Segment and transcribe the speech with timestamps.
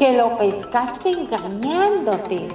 [0.00, 2.48] Que lo pescaste engañándote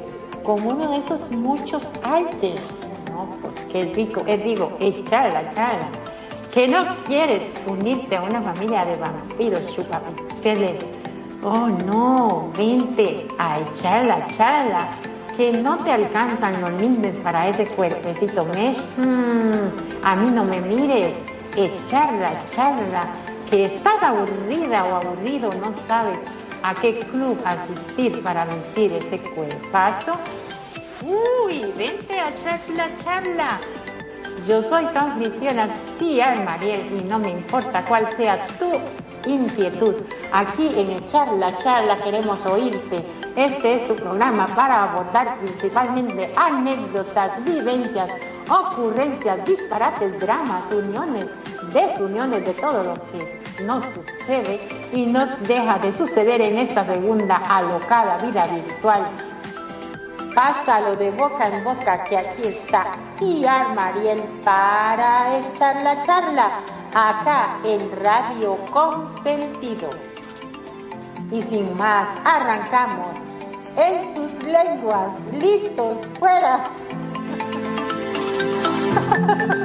[0.44, 2.81] con uno de esos muchos alters.
[3.12, 5.88] No, pues qué rico, es digo, echar la charla.
[6.52, 10.88] Que no quieres unirte a una familia de vampiros chupapixeles.
[11.44, 14.90] Oh no, vente a echar la charla
[15.38, 20.62] que no te alcanzan los lindes para ese cuerpecito mesh, mm, a mí no me
[20.62, 21.23] mires,
[21.55, 23.04] echarla, echarla,
[23.52, 26.20] que estás aburrida o aburrido, no sabes
[26.66, 30.14] a qué club asistir para lucir ese cuerpazo.
[31.04, 33.60] Uy, vente a charla, charla.
[34.48, 35.68] Yo soy tu anfitriona,
[35.99, 38.72] sí, Mariel, y no me importa cuál sea tu
[39.30, 39.94] inquietud.
[40.32, 43.04] Aquí en el Charla Charla queremos oírte.
[43.35, 48.10] Este es tu programa para abordar principalmente anécdotas, vivencias,
[48.50, 51.29] ocurrencias, disparates, dramas, uniones,
[51.74, 54.59] desuniones de todo lo que nos sucede
[54.91, 59.07] y nos deja de suceder en esta segunda alocada vida virtual.
[60.34, 66.59] Pásalo de boca en boca que aquí está Ciar Mariel para echar la charla
[66.94, 69.89] acá en Radio Consentido.
[71.31, 73.17] Y sin más, arrancamos
[73.78, 76.63] en sus lenguas, listos, fuera.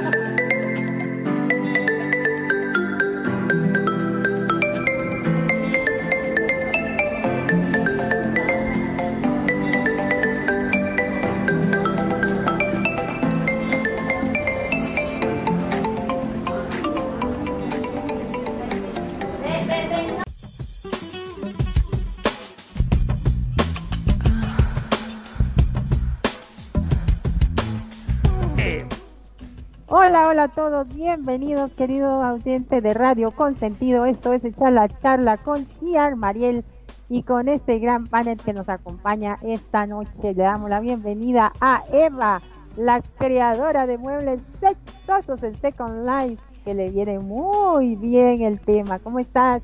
[30.41, 34.05] hola a todos, bienvenidos queridos oyentes de Radio Consentido.
[34.05, 36.65] Esto es echar la charla con Ciar Mariel
[37.09, 40.09] y con este gran panel que nos acompaña esta noche.
[40.23, 42.41] Le damos la bienvenida a Eva,
[42.75, 48.97] la creadora de muebles sexosos en Second Life, que le viene muy bien el tema.
[48.97, 49.61] ¿Cómo estás,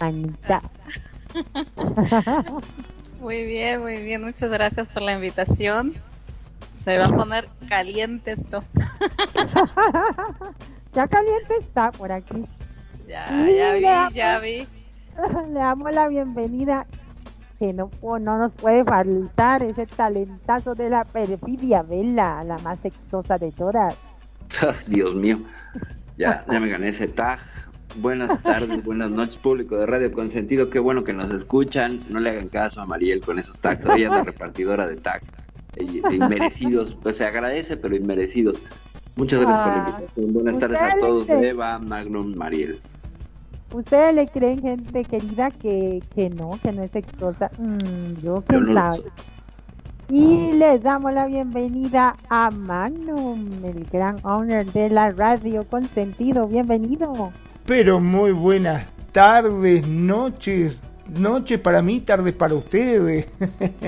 [0.00, 0.62] Anita?
[3.20, 4.24] muy bien, muy bien.
[4.24, 5.94] Muchas gracias por la invitación.
[6.88, 8.64] Se va a poner caliente esto.
[10.94, 12.46] ya caliente está por aquí.
[13.06, 14.66] Ya, ya vi, ya vi.
[15.52, 16.86] Le damos la bienvenida
[17.58, 23.36] que no, no nos puede faltar ese talentazo de la perfidia, Vela, la más sexosa
[23.36, 23.98] de todas.
[24.86, 25.40] Dios mío,
[26.16, 27.38] ya, ya me gané ese tag.
[27.96, 30.70] Buenas tardes, buenas noches, público de Radio Consentido.
[30.70, 32.00] Qué bueno que nos escuchan.
[32.08, 33.84] No le hagan caso a Mariel con esos tags.
[33.84, 35.37] Ella es la repartidora de tags
[36.10, 38.62] inmerecidos, pues se agradece, pero inmerecidos.
[39.16, 40.32] Muchas gracias por la ah, invitación.
[40.32, 42.80] Buenas tardes a todos, Eva, Magnum, Mariel.
[43.74, 47.50] ¿Ustedes le creen, gente querida, que, que no, que no es exitosa?
[47.58, 48.56] Mm, yo qué
[50.08, 56.46] Y les damos la bienvenida a Magnum, el gran owner de la radio Consentido.
[56.46, 57.32] Bienvenido.
[57.66, 60.80] Pero muy buenas tardes, noches,
[61.10, 63.26] noches para mí, tardes para ustedes.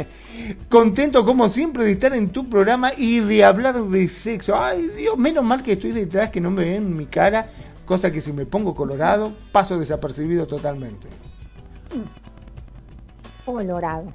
[0.69, 4.57] Contento como siempre de estar en tu programa y de hablar de sexo.
[4.57, 7.49] Ay Dios, menos mal que estoy detrás que no me ven mi cara,
[7.87, 11.09] cosa que si me pongo colorado paso desapercibido totalmente.
[13.45, 14.13] Colorado.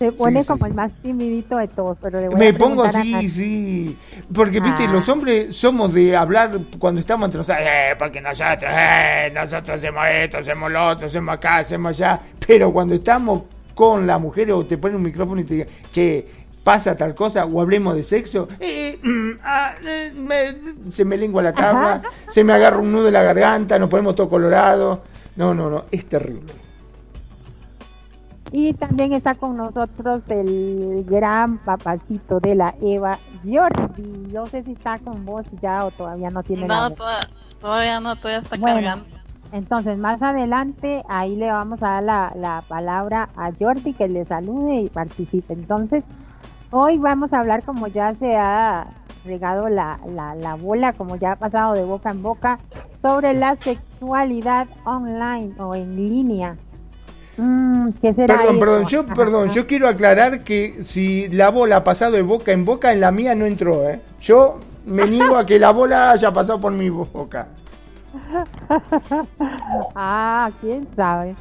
[0.00, 3.98] Se pone como el más timidito de todos, pero Me pongo así, sí.
[4.34, 5.12] Porque, viste, los ah.
[5.12, 10.38] hombres somos de hablar cuando estamos entre nosotros, eh, porque nosotros, eh, nosotros hacemos esto,
[10.38, 12.18] hacemos lo otro, hacemos acá, hacemos allá.
[12.46, 13.42] Pero cuando estamos
[13.74, 16.26] con la mujer o te ponen un micrófono y te diga, que
[16.64, 19.74] pasa tal cosa o hablemos de sexo, eh, mm, ah,
[20.90, 24.14] se me lengua la cama, se me agarra un nudo en la garganta, nos ponemos
[24.14, 25.02] todo colorado.
[25.36, 26.69] No, no, no, es terrible.
[28.52, 34.28] Y también está con nosotros el gran papacito de la Eva, Jordi.
[34.32, 36.90] No sé si está con vos ya o todavía no tiene No,
[37.60, 39.04] todavía no, todavía está cargando.
[39.52, 44.24] Entonces, más adelante, ahí le vamos a dar la, la palabra a Jordi que le
[44.24, 45.52] salude y participe.
[45.52, 46.04] Entonces,
[46.70, 48.86] hoy vamos a hablar, como ya se ha
[49.24, 52.58] regado la, la, la bola, como ya ha pasado de boca en boca,
[53.02, 56.56] sobre la sexualidad online o en línea
[57.40, 62.20] Mm, perdón, perdón, yo, perdón, yo quiero aclarar que si la bola ha pasado de
[62.20, 64.02] boca en boca, en la mía no entró, ¿eh?
[64.20, 67.48] Yo me niego a que la bola haya pasado por mi boca.
[69.94, 71.34] ah, quién sabe.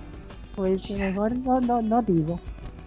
[0.56, 2.40] Pues mejor no, no, no digo.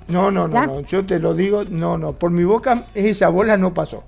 [0.09, 3.59] No, no, no, no, yo te lo digo, no, no, por mi boca esa bola
[3.59, 4.05] no pasó.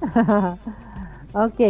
[1.34, 1.60] ok,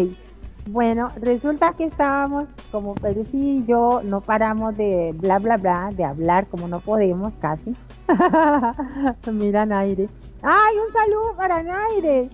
[0.68, 6.04] bueno, resulta que estábamos, como Percy y yo, no paramos de bla, bla, bla, de
[6.04, 7.74] hablar como no podemos casi.
[9.32, 10.08] Mira Naire.
[10.42, 12.28] ¡Ay, un saludo para Naire!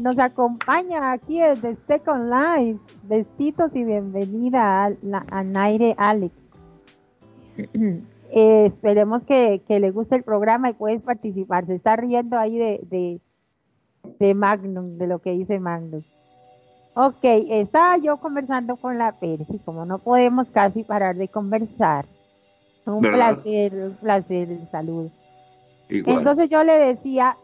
[0.00, 2.80] Nos acompaña aquí desde Second Life.
[3.04, 4.92] Besitos y bienvenida a,
[5.30, 6.34] a Naire Alex.
[8.32, 11.66] Eh, esperemos que, le guste el programa y puedes participar.
[11.66, 13.20] Se está riendo ahí de,
[14.20, 16.00] de Magnum, de lo que dice Magnum.
[16.94, 22.04] Ok, estaba yo conversando con la Percy, como no podemos casi parar de conversar.
[22.84, 25.10] Un placer, un placer, el saludo.
[25.88, 27.36] Entonces yo le decía,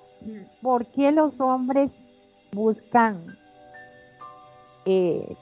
[0.62, 1.92] ¿por qué los hombres
[2.52, 3.22] buscan
[4.84, 5.36] eh,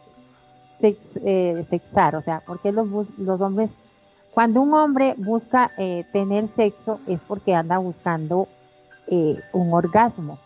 [0.81, 2.17] eh, sexar?
[2.17, 3.71] O sea, ¿por qué los, los hombres,
[4.33, 8.49] cuando un hombre busca eh, tener sexo es porque anda buscando
[9.07, 10.39] un orgasmo?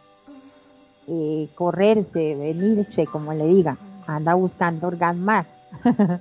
[1.08, 5.46] Eh, correrse, venirse, como le digan, anda buscando orgasmar.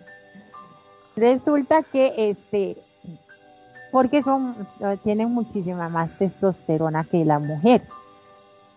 [1.16, 2.78] Resulta que este,
[3.92, 4.56] porque son,
[5.04, 7.81] tienen muchísima más testosterona que la mujer.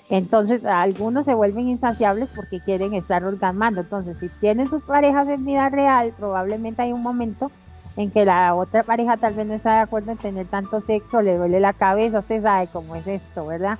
[0.08, 3.82] Entonces, algunos se vuelven insaciables porque quieren estar orgasmando.
[3.82, 7.50] Entonces, si tienen sus parejas en vida real, probablemente hay un momento
[7.96, 11.22] en que la otra pareja tal vez no está de acuerdo en tener tanto sexo,
[11.22, 13.78] le duele la cabeza, usted sabe cómo es esto, ¿verdad?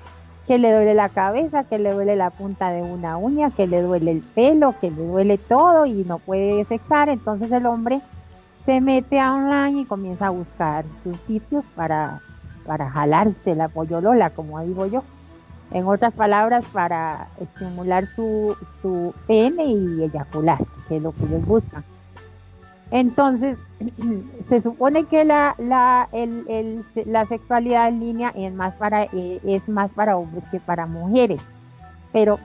[0.51, 3.83] Que le duele la cabeza, que le duele la punta de una uña, que le
[3.83, 8.01] duele el pelo, que le duele todo y no puede sexar, entonces el hombre
[8.67, 12.19] se mete a online y comienza a buscar sus sitios para,
[12.67, 15.05] para jalarse la pollolola, como digo yo.
[15.71, 20.59] En otras palabras, para estimular su, su pene y eyacular,
[20.89, 21.85] que es lo que ellos buscan.
[22.91, 23.57] Entonces,
[24.49, 29.69] se supone que la, la, el, la sexualidad en línea es más, para, eh, es
[29.69, 31.41] más para hombres que para mujeres.
[32.13, 32.41] Pero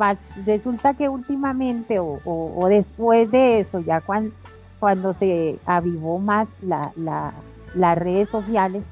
[0.46, 4.32] resulta que últimamente o, o, después de eso, ya cuando,
[4.80, 7.34] cuando se avivó más la, la,
[7.74, 8.84] las redes sociales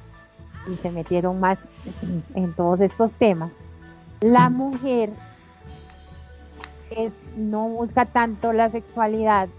[0.68, 1.60] y se metieron más
[2.34, 3.52] en todos estos temas,
[4.22, 5.12] la mujer
[6.90, 9.50] es, no busca tanto la sexualidad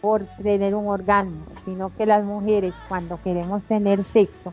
[0.00, 4.52] por tener un orgasmo, sino que las mujeres cuando queremos tener sexo,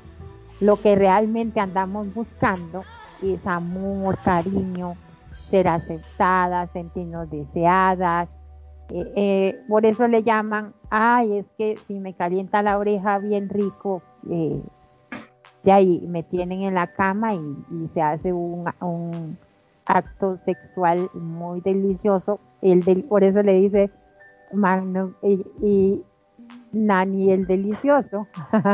[0.59, 2.83] lo que realmente andamos buscando
[3.21, 4.95] es amor, cariño,
[5.49, 8.29] ser aceptadas, sentirnos deseadas.
[8.89, 13.49] Eh, eh, por eso le llaman, ay, es que si me calienta la oreja bien
[13.49, 14.61] rico, eh,
[15.63, 19.37] de ahí me tienen en la cama y, se hace un,
[19.87, 22.39] acto sexual muy delicioso.
[22.61, 23.91] El por eso le dice,
[24.53, 26.01] Magnum y,
[26.71, 28.27] Nani el delicioso.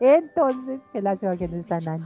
[0.00, 2.04] Entonces, que la que no está Nani.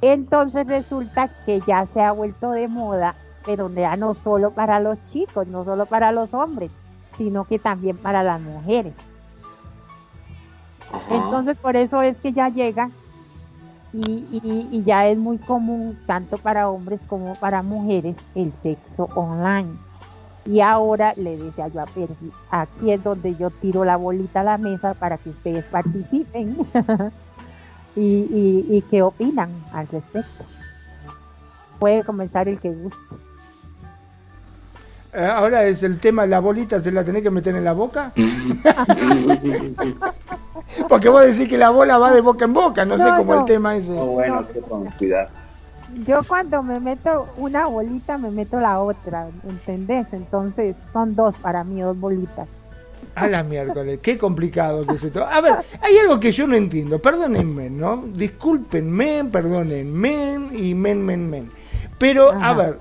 [0.00, 3.14] Entonces resulta que ya se ha vuelto de moda,
[3.46, 6.70] pero ya no solo para los chicos, no solo para los hombres,
[7.16, 8.94] sino que también para las mujeres.
[11.08, 12.90] Entonces por eso es que ya llega
[13.94, 19.70] y, y, ya es muy común, tanto para hombres como para mujeres, el sexo online.
[20.46, 24.44] Y ahora le decía yo a Percy, aquí es donde yo tiro la bolita a
[24.44, 26.58] la mesa para que ustedes participen
[27.96, 30.44] y, y, qué opinan al respecto.
[31.78, 33.16] Puede comenzar el que guste.
[35.14, 38.12] Eh, ahora es el tema, la bolita se la tenés que meter en la boca.
[40.88, 43.44] Porque vos decís que la bola va de boca en boca, no, sé cómo el
[43.44, 43.88] tema es.
[43.88, 44.60] Oh, bueno, que
[44.98, 45.43] cuidado
[46.06, 50.06] yo cuando me meto una bolita, me meto la otra, ¿entendés?
[50.12, 52.48] Entonces son dos para mí, dos bolitas.
[53.14, 55.26] A la miércoles, qué complicado que se todo.
[55.26, 58.02] A ver, hay algo que yo no entiendo, perdónenme, ¿no?
[58.14, 61.50] Discúlpenme, perdónenme y men, men, men.
[61.98, 62.78] Pero, a ver,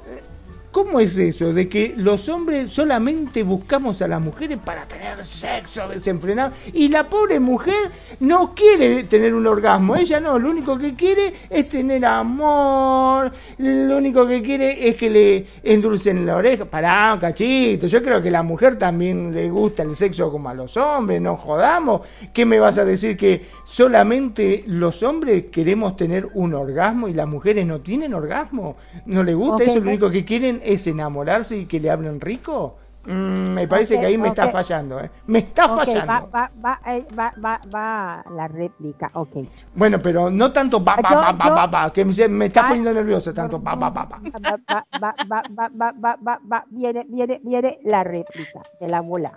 [0.74, 5.88] ¿Cómo es eso de que los hombres solamente buscamos a las mujeres para tener sexo
[5.88, 9.96] desenfrenado y la pobre mujer no quiere tener un orgasmo?
[9.96, 15.12] Ella no, lo único que quiere es tener amor, lo único que quiere es que
[15.12, 16.66] le endulcen la oreja.
[16.66, 20.56] Pará, cachito, yo creo que a la mujer también le gusta el sexo como a
[20.56, 22.02] los hombres, no jodamos.
[22.34, 27.28] ¿Qué me vas a decir que solamente los hombres queremos tener un orgasmo y las
[27.28, 28.76] mujeres no tienen orgasmo?
[29.08, 29.80] ¿No le gusta eso?
[29.80, 32.78] Lo único que quieren es enamorarse y que le hablen rico?
[33.06, 35.10] Mm, me parece que ahí me está fallando, ¿eh?
[35.26, 36.06] Me está fallando.
[36.06, 39.38] Va, va, va, eh, va, va, va, la réplica, ok.
[39.74, 43.60] Bueno, pero no tanto va, va, va, va, va, que me, está poniendo nervioso tanto
[43.60, 44.20] va, va, va, va.
[44.20, 49.34] Va, va, va, va, va, va, va, viene, viene, viene la réplica de la bola.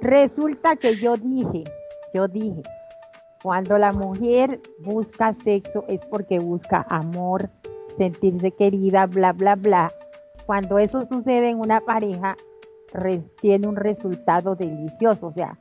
[0.00, 1.64] Resulta que yo dije,
[2.14, 2.62] yo dije,
[3.42, 7.48] cuando la mujer busca sexo es porque busca amor,
[7.96, 9.92] sentirse querida, bla, bla, bla.
[10.46, 12.36] Cuando eso sucede en una pareja,
[13.40, 15.56] tiene un resultado delicioso, o sea.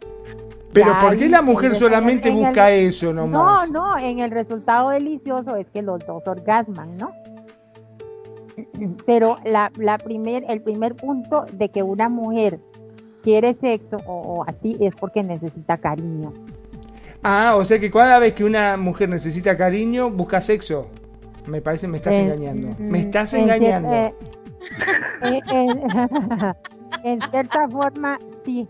[0.74, 3.70] Pero ¿por qué la mujer solamente busca eso nomás?
[3.70, 7.12] No, no, en el resultado delicioso es que los dos orgasman, ¿no?
[9.06, 12.60] Pero la, la primer, el primer punto de que una mujer
[13.24, 16.34] quiere sexo o, así es porque necesita cariño.
[17.24, 20.88] Ah, o sea que cada vez que una mujer necesita cariño, busca sexo.
[21.46, 22.76] Me parece me estás engañando.
[22.80, 23.94] Me estás engañando.
[23.94, 24.14] Eh,
[25.24, 25.42] eh,
[27.04, 28.68] en cierta forma, sí,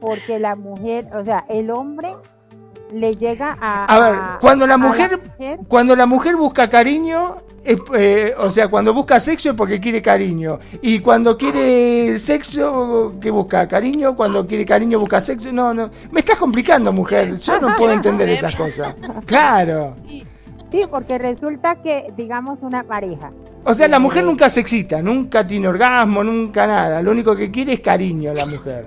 [0.00, 2.14] porque la mujer, o sea, el hombre
[2.92, 3.84] le llega a...
[3.84, 5.20] A ver, cuando la mujer,
[5.68, 10.58] cuando la mujer busca cariño, eh, o sea, cuando busca sexo es porque quiere cariño.
[10.82, 13.66] Y cuando quiere sexo, ¿qué busca?
[13.68, 14.16] ¿Cariño?
[14.16, 15.52] Cuando quiere cariño, busca sexo.
[15.52, 15.90] No, no.
[16.10, 17.38] Me estás complicando, mujer.
[17.38, 18.94] Yo no puedo entender esas cosas.
[19.26, 19.96] Claro.
[20.70, 23.30] Sí, porque resulta que, digamos, una pareja
[23.64, 27.02] o sea, la mujer nunca se excita, nunca tiene orgasmo, nunca nada.
[27.02, 28.86] Lo único que quiere es cariño la mujer.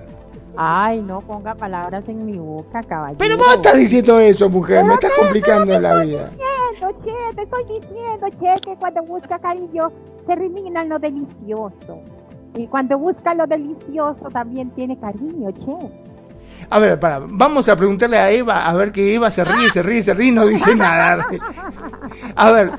[0.56, 3.18] Ay, no ponga palabras en mi boca, caballero.
[3.18, 6.30] Pero vos estás diciendo eso, mujer, me estás complicando la vida.
[6.30, 9.90] Diciendo, che, te estoy diciendo, che, que cuando busca cariño
[10.26, 11.98] se elimina lo delicioso.
[12.56, 16.04] Y cuando busca lo delicioso también tiene cariño, che.
[16.70, 19.82] A ver, para, vamos a preguntarle a Eva, a ver que Eva se ríe, se
[19.82, 21.26] ríe, se ríe y no dice nada.
[22.36, 22.70] A ver,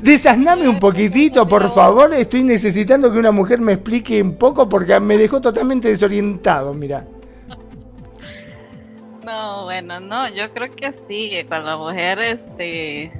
[0.00, 2.14] Desasname un poquitito, por favor.
[2.14, 7.04] Estoy necesitando que una mujer me explique un poco porque me dejó totalmente desorientado, mira.
[9.24, 13.12] No, bueno, no, yo creo que sí, cuando la mujer este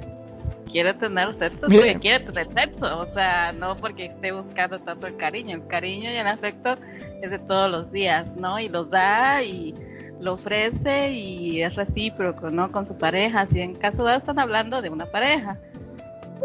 [0.69, 5.17] quiere tener sexo, porque quiere tener sexo, o sea, no porque esté buscando tanto el
[5.17, 6.77] cariño, el cariño y el afecto
[7.21, 8.59] es de todos los días, ¿no?
[8.59, 9.75] Y lo da y
[10.19, 12.71] lo ofrece y es recíproco, ¿no?
[12.71, 15.59] Con su pareja, si en caso de están hablando de una pareja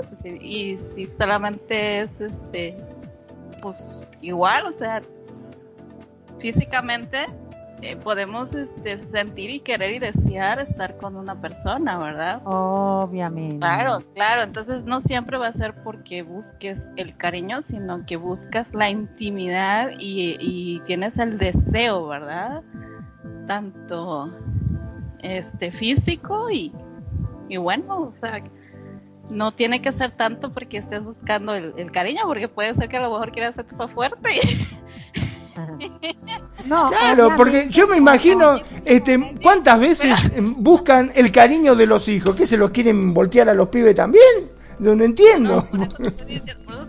[0.02, 2.76] pues, y, si solamente es este,
[3.62, 5.02] pues igual, o sea,
[6.38, 7.26] físicamente
[7.82, 12.40] eh, podemos este, sentir y querer y desear estar con una persona, ¿verdad?
[12.44, 13.58] Obviamente.
[13.58, 14.42] Claro, claro.
[14.42, 19.90] Entonces no siempre va a ser porque busques el cariño, sino que buscas la intimidad
[19.98, 22.62] y, y tienes el deseo, ¿verdad?
[23.46, 24.30] Tanto
[25.20, 26.72] este físico y,
[27.48, 28.42] y bueno, o sea,
[29.30, 33.00] no tiene que ser tanto porque estés buscando el, cariño, porque puede ser que a
[33.00, 34.40] lo mejor quieras sexo fuerte.
[36.66, 42.36] No, claro, porque yo me imagino, este, ¿cuántas veces buscan el cariño de los hijos?
[42.36, 44.50] ¿Que se los quieren voltear a los pibes también?
[44.78, 45.66] No, no entiendo.
[45.72, 46.86] No, por, eso estoy diciendo,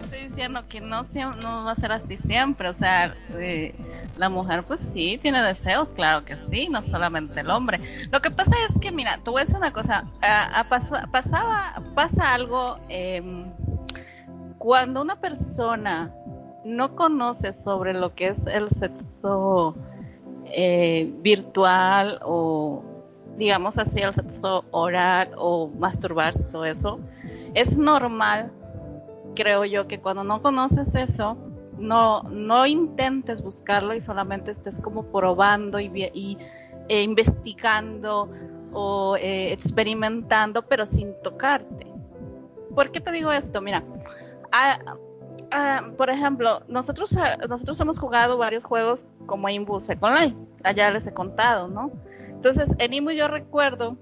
[0.67, 1.01] que no,
[1.41, 2.70] no va a ser así siempre.
[2.70, 3.74] O sea, eh,
[4.17, 7.79] la mujer pues sí tiene deseos, claro que sí, no solamente el hombre.
[8.12, 10.65] Lo que pasa es que, mira, tú ves una cosa, a,
[11.12, 13.51] pasaba, pasa algo em,
[14.60, 16.13] cuando una persona
[16.63, 19.75] no conoce sobre lo que es el sexo
[20.46, 22.84] eh, virtual o
[23.38, 27.00] digamos así el sexo oral o masturbarse todo eso
[27.53, 28.51] es normal,
[29.38, 31.38] creo yo, que cuando no conoces eso,
[31.77, 36.38] no, no intentes buscarlo y solamente estés como probando y, y
[36.89, 38.32] e investigando
[38.74, 41.86] o eh, experimentando, pero sin tocarte.
[42.74, 43.62] ¿Por qué te digo esto?
[43.62, 43.84] Mira,
[45.98, 47.15] por ejemplo, nosotros,
[47.48, 51.91] nosotros hemos jugado varios juegos como Imbu Second Life, allá les he contado, ¿no?
[52.29, 53.98] Entonces, en Imbu yo recuerdo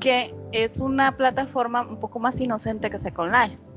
[0.00, 3.69] que es una plataforma un poco más inocente que Second Life.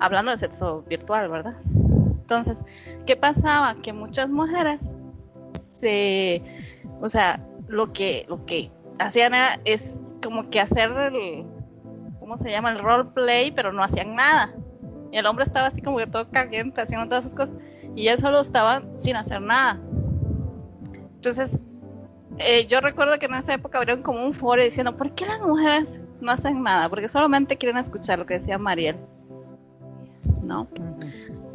[0.00, 1.54] Hablando de sexo virtual, ¿verdad?
[1.64, 2.64] Entonces,
[3.06, 3.76] ¿qué pasaba?
[3.82, 4.92] Que muchas mujeres
[5.78, 6.42] se,
[7.00, 11.46] o sea, lo que, lo que hacían era, es como que hacer el,
[12.18, 12.72] ¿cómo se llama?
[12.72, 14.54] El roleplay, pero no hacían nada.
[15.12, 17.56] Y el hombre estaba así como que todo caliente, haciendo todas esas cosas,
[17.94, 19.80] y ella solo estaba sin hacer nada.
[21.14, 21.60] Entonces,
[22.38, 25.40] eh, yo recuerdo que en esa época abrieron como un foro diciendo, ¿por qué las
[25.40, 26.88] mujeres no hacen nada?
[26.88, 28.96] Porque solamente quieren escuchar lo que decía Mariel.
[30.46, 30.68] ¿No?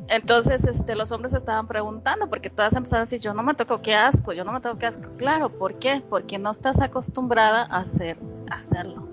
[0.07, 3.81] Entonces, este, los hombres estaban preguntando, porque todas empezaron a decir, yo no me toco
[3.81, 5.15] qué asco, yo no me toco qué asco.
[5.15, 6.03] Claro, ¿por qué?
[6.09, 8.17] Porque no estás acostumbrada a, hacer,
[8.49, 9.07] a hacerlo.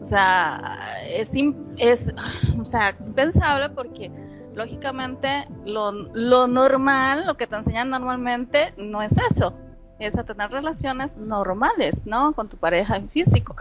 [0.00, 1.32] O sea, es,
[1.76, 2.12] es
[2.58, 4.10] o sea, impensable porque
[4.54, 9.52] lógicamente lo, lo normal, lo que te enseñan normalmente, no es eso.
[9.98, 12.32] Es a tener relaciones normales, ¿no?
[12.32, 13.56] Con tu pareja en físico,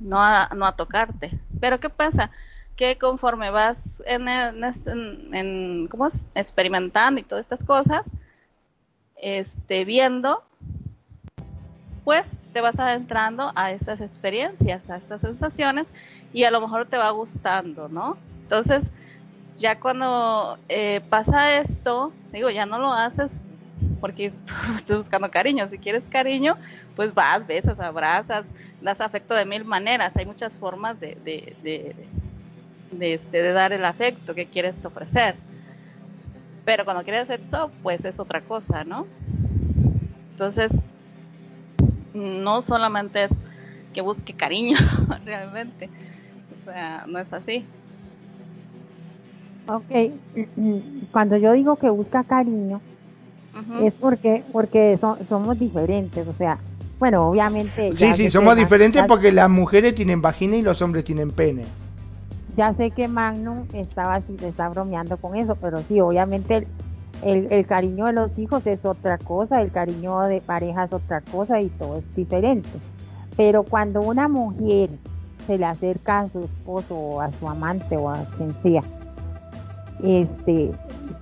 [0.00, 1.38] no a, no a tocarte.
[1.60, 2.30] Pero ¿qué pasa?
[2.76, 6.28] Que conforme vas en, en, ¿cómo es?
[6.34, 8.12] experimentando y todas estas cosas,
[9.16, 10.42] este, viendo,
[12.04, 15.92] pues te vas adentrando a esas experiencias, a estas sensaciones
[16.32, 18.16] y a lo mejor te va gustando, ¿no?
[18.42, 18.90] Entonces,
[19.56, 23.38] ya cuando eh, pasa esto, digo, ya no lo haces
[24.00, 24.32] porque
[24.76, 25.68] estoy buscando cariño.
[25.68, 26.56] Si quieres cariño,
[26.96, 28.44] pues vas, besas, abrazas,
[28.80, 30.16] das afecto de mil maneras.
[30.16, 31.16] Hay muchas formas de,
[32.92, 35.34] de, este, de dar el afecto que quieres ofrecer.
[36.64, 39.06] Pero cuando quieres sexo, pues es otra cosa, ¿no?
[40.32, 40.72] Entonces,
[42.14, 43.38] no solamente es
[43.92, 44.76] que busque cariño,
[45.24, 45.88] realmente.
[46.60, 47.64] O sea, no es así.
[49.66, 50.12] Ok,
[51.12, 52.80] cuando yo digo que busca cariño,
[53.82, 56.58] es porque porque somos diferentes, o sea,
[56.98, 57.96] bueno, obviamente...
[57.96, 61.64] Sí, sí, somos diferentes porque las mujeres tienen vagina y los hombres tienen pene.
[62.56, 66.66] Ya sé que Magnum estaba está bromeando con eso, pero sí, obviamente
[67.22, 71.20] el, el, cariño de los hijos es otra cosa, el cariño de pareja es otra
[71.20, 72.68] cosa y todo es diferente.
[73.36, 74.90] Pero cuando una mujer
[75.46, 78.82] se le acerca a su esposo o a su amante o a quien sea,
[80.02, 80.72] este,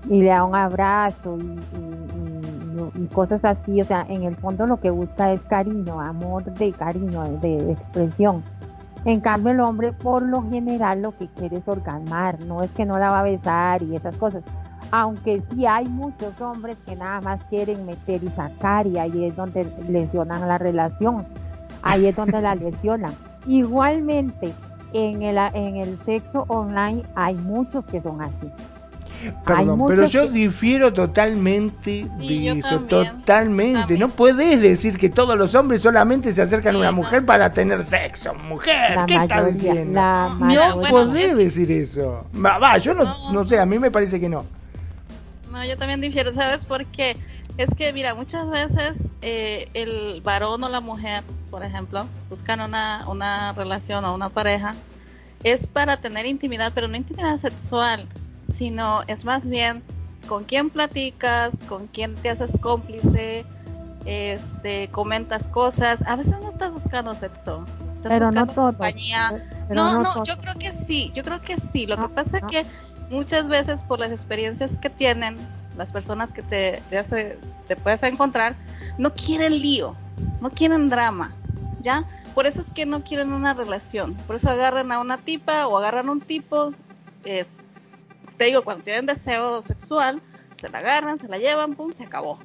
[0.08, 4.90] y le da un abrazo y, cosas así, o sea, en el fondo lo que
[4.90, 8.42] busca es cariño, amor de cariño, de, expresión.
[9.04, 12.84] En cambio el hombre por lo general lo que quiere es orgasmar, no es que
[12.84, 14.42] no la va a besar y esas cosas.
[14.90, 19.36] Aunque sí hay muchos hombres que nada más quieren meter y sacar y ahí es
[19.36, 21.26] donde lesionan la relación,
[21.82, 23.14] ahí es donde la lesionan.
[23.46, 24.52] Igualmente,
[24.92, 28.50] en el, en el sexo online hay muchos que son así.
[29.44, 33.98] Perdón, pero yo difiero totalmente de eso, totalmente.
[33.98, 37.82] No puedes decir que todos los hombres solamente se acercan a una mujer para tener
[37.84, 38.34] sexo.
[38.34, 40.00] Mujer, ¿qué estás diciendo?
[40.38, 42.26] No podés decir eso.
[42.34, 44.44] Va, yo no, no sé, a mí me parece que no.
[45.50, 47.16] No, yo también difiero, ¿sabes por qué?
[47.58, 53.04] Es que, mira, muchas veces eh, el varón o la mujer, por ejemplo, buscan una,
[53.08, 54.74] una relación o una pareja,
[55.42, 58.06] es para tener intimidad, pero no intimidad sexual,
[58.52, 59.82] sino es más bien
[60.26, 63.44] con quién platicas, con quién te haces cómplice,
[64.04, 66.02] este, comentas cosas.
[66.06, 69.42] A veces no estás buscando sexo, estás buscando compañía.
[69.70, 71.86] no, no, yo creo que sí, yo creo que sí.
[71.86, 72.66] Lo que pasa es que
[73.10, 75.36] muchas veces por las experiencias que tienen
[75.76, 78.54] las personas que te, te, hace, te puedes encontrar,
[78.98, 79.96] no quieren lío,
[80.40, 81.32] no quieren drama,
[81.80, 82.04] ¿ya?
[82.34, 85.78] Por eso es que no quieren una relación, por eso agarran a una tipa o
[85.78, 86.70] agarran a un tipo,
[87.24, 87.46] es,
[88.40, 90.22] te digo, cuando tienen deseo sexual,
[90.58, 92.38] se la agarran, se la llevan, pum, se acabó.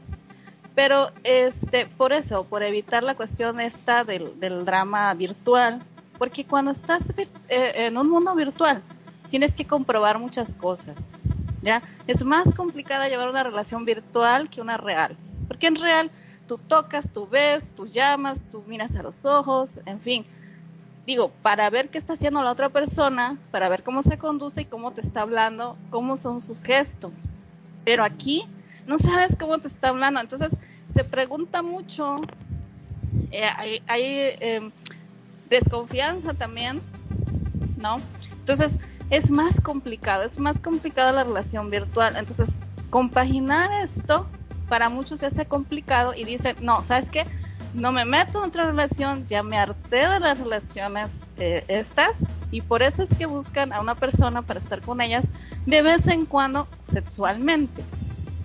[0.75, 4.33] Pero este, por eso, por evitar la cuestión esta del,
[4.65, 5.81] drama virtual,
[6.17, 7.13] porque cuando estás
[7.47, 8.83] eh, en un mundo virtual,
[9.29, 11.13] tienes que comprobar muchas cosas.
[11.61, 11.81] ¿ya?
[12.07, 15.15] Es más complicada llevar una relación virtual que una real.
[15.47, 16.11] Porque en real
[16.45, 20.25] tú tocas, tú ves, tú llamas, tú miras a los ojos, en fin.
[21.05, 24.65] Digo, para ver qué está haciendo la otra persona, para ver cómo se conduce y
[24.65, 27.29] cómo te está hablando, cómo son sus gestos.
[27.83, 28.43] Pero aquí
[28.87, 30.19] no sabes cómo te está hablando.
[30.19, 30.55] Entonces
[30.91, 32.15] se pregunta mucho,
[33.31, 34.71] eh, hay, eh,
[35.49, 36.81] desconfianza también,
[37.77, 38.01] ¿no?
[38.39, 38.77] Entonces,
[39.09, 42.15] es más complicado, es más complicada la relación virtual.
[42.17, 44.27] Entonces, compaginar esto
[44.67, 47.25] para muchos se hace complicado y dicen, no, ¿sabes qué?
[47.75, 52.61] No me meto en otra relación, ya me harté de las relaciones eh, estas y
[52.61, 55.27] por eso es que buscan a una persona para estar con ellas
[55.65, 57.83] de vez en cuando sexualmente.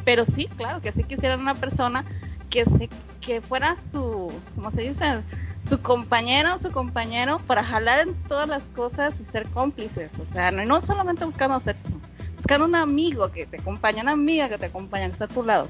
[0.04, 2.04] Pero sí, claro, que sí quisieran una persona
[2.50, 2.88] que se
[3.20, 5.22] que fuera su, ¿cómo se dice?
[5.64, 10.18] su compañero su compañero para jalar en todas las cosas y ser cómplices.
[10.18, 11.90] O sea, no, no solamente buscando sexo,
[12.34, 15.44] buscando un amigo que te acompaña, una amiga que te acompaña, que está a tu
[15.44, 15.68] lado.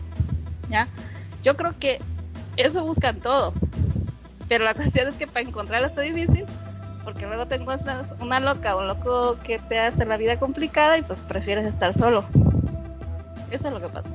[0.70, 0.88] ¿Ya?
[1.42, 2.00] Yo creo que
[2.60, 3.56] eso buscan todos.
[4.48, 6.44] Pero la cuestión es que para encontrarlo está difícil,
[7.04, 10.98] porque luego te encuentras una loca o un loco que te hace la vida complicada
[10.98, 12.24] y pues prefieres estar solo.
[13.50, 14.10] Eso es lo que pasa.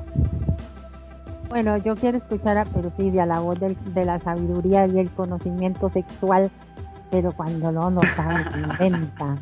[1.50, 6.50] Bueno, yo quiero escuchar a Perfidia, la voz de la sabiduría y el conocimiento sexual,
[7.12, 9.36] pero cuando no lo sabe, se inventa.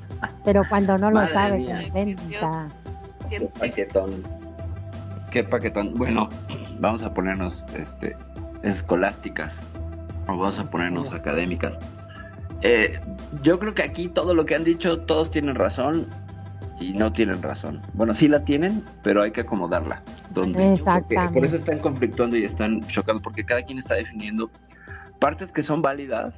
[0.44, 2.68] Pero cuando no lo sabe, se inventa.
[3.30, 4.24] Qué paquetón.
[5.32, 5.96] Qué paquetón.
[5.96, 6.30] Bueno,
[6.80, 8.16] vamos a ponernos este,
[8.64, 9.60] escolásticas
[10.28, 11.78] o vamos a ponernos académicas.
[12.62, 13.00] Eh,
[13.42, 16.08] yo creo que aquí todo lo que han dicho, todos tienen razón.
[16.80, 17.82] y no tienen razón.
[17.94, 20.02] Bueno, sí la tienen, pero hay que acomodarla.
[20.32, 20.82] Donde
[21.34, 24.50] por eso están conflictuando y están chocados, porque cada quien está definiendo
[25.20, 26.34] partes que son válidas,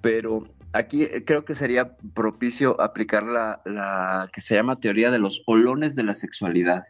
[0.00, 5.18] pero aquí eh, creo que sería propicio aplicar la, la que se llama teoría de
[5.18, 6.84] los olones de la sexualidad.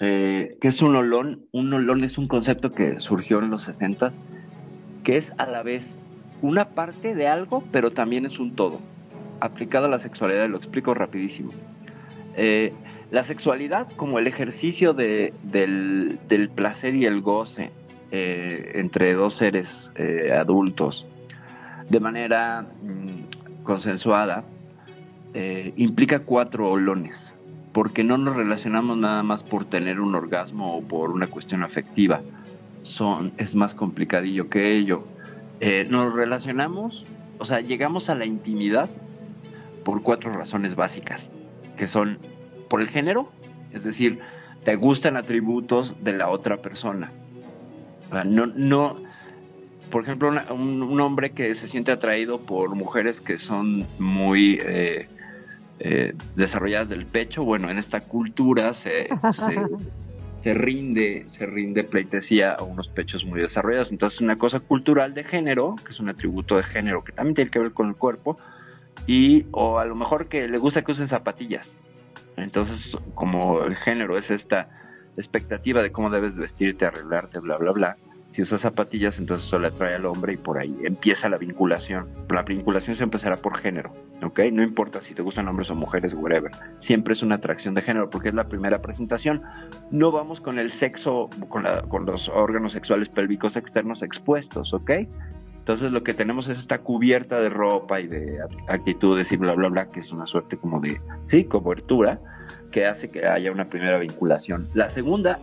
[0.00, 1.46] Eh, que es un olón?
[1.52, 4.10] Un olón es un concepto que surgió en los 60
[5.04, 5.96] que es a la vez
[6.42, 8.80] una parte de algo, pero también es un todo
[9.40, 11.50] aplicado a la sexualidad, lo explico rapidísimo.
[12.36, 12.72] Eh,
[13.10, 17.70] la sexualidad como el ejercicio de, del, placer y el goce
[18.12, 21.06] eh, entre dos seres eh, adultos
[21.88, 24.44] de manera mm, consensuada
[25.76, 27.29] implica cuatro olones,
[27.72, 32.20] porque no nos relacionamos nada más por tener un orgasmo o por una cuestión afectiva.
[32.82, 35.04] Son, es más complicadillo que ello.
[35.88, 37.04] nos relacionamos,
[37.38, 38.90] o sea, llegamos a la intimidad
[39.84, 41.28] por cuatro razones básicas,
[41.76, 42.18] que son
[42.68, 43.30] por el género,
[43.72, 44.20] es decir,
[44.64, 47.12] te gustan atributos de la otra persona.
[48.24, 48.96] No, no,
[49.90, 55.08] por ejemplo, un, hombre que se siente atraído por mujeres que son muy eh,
[55.82, 59.08] eh, desarrolladas del pecho, bueno, en esta cultura se,
[60.42, 63.90] se, rinde, se rinde pleitesía a unos pechos muy desarrollados.
[63.90, 67.50] Entonces, una cosa cultural de género, que es un atributo de género que también tiene
[67.50, 68.36] que ver con el cuerpo,
[69.06, 71.72] y o a lo mejor que le gusta que usen zapatillas.
[72.36, 74.68] Entonces, como el género es esta
[75.16, 77.96] expectativa de cómo debes vestirte, arreglarte, bla, bla, bla.
[78.32, 82.08] Si usas zapatillas, entonces eso le atrae al hombre y por ahí empieza la vinculación.
[82.28, 84.40] La vinculación se empezará por género, ¿ok?
[84.52, 86.52] No importa si te gustan hombres o mujeres, whatever.
[86.78, 89.42] Siempre es una atracción de género porque es la primera presentación.
[89.90, 94.90] No vamos con el sexo, con, con los órganos sexuales pélvicos externos expuestos, ¿ok?
[95.58, 98.38] Entonces lo que tenemos es esta cubierta de ropa y de
[98.68, 102.18] actitudes y bla, bla, bla, que es una suerte como de, sí, cobertura,
[102.70, 104.68] que hace que haya una primera vinculación.
[104.74, 105.38] La segunda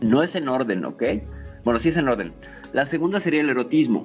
[0.00, 1.02] no es en orden, ¿ok?
[1.66, 2.32] Bueno, sí es en orden.
[2.72, 4.04] La segunda sería el erotismo,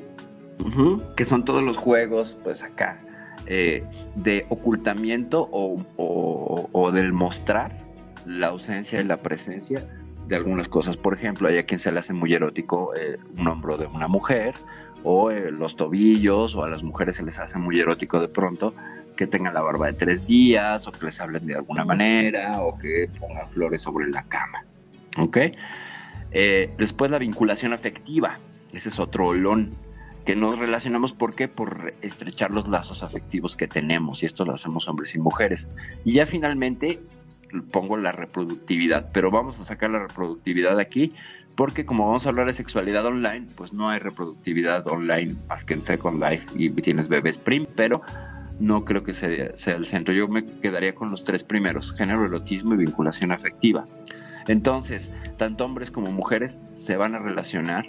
[1.15, 2.99] que son todos los juegos, pues acá,
[3.45, 3.83] eh,
[4.15, 7.77] de ocultamiento o, del mostrar
[8.25, 9.87] la ausencia y la presencia
[10.27, 10.97] de algunas cosas.
[10.97, 14.07] Por ejemplo, hay a quien se le hace muy erótico eh, un hombro de una
[14.07, 14.55] mujer,
[15.03, 18.73] o eh, los tobillos, o a las mujeres se les hace muy erótico de pronto
[19.15, 22.75] que tengan la barba de tres días, o que les hablen de alguna manera, o
[22.79, 24.65] que pongan flores sobre la cama.
[25.19, 25.37] ¿Ok?
[26.31, 28.39] Eh, después la vinculación afectiva,
[28.73, 29.73] ese es otro olón
[30.25, 31.47] que nos relacionamos, ¿por qué?
[31.47, 35.67] Por estrechar los lazos afectivos que tenemos, y esto lo hacemos hombres y mujeres.
[36.05, 36.99] Y ya finalmente
[37.71, 41.13] pongo la reproductividad, pero vamos a sacar la reproductividad aquí
[41.55, 45.73] porque como vamos a hablar de sexualidad online, pues no hay reproductividad online más que
[45.73, 48.01] en Second Life y tienes bebés prim, pero
[48.59, 50.13] no creo que sea, sea el centro.
[50.13, 53.85] Yo me quedaría con los tres primeros, género, erotismo y vinculación afectiva.
[54.47, 57.85] Entonces, tanto hombres como mujeres se van a relacionar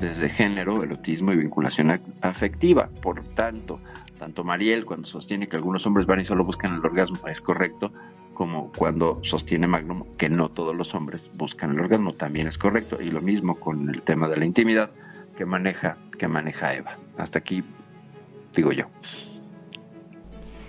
[0.00, 2.88] desde género, erotismo y vinculación afectiva.
[3.02, 3.78] Por tanto,
[4.18, 7.92] tanto Mariel cuando sostiene que algunos hombres van y solo buscan el orgasmo, es correcto,
[8.34, 13.00] como cuando sostiene Magnum que no todos los hombres buscan el orgasmo, también es correcto.
[13.00, 14.90] Y lo mismo con el tema de la intimidad
[15.36, 16.98] que maneja, que maneja Eva.
[17.16, 17.62] Hasta aquí
[18.54, 18.86] digo yo.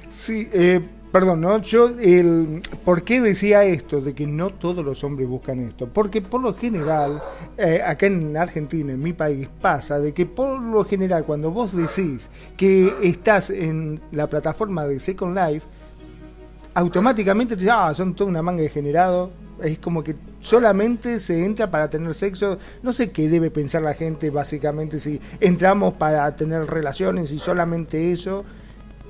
[0.09, 0.81] Sí, eh,
[1.13, 1.61] perdón, ¿no?
[1.61, 5.87] Yo, el, ¿por qué decía esto de que no todos los hombres buscan esto?
[5.87, 7.21] Porque por lo general,
[7.55, 11.71] eh, acá en Argentina, en mi país, pasa de que por lo general cuando vos
[11.71, 15.67] decís que estás en la plataforma de Second Life,
[16.73, 19.29] automáticamente te dice, ah, son toda una manga de generado.
[19.61, 22.57] Es como que solamente se entra para tener sexo.
[22.81, 28.11] No sé qué debe pensar la gente, básicamente, si entramos para tener relaciones y solamente
[28.11, 28.43] eso.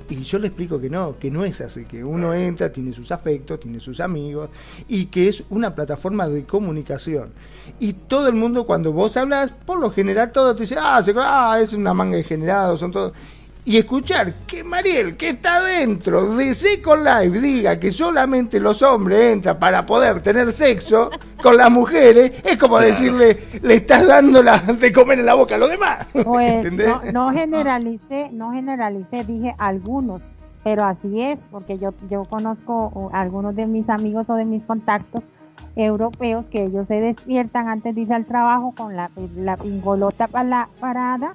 [0.09, 3.11] Y yo le explico que no, que no es así, que uno entra, tiene sus
[3.11, 4.49] afectos, tiene sus amigos
[4.87, 7.31] y que es una plataforma de comunicación.
[7.79, 11.59] Y todo el mundo cuando vos hablas, por lo general todo te dice, ah, ah
[11.61, 13.13] es una manga de generado, son todos
[13.65, 19.33] y escuchar que Mariel, que está dentro de Second Life, diga que solamente los hombres
[19.33, 21.09] entran para poder tener sexo
[21.41, 25.55] con las mujeres, es como decirle, le estás dando la, de comer en la boca
[25.55, 26.05] a los demás.
[26.25, 30.21] Pues, no, no generalicé, no generalicé, dije algunos,
[30.63, 35.23] pero así es, porque yo, yo conozco algunos de mis amigos o de mis contactos
[35.75, 40.47] europeos que ellos se despiertan antes de ir al trabajo con la, la pingolota para
[40.47, 41.33] la parada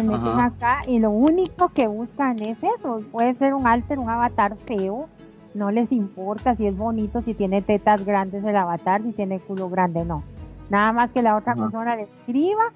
[0.00, 3.00] se meten acá y lo único que buscan es eso.
[3.10, 5.08] Puede ser un alter, un avatar feo.
[5.54, 9.70] No les importa si es bonito, si tiene tetas grandes el avatar, si tiene culo
[9.70, 10.22] grande, no.
[10.68, 12.72] Nada más que la otra persona le escriba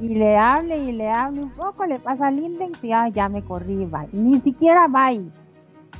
[0.00, 3.42] y le hable y le hable un poco, le pasa al index y ya me
[3.42, 5.10] corrí, Ni siquiera va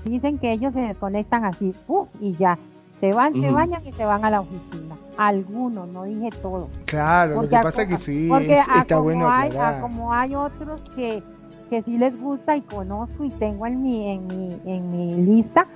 [0.05, 2.09] Dicen que ellos se desconectan así, ¡puf!
[2.21, 2.59] y ya.
[3.05, 4.97] Se van, se bañan y se van a la oficina.
[5.19, 6.69] Algunos, no dije todo.
[6.87, 9.51] Claro, lo que pasa es que sí, porque está bueno hay,
[9.83, 11.23] como hay otros que,
[11.69, 15.67] que sí les gusta y conozco y tengo en mi, en mi, en mi lista,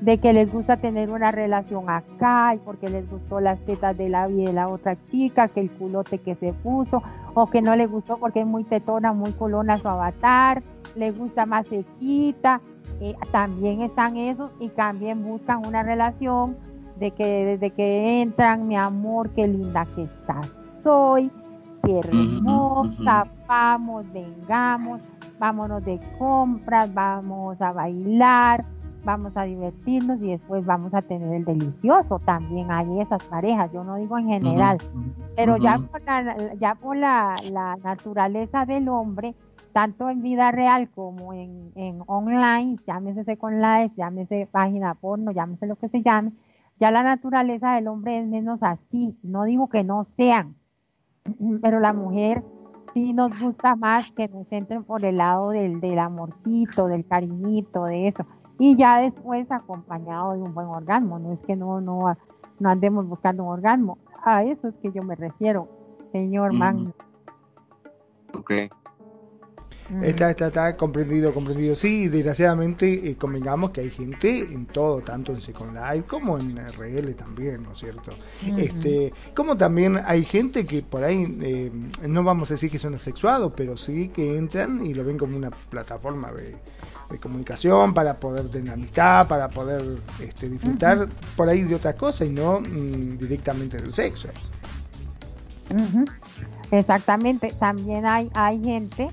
[0.00, 4.08] de que les gusta tener una relación acá y porque les gustó las tetas de
[4.08, 7.00] la vida de la otra chica, que el culote que se puso,
[7.34, 10.64] o que no le gustó porque es muy tetona, muy colona su avatar,
[10.96, 12.60] le gusta más sequita,
[13.00, 16.56] eh, también están esos y también buscan una relación
[17.02, 20.48] de que desde que entran, mi amor, qué linda que estás,
[20.84, 21.32] soy,
[21.82, 25.00] qué hermosa, vamos, vengamos,
[25.36, 28.62] vámonos de compras, vamos a bailar,
[29.04, 32.20] vamos a divertirnos y después vamos a tener el delicioso.
[32.24, 34.78] También hay esas parejas, yo no digo en general,
[35.34, 37.34] pero ya por, la, ya por la,
[37.82, 39.34] naturaleza del hombre,
[39.72, 45.66] tanto en vida real como en, en online, llámese con Live, llámese página porno, llámese
[45.66, 46.30] lo que se llame,
[46.82, 49.16] ya la naturaleza del hombre es menos así.
[49.22, 50.56] No digo que no sean,
[51.62, 52.42] pero la mujer
[52.92, 57.84] sí nos gusta más que nos entren por el lado del, del amorcito, del cariñito,
[57.84, 58.26] de eso
[58.58, 62.16] y ya después acompañado de un buen orgasmo, no es que no, no,
[62.58, 65.68] no andemos buscando un orgasmo, a eso es que yo me refiero,
[66.12, 66.94] señor Man.
[70.00, 71.74] Está, está, está comprendido, comprendido.
[71.74, 76.56] Sí, desgraciadamente eh, convengamos que hay gente en todo, tanto en Second Life como en
[76.56, 78.12] RL también, ¿no es cierto?
[78.56, 81.70] Este, como también hay gente que por ahí, eh,
[82.06, 85.36] no vamos a decir que son asexuados, pero sí que entran y lo ven como
[85.36, 86.56] una plataforma de,
[87.20, 89.82] comunicación para poder tener amistad, para poder
[90.18, 94.28] este, disfrutar por ahí de otra cosa y no mm, directamente del sexo.
[96.70, 99.10] Exactamente, también hay, hay gente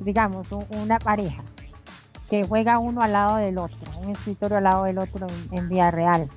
[0.00, 1.42] digamos, una pareja
[2.28, 5.90] que juega uno al lado del otro, un escritorio al lado del otro en, vía
[5.90, 6.28] real.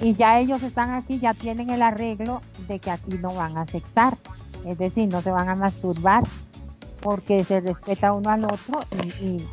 [0.00, 3.62] Y ya ellos están aquí, ya tienen el arreglo de que aquí no van a
[3.62, 4.16] aceptar,
[4.64, 6.24] es decir, no se van a masturbar,
[7.00, 8.80] porque se respeta uno al otro
[9.20, 9.44] y,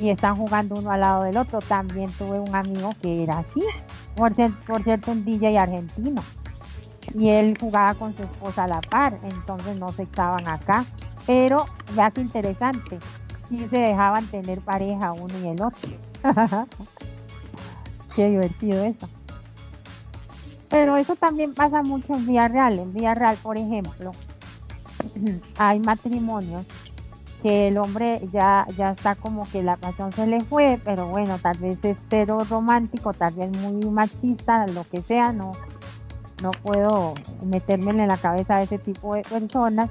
[0.00, 1.58] y, están jugando uno al lado del otro.
[1.60, 3.62] También tuve un amigo que era así,
[4.14, 4.32] por,
[4.66, 6.22] por cierto, un DJ argentino,
[7.14, 10.84] y él jugaba con su esposa a la par, entonces no se estaban acá
[11.26, 12.98] pero ya que interesante,
[13.48, 15.90] si se dejaban tener pareja uno y el otro.
[18.14, 19.08] Qué divertido eso.
[20.68, 22.78] Pero eso también pasa mucho en vía real.
[22.78, 24.12] En vía real, por ejemplo,
[25.58, 26.66] hay matrimonios
[27.42, 31.38] que el hombre ya, ya está como que la pasión se le fue, pero bueno,
[31.38, 35.52] tal vez es cero romántico, tal vez muy machista, lo que sea, no,
[36.42, 37.12] no puedo
[37.44, 39.90] meterme en la cabeza de ese tipo de personas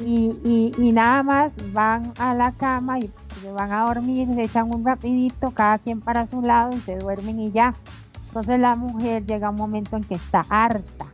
[0.00, 4.72] y, y, nada más van a la cama y se van a dormir, se echan
[4.72, 7.74] un rapidito, cada quien para su lado y se duermen y ya.
[8.28, 11.06] Entonces la mujer llega un momento en que está harta.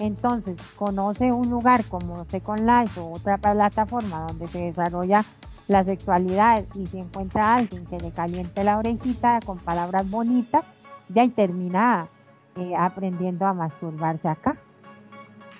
[0.00, 5.24] Entonces conoce un lugar como Second Life o otra plataforma donde se desarrolla
[5.68, 10.64] la sexualidad y se encuentra alguien que le caliente la orejita con palabras bonitas,
[11.08, 12.08] ya y termina
[12.56, 14.56] eh, aprendiendo a masturbarse acá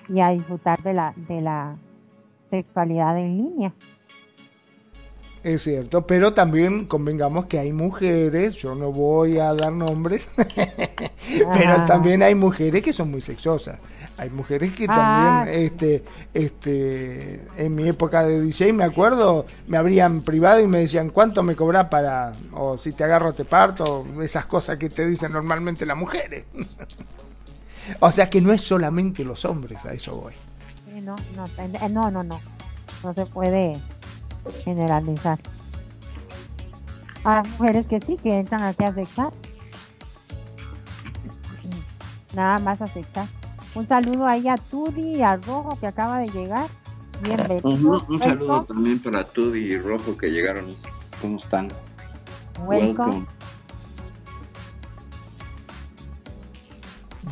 [0.09, 1.77] y a disfrutar de la, de la
[2.51, 3.73] sexualidad en línea.
[5.43, 11.83] Es cierto, pero también convengamos que hay mujeres, yo no voy a dar nombres, pero
[11.85, 13.79] también hay mujeres que son muy sexosas.
[14.17, 14.93] Hay mujeres que ah.
[14.93, 20.81] también, este, este, en mi época de DJ me acuerdo, me abrían privado y me
[20.81, 25.07] decían cuánto me cobras para, o si te agarro te parto, esas cosas que te
[25.07, 26.45] dicen normalmente las mujeres.
[27.99, 30.33] o sea que no es solamente los hombres, a eso voy
[30.99, 31.45] no, no,
[31.89, 32.41] no, no, no,
[33.03, 33.79] no se puede
[34.63, 35.39] generalizar.
[37.23, 39.31] Hay mujeres que sí, que entran aquí a aceptar.
[42.35, 43.27] Nada más aceptar.
[43.75, 46.67] Un saludo ahí a Tudi y a Rojo que acaba de llegar.
[47.23, 48.03] Bienvenido.
[48.07, 50.75] un saludo también para Tudi y Rojo que llegaron.
[51.21, 51.69] ¿Cómo están?
[52.65, 53.25] Welcome.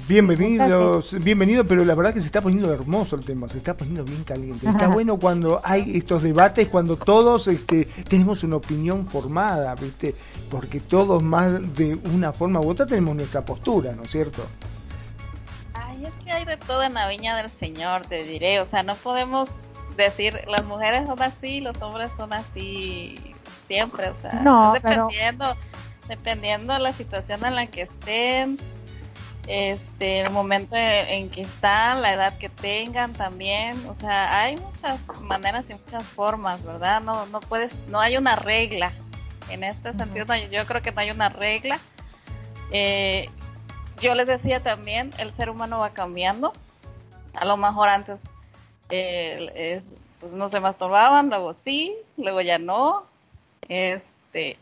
[0.10, 4.04] Bienvenidos, bienvenido, pero la verdad que se está poniendo hermoso el tema, se está poniendo
[4.04, 4.68] bien caliente.
[4.68, 10.16] Está bueno cuando hay estos debates, cuando todos este, tenemos una opinión formada, ¿viste?
[10.50, 14.42] Porque todos más de una forma u otra tenemos nuestra postura, ¿no es cierto?
[15.76, 18.82] Ay, es que hay de todo en la viña del Señor, te diré, o sea,
[18.82, 19.48] no podemos
[19.96, 23.16] decir las mujeres son así, los hombres son así
[23.68, 25.56] siempre, o sea, dependiendo,
[26.08, 28.58] dependiendo de la situación en la que estén
[29.50, 35.00] este, el momento en que están, la edad que tengan también, o sea, hay muchas
[35.22, 37.02] maneras y muchas formas, ¿verdad?
[37.02, 38.94] No, no puedes, no hay una regla,
[39.50, 41.80] En este sentido, yo creo que no hay una regla.
[42.72, 43.28] Eh,
[44.00, 46.54] yo les decía también, el ser humano va cambiando.
[47.34, 48.22] A lo mejor antes
[48.92, 49.82] eh,
[50.20, 53.04] pues no se masturbaban, luego sí, luego ya no.
[53.68, 54.60] Este,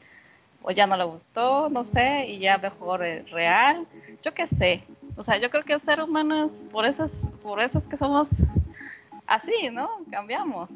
[0.63, 3.86] o ya no le gustó, no sé, y ya mejor es real.
[4.23, 4.84] Yo qué sé.
[5.15, 7.97] O sea, yo creo que el ser humano, por eso es, por eso es que
[7.97, 8.30] somos
[9.25, 9.89] así, ¿no?
[10.12, 10.71] Cambiamos.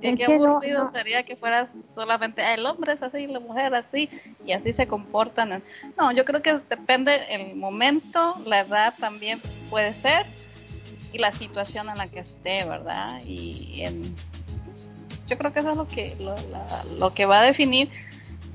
[0.00, 4.10] Y qué aburrido sería que fuera solamente el hombre es así, la mujer así,
[4.44, 5.62] y así se comportan.
[5.96, 9.40] No, yo creo que depende el momento, la edad también
[9.70, 10.26] puede ser,
[11.12, 13.20] y la situación en la que esté, ¿verdad?
[13.24, 13.82] Y
[15.26, 16.36] yo creo que eso es lo que, lo,
[16.98, 17.90] lo que va a definir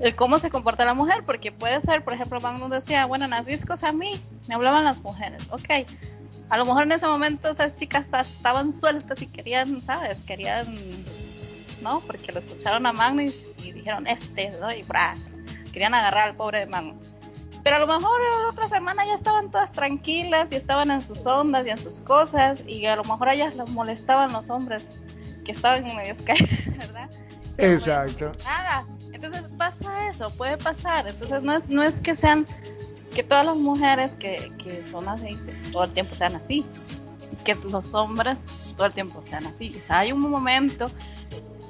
[0.02, 3.30] el cómo se comporta la mujer, porque puede ser, por ejemplo, Magnus decía, bueno, en
[3.30, 5.86] las discos a mí me hablaban las mujeres, ok,
[6.50, 10.18] a lo mejor en ese momento esas chicas estaban sueltas y querían, ¿sabes?
[10.24, 10.76] Querían,
[11.80, 12.00] ¿no?
[12.00, 14.70] Porque lo escucharon a Magnus y dijeron, este, ¿no?
[14.70, 15.28] Y brazo.
[15.72, 17.06] Querían agarrar al pobre Magnus.
[17.62, 21.66] Pero a lo mejor otra semana ya estaban todas tranquilas y estaban en sus ondas
[21.66, 24.84] y en sus cosas y a lo mejor a ellas les molestaban los hombres
[25.44, 26.14] que estaban medio
[26.76, 27.08] ¿verdad?
[27.58, 28.32] Exacto.
[28.44, 28.86] Nada.
[29.12, 31.06] Entonces pasa eso, puede pasar.
[31.08, 32.46] Entonces no es, no es que sean
[33.14, 36.64] que todas las mujeres que, que son así, pues, todo el tiempo sean así,
[37.44, 38.38] que los hombres
[38.76, 39.74] todo el tiempo sean así.
[39.78, 40.90] O sea, hay un momento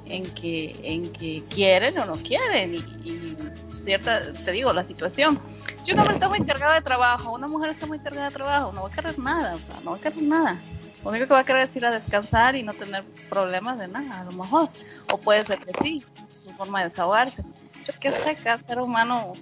[0.05, 3.37] en que, en que quieren o no quieren y,
[3.79, 5.39] cierta, te digo, la situación.
[5.79, 8.71] Si un hombre está muy cargado de trabajo, una mujer está muy cargada de trabajo,
[8.71, 10.61] no va a querer nada, o sea, no va a querer nada.
[11.03, 13.87] Lo único que va a querer es ir a descansar y no tener problemas de
[13.87, 14.69] nada, a lo mejor.
[15.11, 16.03] O puede ser que sí,
[16.35, 17.43] su forma de desahogarse.
[17.85, 19.33] Yo qué sé, cada ser humano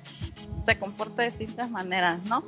[0.65, 2.43] se comporta de distintas maneras, ¿no?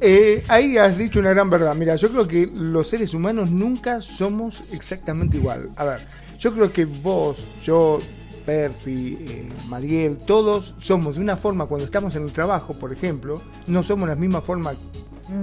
[0.00, 1.74] Eh, ahí has dicho una gran verdad.
[1.74, 5.70] Mira, yo creo que los seres humanos nunca somos exactamente igual.
[5.76, 6.06] A ver,
[6.38, 8.00] yo creo que vos, yo,
[8.46, 13.40] Perfi, eh, Mariel, todos somos de una forma cuando estamos en el trabajo, por ejemplo,
[13.66, 14.72] no somos la misma forma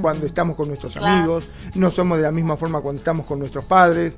[0.01, 3.65] cuando estamos con nuestros amigos, no somos de la misma forma cuando estamos con nuestros
[3.65, 4.13] padres.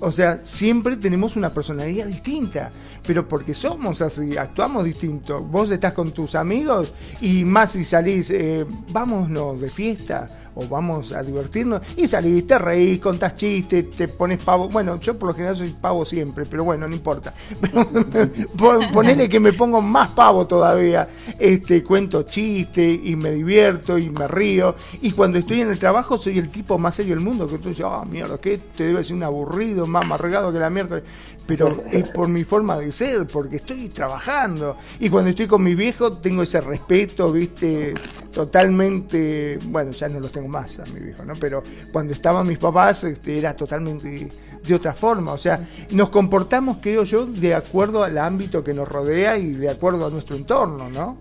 [0.00, 2.70] O sea, siempre tenemos una personalidad distinta
[3.06, 5.40] pero porque somos así, actuamos distinto.
[5.40, 11.12] Vos estás con tus amigos y más si salís, eh, vámonos de fiesta o vamos
[11.12, 14.68] a divertirnos y salís, te reís, contás chistes, te pones pavo.
[14.68, 17.32] Bueno, yo por lo general soy pavo siempre, pero bueno, no importa.
[18.92, 21.08] Ponele que me pongo más pavo todavía.
[21.38, 24.74] Este, cuento chistes y me divierto y me río.
[25.02, 27.68] Y cuando estoy en el trabajo soy el tipo más serio del mundo, que tú
[27.68, 31.02] dices, ah, mierda, que te debe ser un aburrido, más amargado que la mierda.
[31.46, 34.76] Pero es por mi forma de ser, porque estoy trabajando.
[34.98, 37.94] Y cuando estoy con mi viejo tengo ese respeto, viste,
[38.32, 41.34] totalmente, bueno, ya no los tengo más a mi viejo, ¿no?
[41.34, 44.28] Pero cuando estaban mis papás este, era totalmente
[44.62, 48.88] de otra forma, o sea, nos comportamos, creo yo, de acuerdo al ámbito que nos
[48.88, 51.18] rodea y de acuerdo a nuestro entorno, ¿no?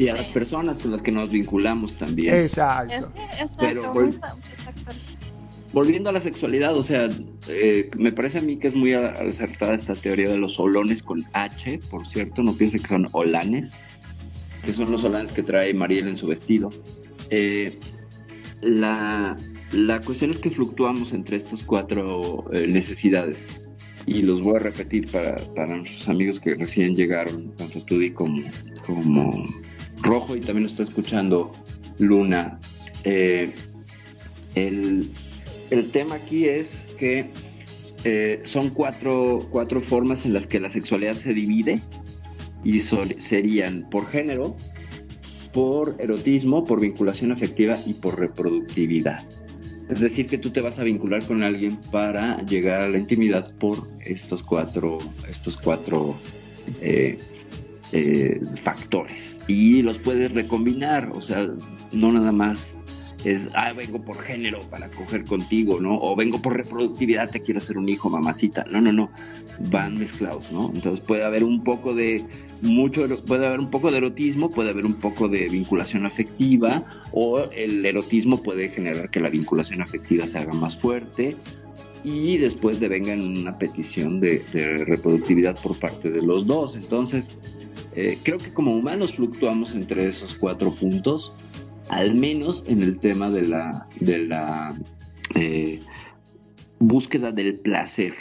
[0.00, 2.34] Y a las personas con las que nos vinculamos también.
[2.34, 3.06] Exacto.
[3.58, 3.92] Pero,
[5.72, 7.08] volviendo a la sexualidad, o sea,
[7.48, 11.22] eh, me parece a mí que es muy acertada esta teoría de los olones con
[11.32, 13.70] H, por cierto, no piensen que son olanes,
[14.64, 16.70] que son los olanes que trae Mariel en su vestido.
[17.30, 17.78] Eh,
[18.62, 19.36] la,
[20.04, 23.46] cuestión es que fluctuamos entre estas cuatro eh, necesidades.
[24.06, 28.42] Y los voy a repetir para, nuestros amigos que recién llegaron, tanto Tudi como,
[28.84, 29.44] como
[30.02, 31.52] Rojo, y también nos está escuchando
[31.98, 32.58] Luna.
[33.04, 33.52] Eh,
[35.70, 37.26] el, tema aquí es que
[38.44, 41.80] son cuatro, cuatro formas en las que la sexualidad se divide
[42.64, 44.56] y serían por género,
[45.52, 49.26] por erotismo, por vinculación afectiva y por reproductividad.
[49.90, 53.52] Es decir, que tú te vas a vincular con alguien para llegar a la intimidad
[53.56, 56.14] por estos cuatro, estos cuatro
[56.80, 57.18] eh,
[57.90, 59.40] eh, factores.
[59.48, 61.48] Y los puedes recombinar, o sea,
[61.90, 62.78] no nada más
[63.24, 65.98] es, ah, vengo por género para coger contigo, ¿no?
[65.98, 68.64] O vengo por reproductividad, te quiero hacer un hijo, mamacita.
[68.70, 69.10] No, no, no,
[69.70, 70.70] van mezclados, ¿no?
[70.74, 72.24] Entonces puede haber un poco de
[72.62, 77.40] mucho, puede haber un poco de erotismo, puede haber un poco de vinculación afectiva, o
[77.52, 81.36] el erotismo puede generar que la vinculación afectiva se haga más fuerte,
[82.02, 84.42] y después de vengan una petición de,
[84.86, 86.74] reproductividad por parte de los dos.
[86.76, 87.28] Entonces,
[87.94, 91.32] eh, creo que como humanos fluctuamos entre esos cuatro puntos
[91.90, 94.78] al menos en el tema de la, de la
[95.34, 95.80] eh,
[96.78, 98.14] búsqueda del placer.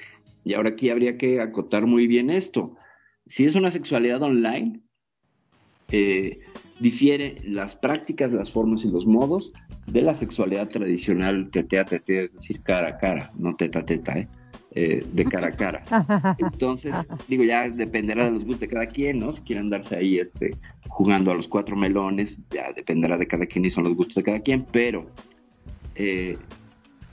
[0.43, 2.75] Y ahora aquí habría que acotar muy bien esto.
[3.25, 4.79] Si es una sexualidad online,
[5.91, 6.39] eh,
[6.79, 9.53] difiere las prácticas, las formas y los modos
[9.87, 13.85] de la sexualidad tradicional tete a tete, es decir, cara a cara, no teta a
[13.85, 14.17] teta.
[14.17, 14.27] ¿eh?
[14.71, 15.83] Eh, de cara a cara.
[16.37, 16.95] Entonces,
[17.27, 19.33] digo, ya dependerá de los gustos de cada quien, ¿no?
[19.33, 20.55] Si quieren darse ahí este,
[20.87, 24.23] jugando a los cuatro melones, ya dependerá de cada quien y son los gustos de
[24.23, 25.07] cada quien, pero
[25.95, 26.37] eh,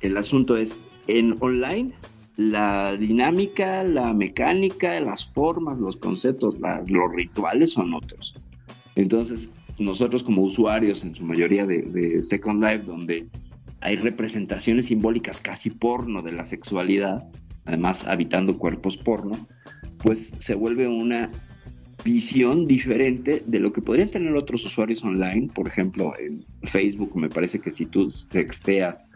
[0.03, 0.77] el asunto es,
[1.07, 1.93] en online,
[2.37, 8.37] la dinámica, la mecánica, las formas, los conceptos, los rituales son otros.
[8.97, 9.49] Entonces,
[9.79, 13.27] nosotros como usuarios, en su mayoría de, de Second Life, donde
[13.81, 17.27] hay representaciones simbólicas casi porno de la sexualidad,
[17.67, 19.47] además habitando cuerpos porno,
[19.99, 21.31] pues se vuelve una
[22.05, 25.51] visión diferente de lo que podrían tener otros usuarios online.
[25.53, 29.07] Por ejemplo, en Facebook me parece que si tú sexteas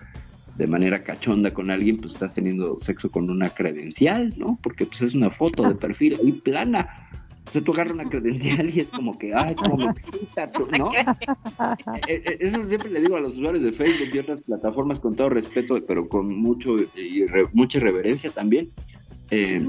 [0.57, 4.59] de manera cachonda con alguien, pues estás teniendo sexo con una credencial, ¿no?
[4.63, 7.09] Porque pues es una foto de perfil ahí plana.
[7.47, 10.91] O sea, tú agarras una credencial y es como que, ay, cómo me excita, ¿no?
[12.09, 15.17] Eh, eh, eso siempre le digo a los usuarios de Facebook y otras plataformas con
[15.17, 18.69] todo respeto, pero con mucho y mucha irreverencia también.
[19.31, 19.67] Eh,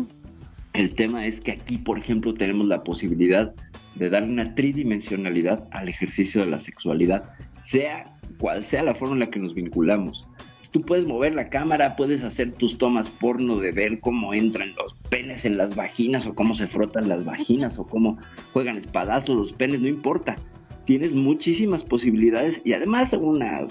[0.73, 3.53] el tema es que aquí, por ejemplo, tenemos la posibilidad
[3.95, 7.31] de darle una tridimensionalidad al ejercicio de la sexualidad,
[7.63, 10.25] sea cual sea la forma en la que nos vinculamos
[10.71, 14.93] tú puedes mover la cámara, puedes hacer tus tomas porno de ver cómo entran los
[15.09, 18.17] penes en las vaginas o cómo se frotan las vaginas o cómo
[18.53, 20.37] juegan espadazos los penes, no importa.
[20.85, 23.67] Tienes muchísimas posibilidades y además una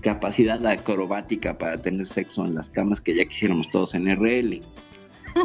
[0.00, 4.62] capacidad acrobática para tener sexo en las camas que ya quisiéramos todos en RL.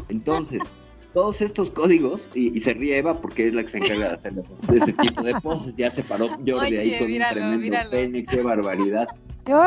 [0.10, 0.62] Entonces,
[1.14, 4.34] todos estos códigos, y, se ríe Eva porque es la que se encarga de hacer
[4.74, 9.08] ese tipo de poses, ya se paró Jordi ahí con un tremendo pene, qué barbaridad.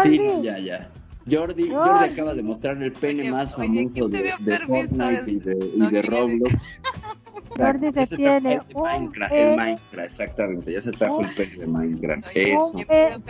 [0.03, 0.91] Sí, ya, ya.
[1.31, 5.91] Jordi, Jordi acaba de mostrar el pene más famoso de, de Fortnite y de, y
[5.91, 6.55] de Roblox.
[7.57, 12.27] Jordi se tiene un Minecraft, el Minecraft, exactamente, ya se trajo el pene de Minecraft.
[12.35, 12.73] Eso.
[12.77, 13.21] chicas,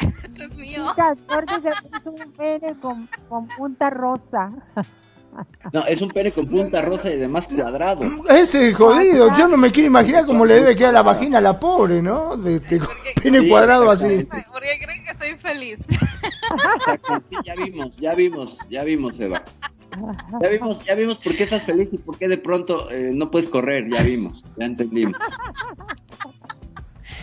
[0.28, 0.84] Eso es mío.
[0.90, 4.52] Chicas, Jordi se puso un pene con, con punta rosa.
[5.72, 8.02] No, es un pene con punta rosa y además cuadrado.
[8.28, 11.58] Ese jodido, yo no me quiero imaginar cómo le debe quedar la vagina a la
[11.58, 12.36] pobre, ¿no?
[12.36, 12.80] De, de
[13.22, 14.24] pene cuadrado así.
[14.24, 15.78] Porque creen que soy feliz.
[17.24, 19.42] sí, ya vimos, ya vimos, ya vimos, Eva.
[20.42, 23.30] Ya vimos, ya vimos por qué estás feliz y por qué de pronto eh, no
[23.30, 25.16] puedes correr, ya vimos, ya entendimos.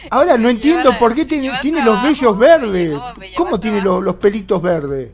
[0.10, 3.00] Ahora no entiendo por qué tiene, tiene los vellos verdes.
[3.38, 5.12] ¿Cómo tiene los, los pelitos verdes?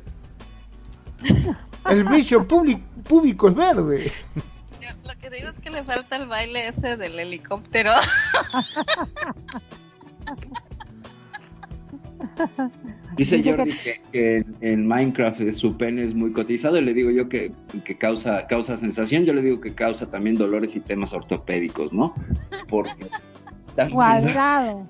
[1.89, 4.11] El vello público es verde.
[5.05, 7.91] lo que digo es que le falta el baile ese del helicóptero.
[13.17, 13.73] Dice Jordi
[14.11, 17.51] que, en, Minecraft su pene es muy cotizado y le digo yo que,
[17.97, 22.13] causa, causa sensación, yo le digo que causa también dolores y temas ortopédicos, ¿no?
[22.69, 23.07] Porque...
[23.91, 24.87] Cuadrado.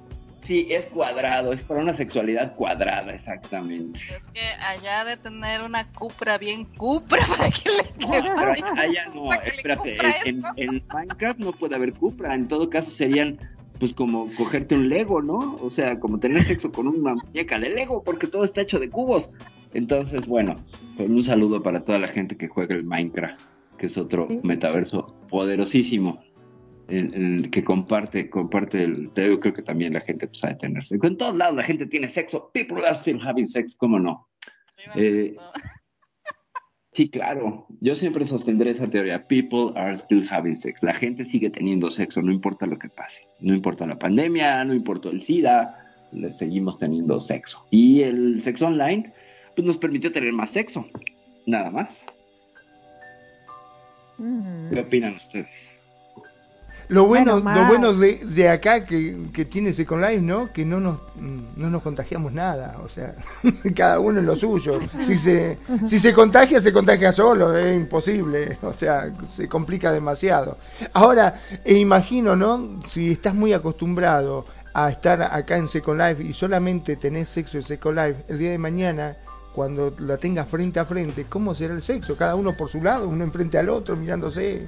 [0.49, 3.99] Sí, es cuadrado, es para una sexualidad cuadrada, exactamente.
[3.99, 8.33] Es que allá de tener una cupra bien cupra para que le Pero
[8.75, 9.95] allá, no, espérate,
[10.25, 13.37] en, en, Minecraft no puede haber cupra, en todo caso serían
[13.77, 15.59] pues como cogerte un Lego, ¿no?
[15.61, 18.89] O sea, como tener sexo con una muñeca de Lego, porque todo está hecho de
[18.89, 19.29] cubos.
[19.75, 20.55] Entonces, bueno,
[20.97, 23.39] pues un saludo para toda la gente que juega el Minecraft,
[23.77, 26.23] que es otro metaverso poderosísimo
[26.89, 31.07] el, que comparte, comparte el, yo creo que también la gente pues, sabe tener sexo.
[31.07, 32.51] En todos lados la gente tiene sexo.
[32.53, 34.27] People are still having sex, ¿cómo no?
[34.95, 35.35] Eh,
[36.93, 37.67] sí, claro.
[37.81, 39.27] Yo siempre sostendré esa teoría.
[39.27, 40.81] People are still having sex.
[40.83, 43.27] La gente sigue teniendo sexo, no importa lo que pase.
[43.39, 45.75] No importa la pandemia, no importa el SIDA,
[46.11, 47.65] le seguimos teniendo sexo.
[47.71, 49.13] Y el sexo online,
[49.55, 50.85] pues nos permitió tener más sexo.
[51.45, 52.03] Nada más.
[54.17, 55.68] ¿Qué opinan ustedes?
[56.89, 60.51] Lo bueno, lo bueno de, de acá que, que, tiene Second Life, ¿no?
[60.51, 60.97] Que no nos,
[61.55, 63.13] no nos contagiamos nada, o sea,
[63.75, 64.79] cada uno en lo suyo.
[65.03, 70.57] Si se, si se contagia, se contagia solo, es imposible, o sea, se complica demasiado.
[70.93, 72.81] Ahora, e imagino, ¿no?
[72.87, 77.63] Si estás muy acostumbrado a estar acá en Second Life y solamente tenés sexo en
[77.63, 79.15] Second Life, el día de mañana
[79.53, 82.15] cuando la tengas frente a frente, ¿cómo será el sexo?
[82.15, 84.67] Cada uno por su lado, uno enfrente al otro, mirándose.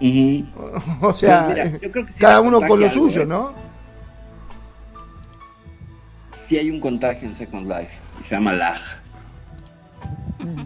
[1.00, 1.54] O sea,
[1.92, 3.24] pues cada uno con lo suyo.
[3.24, 3.52] ¿no?
[6.46, 8.80] Si hay un contagio en Second Life y se llama lag.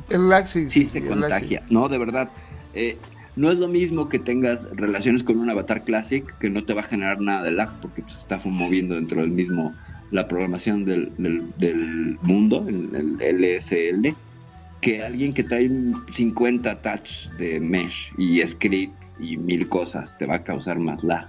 [0.08, 0.68] El lag sí.
[0.68, 1.88] Sí se contagia, ¿no?
[1.88, 2.28] De verdad.
[2.74, 2.98] Eh,
[3.36, 6.80] no es lo mismo que tengas relaciones con un avatar classic que no te va
[6.80, 9.72] a generar nada de lag porque pues, está moviendo dentro del mismo
[10.10, 14.14] la programación del, del, mundo, el, el LSL
[14.80, 15.70] que alguien que trae
[16.14, 21.28] 50 touch de mesh y scripts y mil cosas te va a causar más lag.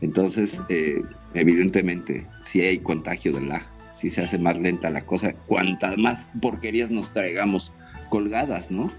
[0.00, 1.02] Entonces, eh,
[1.34, 3.62] evidentemente, si hay contagio de lag,
[3.94, 7.72] si se hace más lenta la cosa, cuantas más porquerías nos traigamos
[8.08, 8.90] colgadas, ¿no?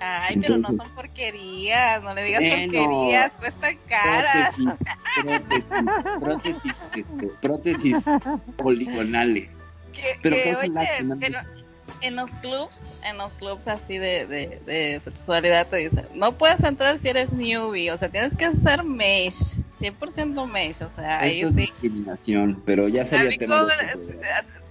[0.00, 4.56] Ay, pero no son porquerías, no le digas porquerías, cuestan caras.
[6.20, 6.88] Prótesis,
[7.40, 7.96] prótesis,
[8.56, 9.48] poligonales.
[10.22, 10.70] pero, oye,
[12.00, 16.98] en los clubs, en los clubs así de, de, sexualidad te dicen, no puedes entrar
[16.98, 21.48] si eres newbie, o sea, tienes que ser mesh, 100% mesh, o sea, ahí Eso
[21.48, 23.66] es discriminación, pero ya sería tema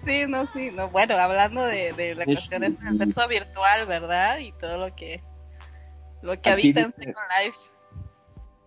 [0.06, 4.40] Sí, no, sí, no, bueno, hablando de, de la cuestión del sexo virtual, ¿verdad?
[4.40, 5.22] Y todo lo que,
[6.22, 7.58] lo que habita en Second Life.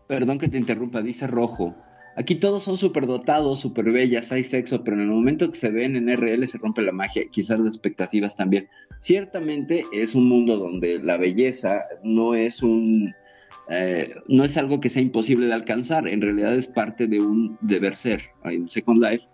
[0.07, 1.75] Perdón que te interrumpa, dice Rojo.
[2.17, 5.71] Aquí todos son súper dotados, súper bellas, hay sexo, pero en el momento que se
[5.71, 8.69] ven en RL se rompe la magia, quizás las expectativas también.
[9.01, 13.15] Ciertamente es un mundo donde la belleza no es un...
[13.69, 17.59] Eh, no es algo que sea imposible de alcanzar, en realidad es parte de un
[17.61, 18.23] deber ser.
[18.45, 19.27] En Second Life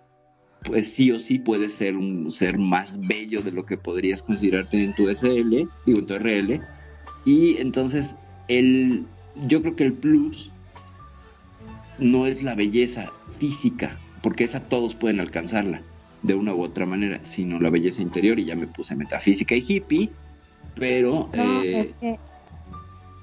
[0.64, 4.82] pues sí o sí puedes ser un ser más bello de lo que podrías considerarte
[4.82, 6.60] en tu SL, digo en tu RL,
[7.24, 8.14] y entonces
[8.48, 9.04] el,
[9.48, 10.51] yo creo que el plus
[12.02, 15.82] no es la belleza física, porque esa todos pueden alcanzarla
[16.22, 19.64] de una u otra manera, sino la belleza interior, y ya me puse metafísica y
[19.66, 20.10] hippie,
[20.74, 21.28] pero...
[21.32, 22.18] Eh, es, que,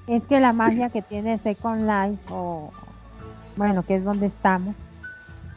[0.06, 2.70] es que la magia que tiene Second Life, o
[3.56, 4.74] bueno, que es donde estamos,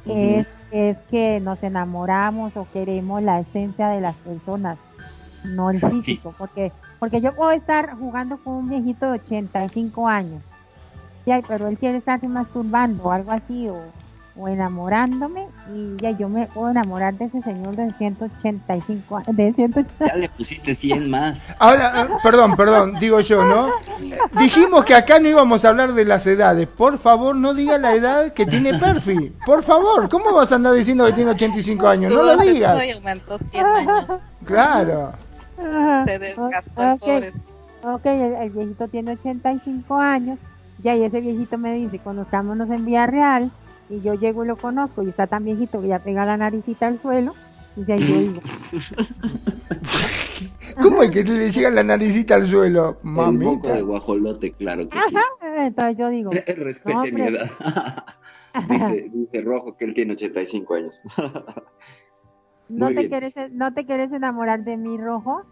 [0.05, 4.80] es es que nos enamoramos o queremos la esencia de las personas,
[5.43, 10.41] no el físico, porque porque yo puedo estar jugando con un viejito de 85 años,
[11.26, 13.82] ya, pero él quiere estarse masturbando o algo así, o,
[14.36, 20.15] o enamorándome y ya yo me puedo enamorar de ese señor de 185 de Ya
[20.15, 21.39] le pusiste 100 más.
[21.59, 23.69] Ahora, eh, perdón, perdón, digo yo, ¿no?
[24.39, 26.67] Dijimos que acá no íbamos a hablar de las edades.
[26.67, 29.32] Por favor, no diga la edad que tiene Perfi.
[29.45, 32.11] Por favor, ¿cómo vas a andar diciendo que tiene 85 años?
[32.11, 32.84] No lo digas.
[34.45, 35.13] Claro.
[36.05, 37.32] Se desgastó okay.
[37.84, 40.39] ok, el, viejito tiene 85 años.
[40.84, 43.52] Ya, y ese viejito me dice, conozcámonos en Vía Real
[43.90, 46.88] y yo llego y lo conozco y está tan viejito que ya pega la naricita
[46.88, 47.34] al suelo
[47.76, 48.42] y ya yo digo
[50.82, 52.98] ¿Cómo es que le llega la naricita al suelo?
[53.04, 53.76] Mamita.
[53.76, 55.16] de guajolote, claro que sí.
[55.58, 57.50] Entonces yo digo, respete mi edad.
[58.70, 61.00] dice, dice Rojo que él tiene 85 años.
[62.70, 65.44] ¿No te, quieres, ¿No te quieres enamorar de mí, Rojo?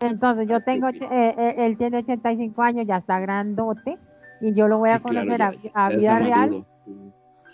[0.00, 3.98] Entonces yo tengo, eh, eh, él tiene 85 años, ya está grandote
[4.40, 6.64] y yo lo voy a conocer a, vida real.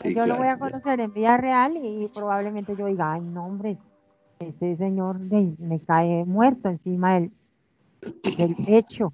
[0.05, 3.77] yo lo voy a conocer en vida real y probablemente yo diga, ay, no, hombre,
[4.39, 7.33] ese señor me cae muerto encima del,
[8.37, 9.13] del pecho.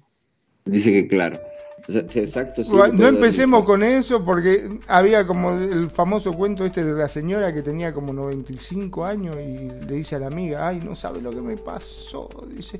[0.65, 1.39] Dice que claro.
[1.87, 2.63] Exacto.
[2.93, 7.61] no empecemos con eso porque había como el famoso cuento este de la señora que
[7.61, 11.41] tenía como 95 años y le dice a la amiga, ay, no sabe lo que
[11.41, 12.29] me pasó.
[12.47, 12.79] Dice,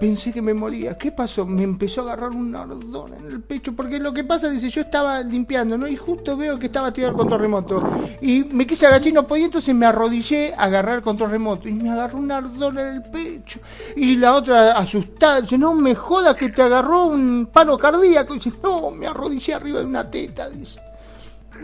[0.00, 0.98] pensé que me moría.
[0.98, 1.46] ¿Qué pasó?
[1.46, 4.80] Me empezó a agarrar un ardor en el pecho porque lo que pasa, dice, yo
[4.80, 5.86] estaba limpiando, ¿no?
[5.86, 7.88] Y justo veo que estaba tirado el control remoto.
[8.20, 11.68] Y me quise agachar y no podía, entonces me arrodillé a agarrar el control remoto
[11.68, 13.60] y me agarró un ardor en el pecho.
[13.94, 18.38] Y la otra asustada, dice, no me jodas que te agarró un paro cardíaco y
[18.38, 20.80] dice, no, me arrodillé arriba de una teta, dice.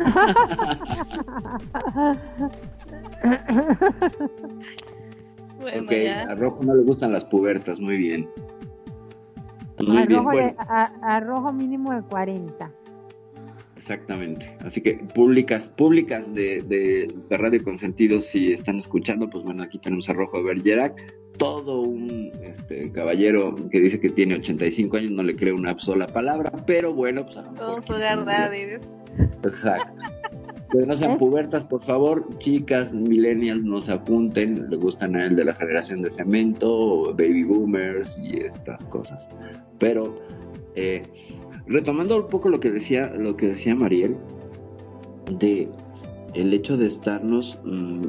[5.60, 5.92] ok,
[6.28, 8.28] a Rojo no le gustan las pubertas, muy bien.
[9.86, 12.70] Muy bien, a, rojo mínimo de 40.
[13.80, 14.54] Exactamente.
[14.62, 19.78] Así que públicas, públicas de, de, de Radio Consentido, si están escuchando, pues bueno, aquí
[19.78, 21.00] tenemos a Rojo Bergerac,
[21.38, 26.06] todo un este, caballero que dice que tiene 85 años, no le creo una sola
[26.08, 29.94] palabra, pero bueno, pues Todo su verdad, Exacto.
[30.70, 35.36] Pero no sean pubertas, por favor, chicas, millennials, no se apunten, le gustan a él
[35.36, 39.26] de la generación de cemento, baby boomers y estas cosas.
[39.78, 40.20] Pero
[40.76, 41.02] eh,
[41.70, 44.16] retomando un poco lo que decía, lo que decía Mariel,
[45.38, 45.68] de
[46.34, 48.08] el hecho de estarnos mm,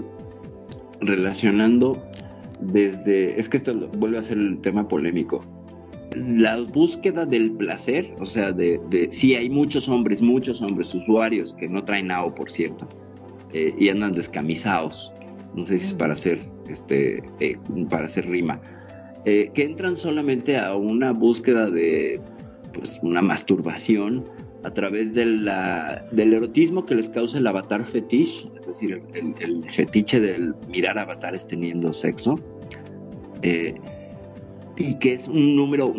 [1.01, 1.97] relacionando
[2.59, 5.43] desde, es que esto vuelve a ser el tema polémico,
[6.15, 11.53] la búsqueda del placer, o sea, de, de sí hay muchos hombres, muchos hombres usuarios
[11.53, 12.87] que no traen AO, por cierto,
[13.53, 15.13] eh, y andan descamisados,
[15.55, 17.57] no sé si es para hacer, este, eh,
[17.89, 18.59] para hacer rima,
[19.25, 22.19] eh, que entran solamente a una búsqueda de,
[22.73, 24.25] pues, una masturbación
[24.63, 29.63] a través de la, del erotismo que les causa el avatar fetiche, es decir, el,
[29.69, 32.39] fetiche del mirar avatares teniendo sexo,
[33.41, 33.73] eh,
[34.77, 35.93] y que es un número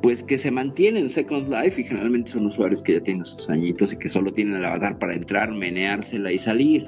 [0.00, 3.48] pues que se mantiene en Second Life y generalmente son usuarios que ya tienen sus
[3.48, 6.86] añitos y que solo tienen el avatar para entrar, meneársela y salir.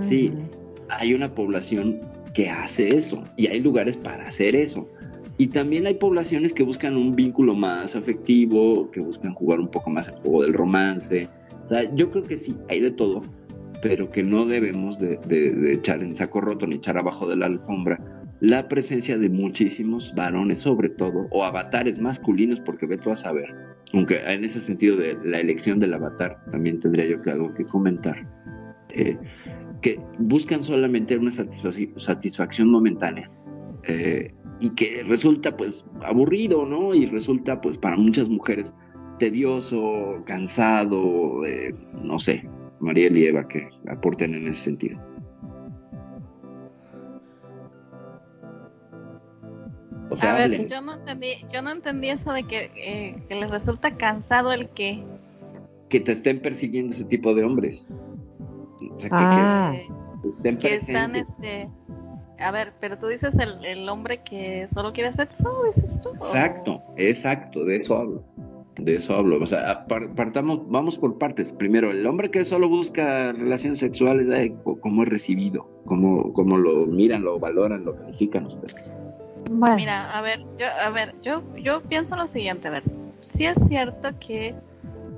[0.00, 0.32] Sí,
[0.88, 2.00] hay una población
[2.34, 4.88] que hace eso y hay lugares para hacer eso.
[5.36, 9.90] Y también hay poblaciones que buscan un vínculo más afectivo, que buscan jugar un poco
[9.90, 11.28] más el juego del romance.
[11.64, 13.22] O sea, yo creo que sí, hay de todo,
[13.82, 15.18] pero que no debemos de,
[15.72, 17.98] echar en saco roto ni echar abajo de la alfombra
[18.40, 23.54] la presencia de muchísimos varones, sobre todo, o avatares masculinos, porque ve tú a saber,
[23.94, 27.64] aunque en ese sentido de la elección del avatar también tendría yo que algo que
[27.64, 28.26] comentar,
[28.90, 29.16] eh,
[29.80, 33.30] que buscan solamente una satisfacción momentánea.
[33.86, 36.94] Eh, y que resulta pues aburrido, ¿no?
[36.94, 38.72] Y resulta pues para muchas mujeres
[39.18, 42.48] tedioso, cansado, eh, no sé,
[42.80, 44.98] María y Eva que aporten en ese sentido.
[50.20, 53.96] a ver, yo no entendí, yo no entendí eso de que, eh, que les resulta
[53.96, 55.02] cansado el que
[55.94, 57.86] que te estén persiguiendo ese tipo de hombres.
[58.90, 59.72] O sea, que, ah.
[60.58, 61.68] que, están este
[62.38, 66.10] a ver, pero tú dices el, el hombre que solo quiere sexo, dices tú.
[66.14, 68.24] Exacto, exacto, de eso hablo.
[68.76, 69.42] De eso hablo.
[69.42, 71.52] O sea, partamos, vamos por partes.
[71.52, 75.68] Primero, el hombre que solo busca relaciones sexuales, ¿cómo es recibido?
[75.86, 78.74] ¿Cómo, ¿Cómo, lo miran, lo valoran, lo califican ustedes?
[79.50, 82.82] Mira, a ver, yo, a ver, yo, yo pienso lo siguiente, a ver,
[83.20, 84.54] sí es cierto que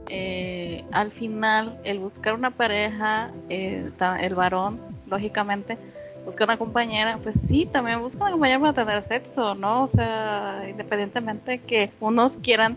[0.09, 3.89] eh, al final el buscar una pareja, eh,
[4.21, 5.79] el varón, lógicamente,
[6.27, 9.85] busca una compañera, pues sí, también busca una compañera para tener sexo, ¿no?
[9.85, 12.77] O sea, independientemente que unos quieran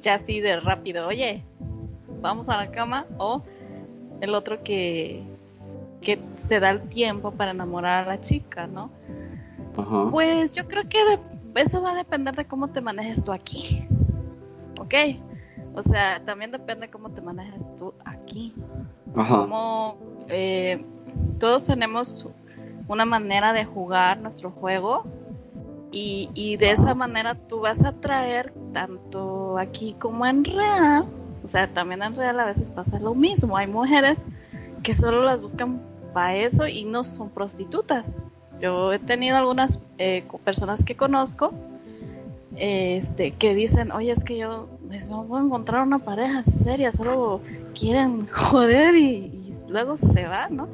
[0.00, 1.44] ya así de rápido, oye,
[2.20, 3.42] vamos a la cama, o
[4.20, 5.22] el otro que,
[6.02, 8.90] que se da el tiempo para enamorar a la chica, ¿no?
[10.10, 10.98] Pues yo creo que
[11.54, 13.86] eso va a depender de cómo te manejes tú aquí,
[14.80, 14.94] ¿ok?
[15.74, 18.52] O sea, también depende de cómo te manejes tú aquí.
[19.16, 19.38] Ajá.
[19.38, 19.96] Como
[20.28, 20.84] eh,
[21.38, 22.28] todos tenemos
[22.88, 25.04] una manera de jugar nuestro juego
[25.96, 31.06] y, de esa manera tú vas a traer tanto aquí como en real,
[31.44, 34.18] o sea, también en real a veces pasa lo mismo, hay mujeres
[34.82, 35.80] que solo las buscan
[36.12, 38.16] para eso y no son prostitutas.
[38.60, 41.52] Yo he tenido algunas eh, personas que conozco
[42.56, 47.40] este, que dicen, oye, es que yo pues, no puedo encontrar una pareja seria, solo
[47.78, 50.68] quieren joder y, y luego se van, ¿no?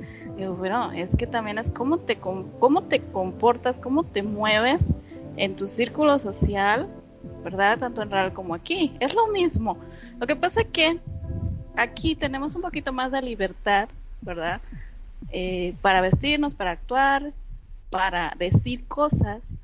[0.49, 4.93] Bueno, es que también es cómo te, cómo te comportas, cómo te mueves
[5.37, 6.89] en tu círculo social,
[7.43, 7.79] ¿verdad?
[7.79, 8.97] Tanto en real como aquí.
[9.01, 9.79] Es lo mismo.
[10.19, 11.01] Lo que pasa es que
[11.77, 13.89] aquí tenemos un poquito más de libertad,
[14.21, 14.61] ¿verdad?
[15.31, 17.33] Eh, para vestirnos, para actuar,
[17.91, 19.57] para decir cosas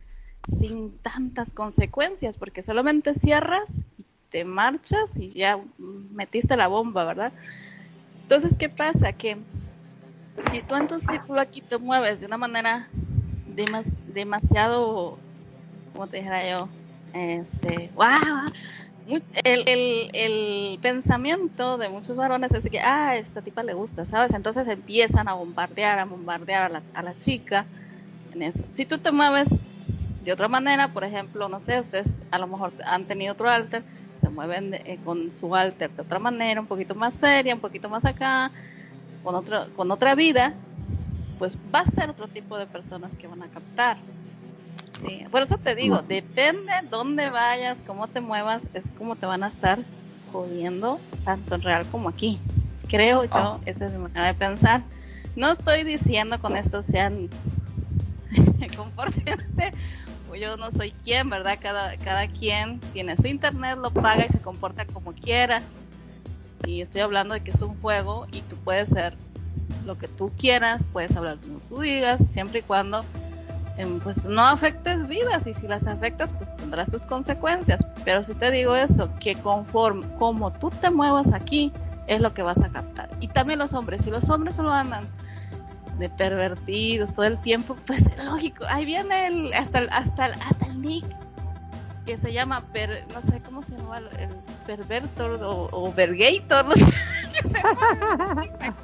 [0.47, 7.33] sin tantas consecuencias, porque solamente cierras y te marchas y ya metiste la bomba, ¿verdad?
[8.23, 9.13] Entonces, ¿qué pasa?
[9.13, 9.39] Que
[10.51, 12.89] si tú en tu círculo aquí te mueves de una manera
[14.15, 15.19] demasiado,
[15.93, 16.69] como te dijera yo,
[17.15, 18.47] este, wow,
[19.45, 24.35] el, pensamiento de muchos varones es que, ah, esta tipa le gusta, ¿sabes?
[24.35, 27.65] Entonces empiezan a bombardear, a bombardear a la, a la chica
[28.35, 28.63] en eso.
[28.71, 29.49] Si tú te mueves
[30.25, 33.85] de otra manera, por ejemplo, no sé, ustedes a lo mejor han tenido otro alter,
[34.13, 37.89] se mueven eh, con su alter de otra manera, un poquito más seria, un poquito
[37.89, 38.51] más acá,
[39.27, 40.55] con, otro, con otra vida,
[41.41, 43.97] pues va a ser otro tipo de personas que van a captar.
[45.01, 49.43] Sí, por eso te digo, depende dónde vayas, cómo te muevas, es como te van
[49.43, 49.81] a estar
[50.31, 52.39] jodiendo, tanto en real como aquí.
[52.87, 53.59] Creo yo, ah.
[53.67, 54.85] esa es mi manera de pensar.
[55.35, 57.29] No estoy diciendo con esto sean
[58.77, 59.73] compórtense,
[60.41, 61.59] yo no soy quien, ¿verdad?
[61.61, 65.63] Cada, cada quien tiene su internet, lo paga y se comporta como quiera
[66.67, 69.17] y estoy hablando de que es un juego y tú puedes ser
[69.85, 73.05] lo que tú quieras, puedes hablar como tú digas, siempre y cuando
[73.79, 77.85] em, pues no afectes vidas y si las afectas pues tendrás tus consecuencias.
[78.05, 81.73] Pero si te digo eso, que conforme como tú te muevas aquí
[82.09, 83.11] es lo que vas a captar.
[83.21, 85.07] Y también los hombres, si los hombres solo andan
[85.99, 90.67] de pervertidos todo el tiempo, pues lógico, ahí viene el hasta el, hasta el, hasta
[90.67, 91.07] el Nick
[92.07, 94.31] que se llama, per, no sé cómo se llama, el
[94.65, 96.87] pervertor o, o vergator, no sé,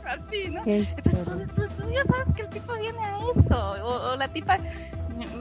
[0.04, 0.62] así, ¿no?
[0.66, 4.58] Entonces tú, tú, ya sabes que el tipo viene a eso, o, la tipa,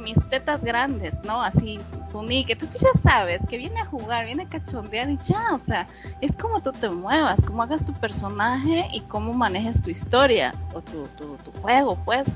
[0.03, 1.41] mis tetas grandes, ¿no?
[1.41, 5.09] Así, su, su nick, entonces tú ya sabes que viene a jugar, viene a cachondear
[5.09, 5.87] y ya, o sea,
[6.21, 10.81] es como tú te muevas, cómo hagas tu personaje y cómo manejas tu historia o
[10.81, 12.27] tu, tu, tu juego, pues.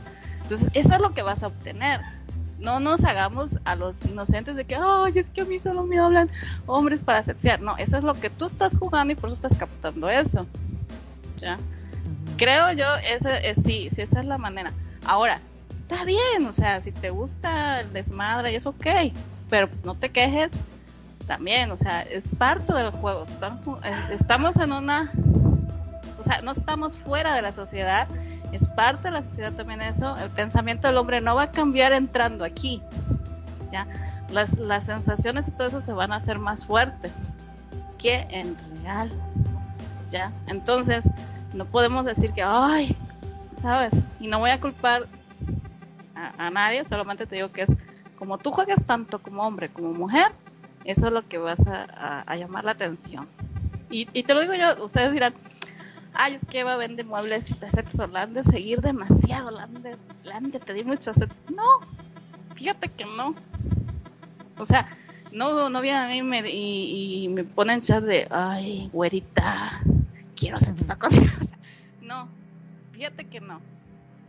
[0.42, 2.02] Entonces, eso es lo que vas a obtener
[2.66, 6.00] no nos hagamos a los inocentes de que, ay, es que a mí solo me
[6.00, 6.30] hablan
[6.66, 7.62] hombres para sexear.
[7.62, 10.48] No, eso es lo que tú estás jugando y por eso estás captando eso.
[11.38, 11.60] ¿Ya?
[12.38, 14.74] Creo yo, ese, es, sí, sí, esa es la manera.
[15.06, 15.40] Ahora,
[15.88, 18.88] está bien, o sea, si te gusta el desmadre, es ok.
[19.48, 20.52] pero pues no te quejes
[21.28, 23.28] también, o sea, es parte del juego.
[24.12, 25.12] Estamos en una,
[26.20, 28.08] o sea, no estamos fuera de la sociedad,
[28.52, 30.16] es parte de la sociedad también eso.
[30.18, 32.82] El pensamiento del hombre no va a cambiar entrando aquí,
[33.72, 33.88] ¿ya?
[34.32, 37.12] Las, las sensaciones y todo eso se van a hacer más fuertes
[37.98, 39.12] que en real,
[40.12, 40.32] ¿ya?
[40.48, 41.10] Entonces,
[41.54, 42.96] no podemos decir que, ay,
[43.60, 43.94] ¿sabes?
[44.20, 45.08] Y no voy a culpar
[46.16, 47.72] a, nadie, solamente te digo que es
[48.18, 50.32] como tú juegas tanto como hombre como mujer,
[50.84, 53.28] eso es lo que vas a, llamar la atención.
[53.90, 55.34] Y, te lo digo yo, ustedes dirán,
[56.16, 59.98] ay, es que va a vender muebles de sexo, de seguir demasiado, la han de,
[60.24, 61.38] la han de pedir mucho sexo.
[61.54, 61.64] No,
[62.56, 63.36] fíjate que no.
[64.58, 64.88] O sea,
[65.32, 69.82] no, no viene a mí me, y, me ponen chat de, ay, güerita,
[70.36, 71.18] quiero hacer esta cosa.
[72.02, 72.28] no,
[72.94, 73.62] fíjate que no.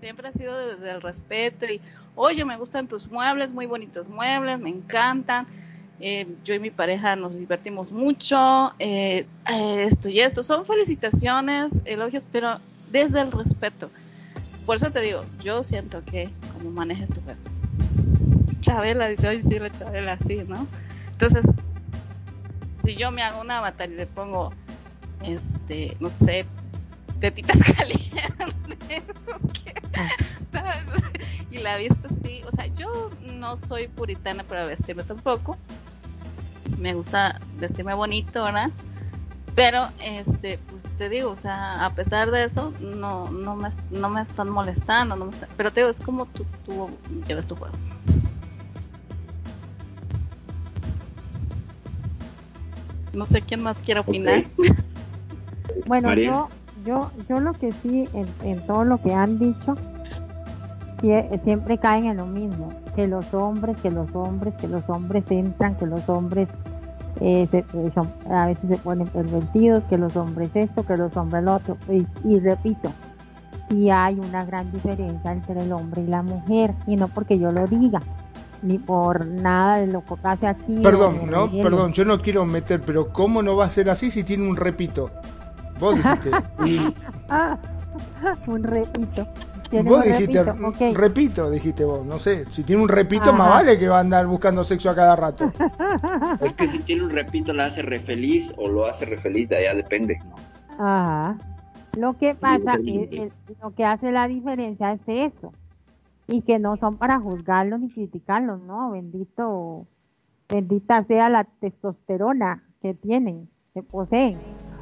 [0.00, 1.80] Siempre ha sido desde el respeto y,
[2.14, 5.46] oye, me gustan tus muebles, muy bonitos muebles, me encantan.
[5.98, 10.42] Eh, yo y mi pareja nos divertimos mucho, eh, eh, esto y esto.
[10.42, 13.90] Son felicitaciones, elogios, pero desde el respeto.
[14.66, 17.50] Por eso te digo, yo siento que como manejes tu cuerpo.
[18.60, 20.66] Chabela dice, oye, sí, la Chabela, sí, ¿no?
[21.12, 21.46] Entonces,
[22.82, 24.52] si yo me hago una avatar y le pongo,
[25.24, 26.44] este, no sé,
[27.20, 29.04] tetitas calientes,
[31.50, 35.56] y la visto así, o sea, yo no soy puritana para vestirme tampoco,
[36.78, 38.70] me gusta vestirme bonito, ¿verdad?
[39.54, 44.10] Pero, este, pues te digo, o sea, a pesar de eso, no, no, me, no
[44.10, 46.90] me están molestando, no me pero te digo, es como tú, tú
[47.26, 47.74] llevas tu juego.
[53.14, 54.44] No sé quién más quiere opinar.
[55.86, 56.50] bueno, yo,
[56.84, 59.74] yo, yo lo que sí, en, en todo lo que han dicho,
[61.44, 65.76] siempre caen en lo mismo, que los hombres, que los hombres, que los hombres entran,
[65.76, 66.48] que los hombres
[67.20, 67.92] eh, eh,
[68.30, 71.76] a veces se ponen pervertidos, que los hombres esto, que los hombres lo otro.
[72.24, 72.90] Y, repito,
[73.68, 77.52] si hay una gran diferencia entre el hombre y la mujer, y no porque yo
[77.52, 78.00] lo diga,
[78.62, 80.80] ni por nada de lo que pase aquí.
[80.82, 84.24] Perdón, no, perdón, yo no quiero meter, pero ¿cómo no va a ser así si
[84.24, 85.10] tiene un repito?
[85.78, 86.30] Vos dijiste.
[88.46, 89.26] un repito.
[89.70, 90.44] Vos dijiste,
[90.94, 94.26] repito, dijiste vos, no sé, si tiene un repito más vale que va a andar
[94.26, 95.50] buscando sexo a cada rato.
[96.40, 99.48] Es que si tiene un repito la hace re feliz o lo hace re feliz,
[99.48, 100.18] de allá depende.
[100.78, 101.38] Ajá.
[101.96, 105.52] Lo que pasa, es, lo que hace la diferencia es eso,
[106.28, 108.90] y que no son para juzgarlos ni criticarlos, ¿no?
[108.90, 109.86] Bendito,
[110.48, 114.38] bendita sea la testosterona que tienen, que poseen.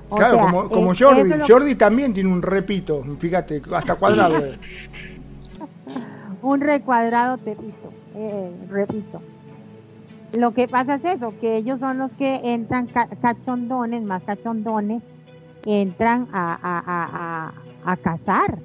[0.08, 1.30] Claro, como, como Jordi.
[1.46, 4.34] Jordi también tiene un repito, fíjate, hasta cuadrado.
[6.42, 9.20] un recuadrado tepito, eh, repito.
[10.32, 12.88] Lo que pasa es eso, que ellos son los que entran
[13.22, 15.00] cachondones, más cachondones,
[15.64, 17.52] entran a, a,
[17.84, 18.58] a, a cazar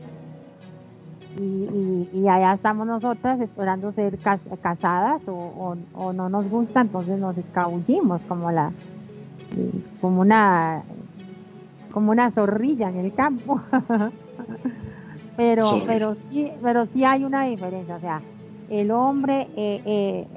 [1.37, 4.17] y, allá estamos nosotras esperando ser
[4.61, 5.75] casadas o,
[6.13, 8.71] no nos gusta, entonces nos escabullimos como la
[10.01, 10.83] como una
[11.91, 13.61] como una zorrilla en el campo.
[15.37, 18.21] pero pero sí pero sí hay una diferencia, o sea,
[18.69, 20.27] el hombre eh, eh,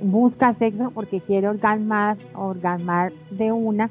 [0.00, 3.90] busca sexo porque quiere orgasmar, orgasmar de una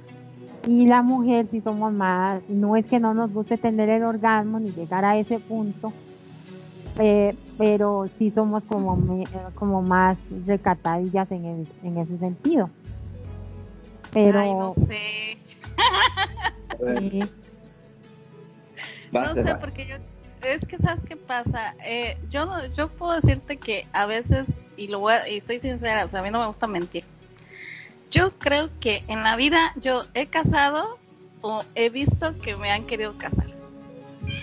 [0.68, 4.60] y la mujer si somos más, no es que no nos guste tener el orgasmo
[4.60, 5.92] ni llegar a ese punto,
[7.00, 8.98] eh, pero sí somos como,
[9.56, 12.70] como más recatadillas en, en ese sentido.
[14.14, 14.44] Pero...
[14.44, 15.38] no sé.
[19.12, 19.96] No sé, porque yo...
[20.42, 21.76] Es que, ¿sabes qué pasa?
[21.86, 26.10] Eh, yo, yo puedo decirte que a veces, y, lo voy y soy sincera, o
[26.10, 27.04] sea, a mí no me gusta mentir.
[28.10, 30.98] Yo creo que en la vida yo he casado
[31.42, 33.46] o he visto que me han querido casar.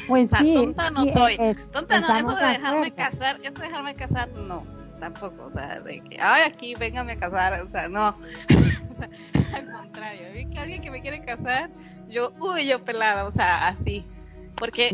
[0.07, 1.37] Pues o sea, tonta no soy.
[1.73, 4.65] tonta no, eso de dejarme casar, eso de dejarme casar, no,
[4.99, 5.47] tampoco.
[5.47, 8.11] O sea, de que, ay, aquí, véngame a casar, o sea, no.
[8.11, 8.15] o
[8.97, 9.09] sea,
[9.55, 11.71] al contrario, vi que alguien que me quiere casar,
[12.09, 14.05] yo, uy, yo pelada, o sea, así.
[14.59, 14.89] Porque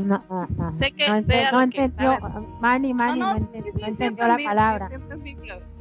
[0.73, 2.19] sé que no, sé no, entendió,
[2.61, 3.35] Mani, Mani, no,
[3.87, 4.91] entendió la palabra.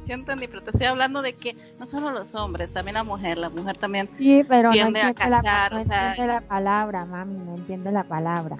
[0.04, 3.38] Sí entendí, pero te estoy hablando de que no solo los hombres, también la mujer,
[3.38, 5.72] la mujer también sí, pero tiende a casar.
[5.72, 8.56] La, no o sea, entiende la palabra, mami, no entiende la palabra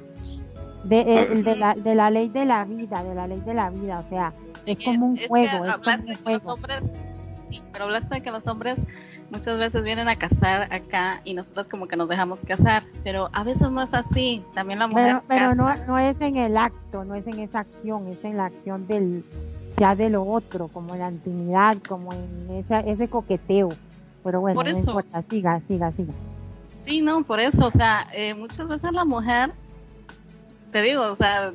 [0.85, 3.71] de, eh, de, la, de la ley de la vida, de la ley de la
[3.71, 4.33] vida, o sea,
[4.67, 5.65] es como un juego.
[5.65, 5.93] es como
[6.27, 6.83] un Los hombres,
[7.49, 8.81] sí, pero hablaste de que los hombres
[9.31, 13.43] muchas veces vienen a casar acá y nosotros como que nos dejamos casar, pero a
[13.43, 17.05] veces no es así, también la mujer Pero, pero no, no es en el acto,
[17.05, 19.25] no es en esa acción, es en la acción del,
[19.77, 23.71] ya de lo otro, como en la intimidad, como en esa, ese coqueteo.
[24.23, 26.13] Pero bueno, no importa, siga, siga, siga.
[26.79, 29.53] Sí, no, por eso, o sea, eh, muchas veces la mujer,
[30.75, 31.53] te digo, o sea,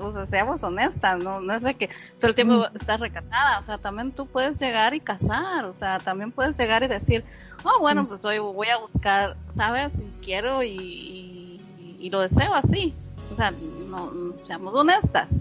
[0.00, 1.88] o sea, seamos honestas, no, no es de que
[2.18, 2.74] todo el tiempo mm.
[2.74, 6.82] estás recatada, o sea, también tú puedes llegar y casar, o sea, también puedes llegar
[6.82, 7.22] y decir,
[7.62, 8.06] oh, bueno, mm.
[8.08, 9.92] pues hoy voy a buscar, ¿sabes?
[9.92, 11.60] Si quiero y,
[12.00, 12.92] y, lo deseo así,
[13.30, 13.52] o sea,
[13.88, 15.38] no, seamos honestas.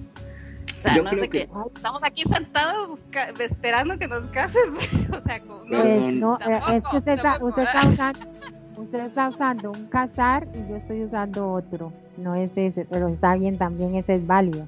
[0.78, 3.00] O sea, no es de que, estamos aquí sentados
[3.40, 4.76] esperando que nos casen.
[5.12, 8.20] o sea, no, no, eh, es que usted está, usted está usando
[8.78, 11.92] usted está usando un casar y yo estoy usando otro.
[12.18, 14.68] No es ese, pero está bien, también ese es válido.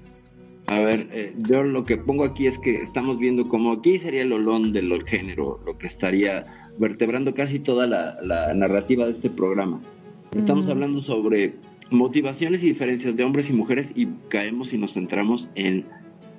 [0.67, 4.23] A ver, eh, yo lo que pongo aquí es que estamos viendo como aquí sería
[4.23, 6.45] el olón del género, lo que estaría
[6.77, 9.79] vertebrando casi toda la, narrativa de este programa.
[10.35, 11.55] Estamos hablando sobre
[11.89, 15.85] motivaciones y diferencias de hombres y mujeres y caemos y nos centramos en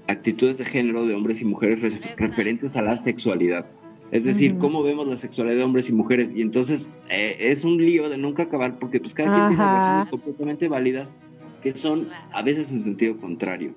[0.08, 3.66] actitudes de género de hombres y mujeres referentes a la sexualidad.
[4.10, 6.30] Es decir, cómo vemos la sexualidad de hombres y mujeres.
[6.34, 10.08] Y entonces eh, es un lío de nunca acabar porque pues cada quien tiene razones
[10.08, 11.14] completamente válidas
[11.62, 13.74] que son a veces en sentido contrario.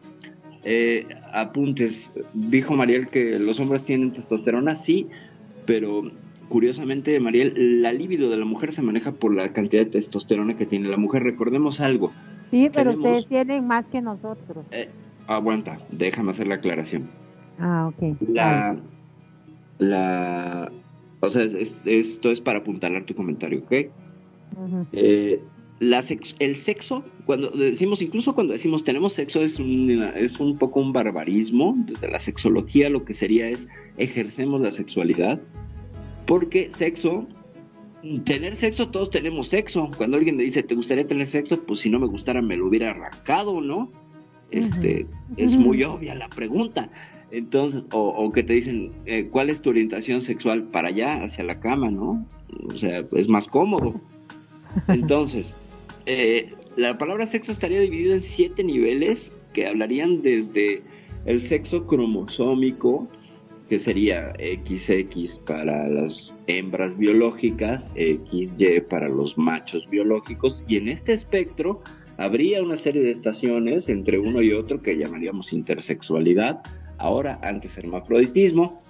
[0.64, 5.08] Eh, apuntes, dijo Mariel que los hombres tienen testosterona, sí,
[5.66, 6.12] pero
[6.50, 10.66] curiosamente, Mariel, la libido de la mujer se maneja por la cantidad de testosterona que
[10.66, 11.24] tiene la mujer.
[11.24, 12.12] Recordemos algo.
[12.52, 14.66] Sí, pero ustedes tienen más que nosotros.
[14.72, 14.90] Eh,
[15.28, 17.10] aguanta, déjame hacer la aclaración.
[17.58, 18.18] Ah, ok.
[18.30, 18.78] La,
[19.82, 20.72] la,
[21.22, 21.44] o sea,
[21.86, 23.74] esto es para apuntalar tu comentario, ¿ok?
[24.94, 25.42] Eh,
[25.80, 26.04] la
[26.38, 30.94] el sexo, cuando decimos, incluso cuando decimos tenemos sexo, es un, es un poco un
[30.94, 31.76] barbarismo.
[31.88, 33.68] Desde la sexología lo que sería es
[33.98, 35.42] ejercemos la sexualidad.
[36.28, 37.26] Porque sexo,
[38.24, 39.90] tener sexo, todos tenemos sexo.
[39.98, 41.60] Cuando alguien me dice, ¿te gustaría tener sexo?
[41.66, 43.90] Pues si no me gustara, me lo hubiera arrancado, ¿no?
[44.52, 45.08] Este,
[45.38, 46.90] es muy obvia la pregunta.
[47.32, 51.60] Entonces, o, que te dicen, eh, ¿cuál es tu orientación sexual para allá, hacia la
[51.60, 52.28] cama, no?
[52.68, 54.02] O sea, es más cómodo.
[54.88, 55.56] Entonces,
[56.06, 60.82] eh, la palabra sexo estaría dividida en siete niveles que hablarían desde
[61.26, 63.08] el sexo cromosómico,
[63.70, 71.14] que sería XX para las hembras biológicas, XY para los machos biológicos, y en este
[71.14, 71.82] espectro
[72.18, 76.62] habría una serie de estaciones entre uno y otro que llamaríamos intersexualidad,
[77.02, 78.82] ahora antes hermafroditismo.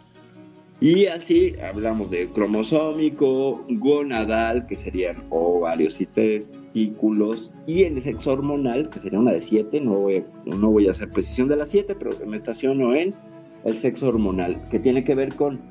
[0.79, 8.89] Y así hablamos de cromosómico, gonadal, que serían ovarios y testículos, y el sexo hormonal,
[8.89, 11.93] que sería una de siete, no voy no voy a hacer precisión de las siete,
[11.93, 13.13] pero me estaciono en
[13.63, 15.61] el sexo hormonal, que tiene que ver con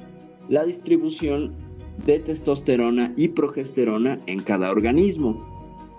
[0.48, 1.56] la distribución
[2.06, 5.36] de testosterona y progesterona en cada organismo,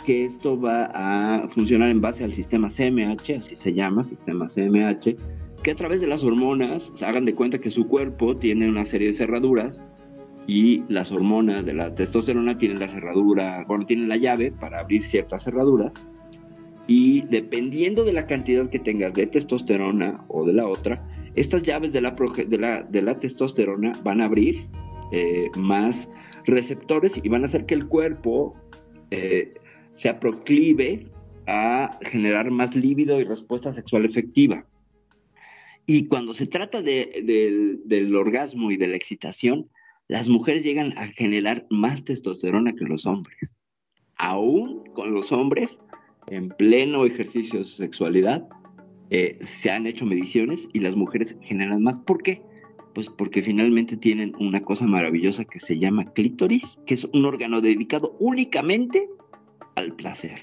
[0.05, 5.15] que esto va a funcionar en base al sistema CMH, así se llama, sistema CMH,
[5.63, 8.85] que a través de las hormonas se hagan de cuenta que su cuerpo tiene una
[8.85, 9.87] serie de cerraduras
[10.47, 15.03] y las hormonas de la testosterona tienen la cerradura, bueno, tienen la llave para abrir
[15.03, 15.93] ciertas cerraduras
[16.87, 21.93] y dependiendo de la cantidad que tengas de testosterona o de la otra, estas llaves
[21.93, 24.67] de la, de la, de la testosterona van a abrir
[25.11, 26.09] eh, más
[26.45, 28.53] receptores y van a hacer que el cuerpo
[29.11, 29.53] eh,
[29.95, 31.07] se proclive
[31.47, 34.65] a generar más líbido y respuesta sexual efectiva.
[35.85, 39.69] Y cuando se trata del orgasmo y de la excitación,
[40.07, 43.55] las mujeres llegan a generar más testosterona que los hombres.
[44.15, 45.79] Aún con los hombres,
[46.27, 48.47] en pleno ejercicio de su sexualidad,
[49.09, 51.99] eh, se han hecho mediciones y las mujeres generan más.
[51.99, 52.41] ¿Por qué?
[52.93, 57.61] Pues porque finalmente tienen una cosa maravillosa que se llama clítoris, que es un órgano
[57.61, 59.09] dedicado únicamente
[59.75, 60.41] al placer,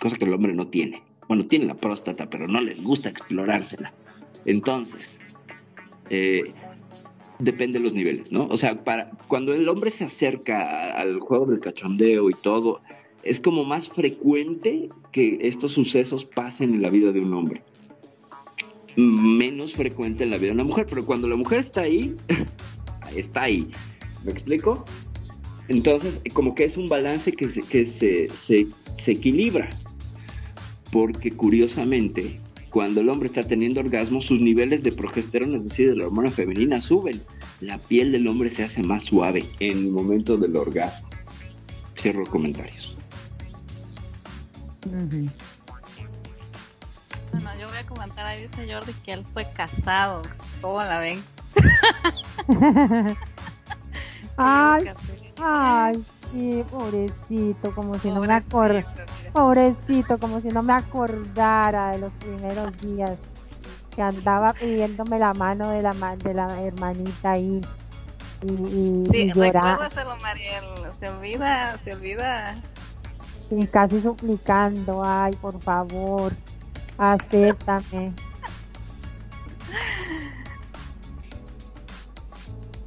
[0.00, 1.02] cosa que el hombre no tiene.
[1.28, 3.94] Bueno, tiene la próstata, pero no les gusta explorársela.
[4.46, 5.18] Entonces,
[6.10, 6.52] eh,
[7.38, 8.46] depende de los niveles, ¿no?
[8.46, 12.80] O sea, para, cuando el hombre se acerca al juego del cachondeo y todo,
[13.22, 17.62] es como más frecuente que estos sucesos pasen en la vida de un hombre.
[18.96, 22.16] Menos frecuente en la vida de una mujer, pero cuando la mujer está ahí,
[23.16, 23.68] está ahí.
[24.24, 24.84] ¿Me explico?
[25.68, 29.70] Entonces, como que es un balance que se equilibra.
[30.92, 32.40] Porque curiosamente,
[32.74, 36.28] cuando el hombre está teniendo orgasmo, sus niveles de progesterona, es decir, de la hormona
[36.28, 37.22] femenina, suben.
[37.60, 41.08] La piel del hombre se hace más suave en el momento del orgasmo.
[41.96, 42.96] Cierro comentarios.
[44.90, 45.10] Bueno,
[47.60, 50.22] yo voy a comentar ahí, dice Jordi, que él fue casado.
[50.60, 51.22] ¿Cómo la ven?
[54.36, 54.90] ay,
[55.40, 58.84] ay, sí, pobrecito, como si no me acordara
[59.34, 63.18] Pobrecito, como si no me acordara de los primeros días
[63.92, 67.60] que andaba pidiéndome la mano de la de la hermanita y
[68.42, 70.64] y, y, sí, recuerdo hacerlo, Mariel.
[71.00, 72.62] Se olvida, se olvida.
[73.50, 76.32] Y casi suplicando, ay, por favor,
[76.96, 78.12] acéptame.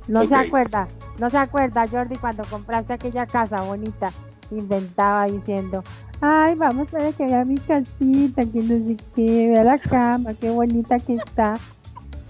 [0.08, 0.88] No se acuerda,
[1.18, 4.14] no se acuerda, Jordi, cuando compraste aquella casa bonita,
[4.52, 5.84] inventaba diciendo,
[6.22, 10.34] ay, vamos a ver que vea mi casita, que no sé qué, vea la cama,
[10.34, 11.56] qué bonita que está.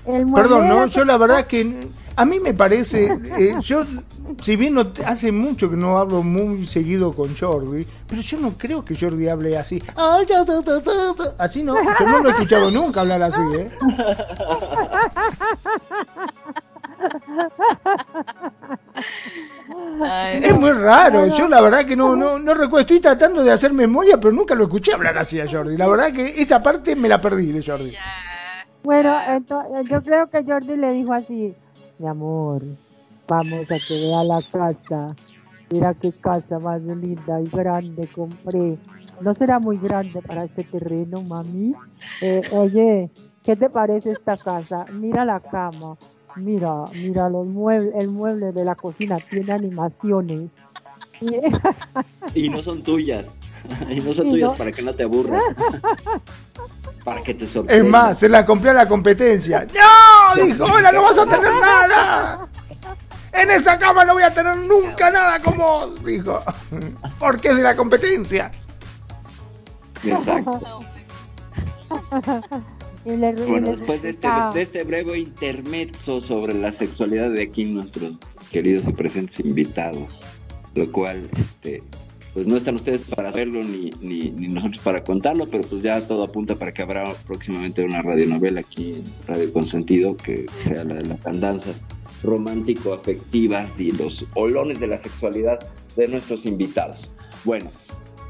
[0.05, 3.81] Perdón, no, yo la verdad que a mí me parece, eh, yo,
[4.41, 8.57] si bien no, hace mucho que no hablo muy seguido con Jordi, pero yo no
[8.57, 9.83] creo que Jordi hable así.
[11.37, 13.71] Así no, yo no lo he escuchado nunca hablar así, ¿eh?
[20.41, 23.73] es muy raro, yo la verdad que no, no, no recuerdo, estoy tratando de hacer
[23.73, 25.77] memoria, pero nunca lo escuché hablar así a Jordi.
[25.77, 27.93] La verdad que esa parte me la perdí de Jordi.
[28.83, 31.55] Bueno, entonces, yo creo que Jordi le dijo así,
[31.99, 32.63] mi amor,
[33.27, 35.15] vamos a que vea la casa.
[35.69, 38.77] Mira qué casa más linda y grande compré.
[39.19, 41.73] No será muy grande para este terreno, mami.
[42.21, 43.09] Eh, oye,
[43.43, 44.85] ¿qué te parece esta casa?
[44.93, 45.97] Mira la cama.
[46.37, 50.49] Mira, mira los muebles, el mueble de la cocina tiene animaciones.
[52.33, 53.27] y no son tuyas.
[53.89, 55.43] y no son tuyas para que no te aburras.
[57.03, 57.83] para que te sorprenda.
[57.83, 59.65] Es más, se la compré a la competencia.
[59.65, 60.43] ¡No!
[60.43, 62.47] Dijo, hola, no vas a tener nada.
[63.33, 66.41] En esa cama no voy a tener nunca nada como dijo.
[67.19, 68.51] Porque es de la competencia.
[70.03, 70.81] Exacto.
[73.47, 78.17] Bueno, después de este, de este breve intermezzo sobre la sexualidad de aquí nuestros
[78.51, 80.19] queridos y presentes invitados,
[80.75, 81.81] lo cual este,
[82.33, 86.23] pues no están ustedes para hacerlo ni, ni, nosotros para contarlo, pero pues ya todo
[86.23, 91.05] apunta para que habrá próximamente una radionovela aquí en Radio Consentido que sea la de
[91.05, 91.77] las andanzas
[92.23, 95.59] romántico afectivas y los olones de la sexualidad
[95.95, 97.11] de nuestros invitados.
[97.43, 97.69] Bueno,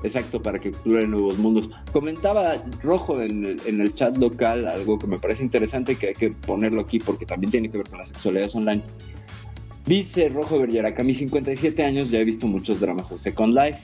[0.03, 1.69] exacto, para que exploren nuevos mundos.
[1.91, 6.13] Comentaba Rojo en el, en el chat local algo que me parece interesante que hay
[6.13, 8.83] que ponerlo aquí porque también tiene que ver con las sexualidades online
[9.87, 13.79] Dice Rojo Bergerac, a mis 57 años ya he visto muchos dramas de Second Life.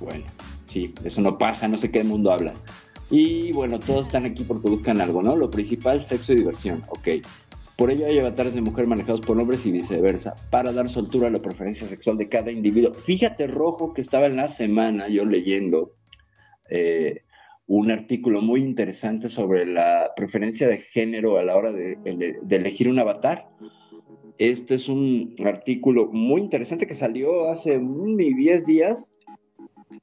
[0.00, 0.24] Bueno,
[0.64, 2.54] sí, eso no pasa, no sé qué mundo habla.
[3.10, 5.36] Y bueno, todos están aquí porque buscan algo, ¿no?
[5.36, 7.08] Lo principal, sexo y diversión, ok.
[7.78, 11.30] Por ello hay avatares de mujer manejados por hombres y viceversa, para dar soltura a
[11.30, 12.92] la preferencia sexual de cada individuo.
[12.92, 15.92] Fíjate, Rojo, que estaba en la semana yo leyendo
[16.68, 17.22] eh,
[17.68, 21.96] un artículo muy interesante sobre la preferencia de género a la hora de
[22.50, 23.46] elegir un avatar.
[24.38, 29.12] Este es un artículo muy interesante que salió hace ni 10 días.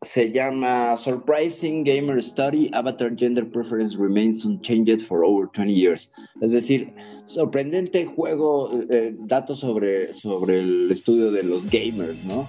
[0.01, 6.09] Se llama Surprising Gamer Study, Avatar Gender Preference Remains Unchanged for Over 20 Years.
[6.39, 6.93] Es decir,
[7.28, 12.47] sorprendente juego, eh, datos sobre, sobre el estudio de los gamers, ¿no?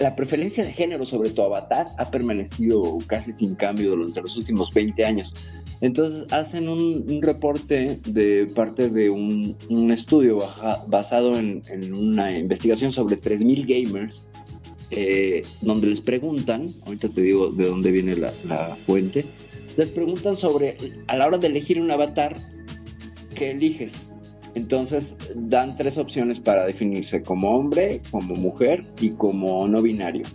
[0.00, 4.72] la preferencia de género sobre tu avatar ha permanecido casi sin cambio durante los últimos
[4.74, 5.32] 20 años.
[5.80, 9.56] Entonces hacen un, reporte de parte de un,
[9.92, 10.38] estudio
[10.88, 11.62] basado en,
[11.94, 14.26] una investigación sobre 3.000 gamers,
[14.90, 19.24] eh, donde les preguntan, ahorita te digo de dónde viene la, la fuente,
[19.76, 22.36] les preguntan sobre, a la hora de elegir un avatar,
[23.38, 23.92] ¿qué eliges?
[24.54, 30.26] Entonces dan tres opciones para definirse como hombre, como mujer y como no binario.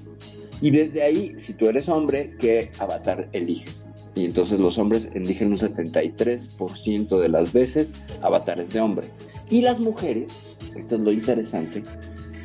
[0.61, 3.85] Y desde ahí, si tú eres hombre, ¿qué avatar eliges?
[4.15, 7.91] Y entonces los hombres eligen un 73% de las veces
[8.21, 9.07] avatares de hombre.
[9.49, 11.83] Y las mujeres, esto es lo interesante,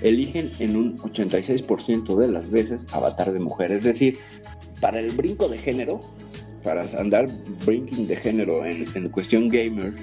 [0.02, 3.70] eligen en un 86% de las veces avatar de mujer.
[3.70, 4.18] Es decir,
[4.80, 6.00] para el brinco de género,
[6.64, 7.28] para andar
[7.64, 9.94] brinking de género en, en cuestión gamer,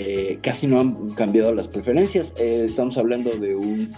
[0.00, 2.32] eh, casi no han cambiado las preferencias.
[2.38, 3.92] Eh, estamos hablando de un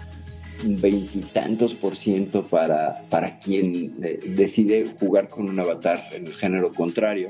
[0.65, 6.73] veintitantos por ciento para, para quien eh, decide jugar con un avatar en el género
[6.73, 7.29] contrario,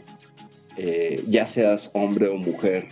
[1.26, 2.86] ya seas hombre o mujer,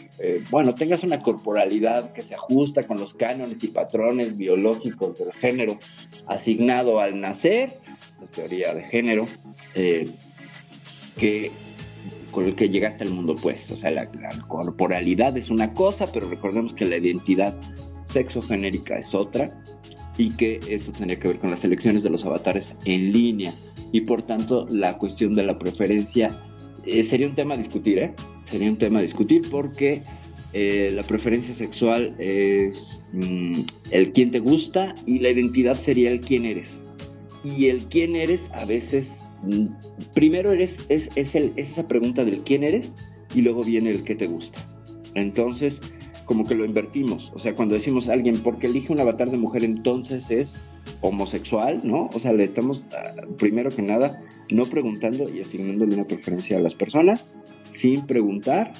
[0.50, 5.78] bueno, tengas una corporalidad que se ajusta con los cánones y patrones biológicos del género
[6.26, 7.72] asignado al nacer,
[8.20, 9.26] la teoría de género,
[11.16, 11.50] que
[12.30, 14.08] con el que llegaste al mundo, pues, o sea, la,
[14.46, 17.56] corporalidad es una cosa, pero recordemos que la identidad
[18.04, 19.52] sexogenérica es otra
[20.16, 23.52] y que esto tendría que ver con las elecciones de los avatares en línea
[23.92, 26.30] y por tanto la cuestión de la preferencia
[26.84, 28.14] eh, sería un tema a discutir, ¿eh?
[28.44, 30.02] Sería un tema a discutir porque
[30.52, 33.60] eh, la preferencia sexual es mm,
[33.90, 36.82] el quién te gusta y la identidad sería el quién eres.
[37.44, 39.20] Y el quién eres a veces
[40.14, 42.92] primero eres, es, esa pregunta del quién eres
[43.34, 44.58] y luego viene el qué te gusta.
[45.14, 45.80] Entonces,
[46.24, 47.32] como que lo invertimos.
[47.34, 50.56] O sea, cuando decimos a alguien, porque elige un avatar de mujer, entonces es
[51.00, 52.10] homosexual, ¿no?
[52.12, 56.60] O sea, le estamos, ah, primero que nada, no preguntando y asignándole una preferencia a
[56.60, 57.30] las personas,
[57.70, 58.72] sin preguntar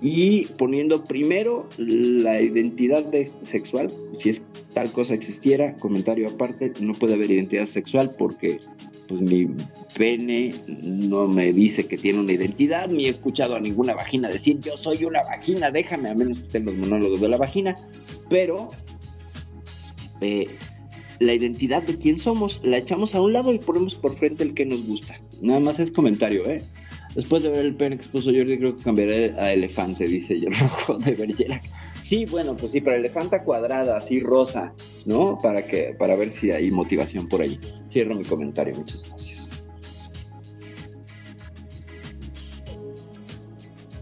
[0.00, 6.92] y poniendo primero la identidad de sexual, si es tal cosa existiera, comentario aparte, no
[6.92, 8.60] puede haber identidad sexual porque
[9.08, 9.48] pues mi
[9.96, 14.60] pene no me dice que tiene una identidad, ni he escuchado a ninguna vagina decir
[14.60, 17.76] yo soy una vagina, déjame, a menos que estén los monólogos de la vagina,
[18.28, 18.70] pero
[20.20, 20.48] eh,
[21.20, 24.54] la identidad de quién somos la echamos a un lado y ponemos por frente el
[24.54, 25.18] que nos gusta.
[25.40, 26.62] Nada más es comentario, ¿eh?
[27.14, 30.98] Después de ver el pene que expuso Jordi, creo que cambiaré a elefante, dice rojo
[30.98, 31.62] de Bergerac.
[32.04, 34.74] Sí, bueno, pues sí, para elefanta cuadrada, así rosa,
[35.06, 35.38] ¿no?
[35.42, 37.58] Para que, para ver si hay motivación por ahí.
[37.90, 39.64] Cierro mi comentario, muchas gracias.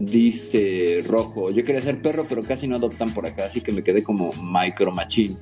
[0.01, 3.85] Dice Rojo, yo quería ser perro, pero casi no adoptan por acá, así que me
[3.85, 5.37] quedé como micro machín.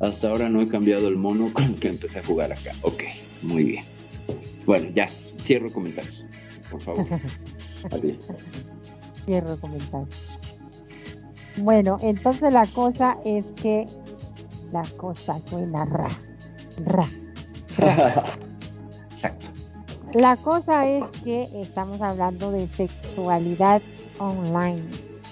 [0.00, 2.72] Hasta ahora no he cambiado el mono con el que empecé a jugar acá.
[2.80, 3.02] Ok,
[3.42, 3.84] muy bien.
[4.64, 5.06] Bueno, ya,
[5.42, 6.24] cierro comentarios,
[6.70, 7.06] por favor.
[7.90, 8.16] Adiós.
[9.26, 10.45] Cierro comentarios.
[11.58, 13.86] Bueno, entonces la cosa es que
[14.72, 16.08] la cosa suena ra,
[16.84, 17.08] ra,
[17.78, 17.96] ra.
[19.12, 19.46] Exacto.
[20.12, 23.82] La cosa es que estamos hablando de sexualidad
[24.18, 24.82] online.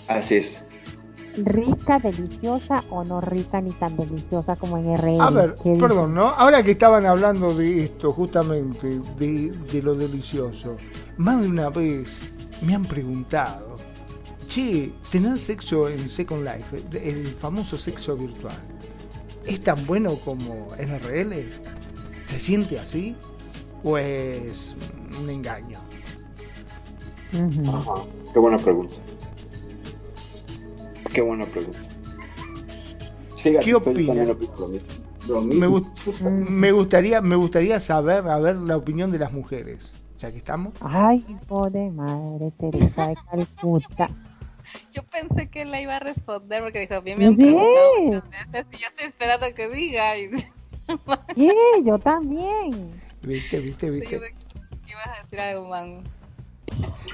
[0.09, 0.59] Así es.
[1.37, 5.21] Rica, deliciosa o no rica ni tan deliciosa como en RL.
[5.21, 6.29] A ver, ¿Qué perdón, ¿no?
[6.29, 10.77] Ahora que estaban hablando de esto, justamente, de, de lo delicioso,
[11.17, 13.75] más de una vez me han preguntado,
[14.55, 18.55] che, tener sexo en Second Life, el famoso sexo virtual,
[19.47, 21.45] ¿es tan bueno como en RL?
[22.27, 23.17] ¿Se siente así?
[23.83, 24.77] ¿O es
[25.21, 25.79] un engaño?
[27.69, 27.95] Ajá.
[28.33, 28.95] Qué buena pregunta.
[31.13, 31.79] Qué buena pregunta.
[33.43, 34.29] Fíjate, ¿Qué opinas?
[35.29, 35.41] lo.
[35.43, 40.31] Me, gust- me gustaría, me gustaría saber, a ver, la opinión de las mujeres, ya
[40.31, 40.75] que estamos.
[40.81, 44.09] Ay, pobre madre Teresa de Calcuta.
[44.93, 47.43] Yo pensé que la iba a responder porque dijo, bien me han Sí.
[47.43, 50.17] preguntado muchas veces y yo estoy esperando que diga.
[50.19, 50.31] Y
[51.35, 51.55] Sí,
[51.85, 53.01] yo también.
[53.23, 54.21] Viste, viste, Sí, yo viste.
[54.21, 56.03] que ibas a decir algo, man.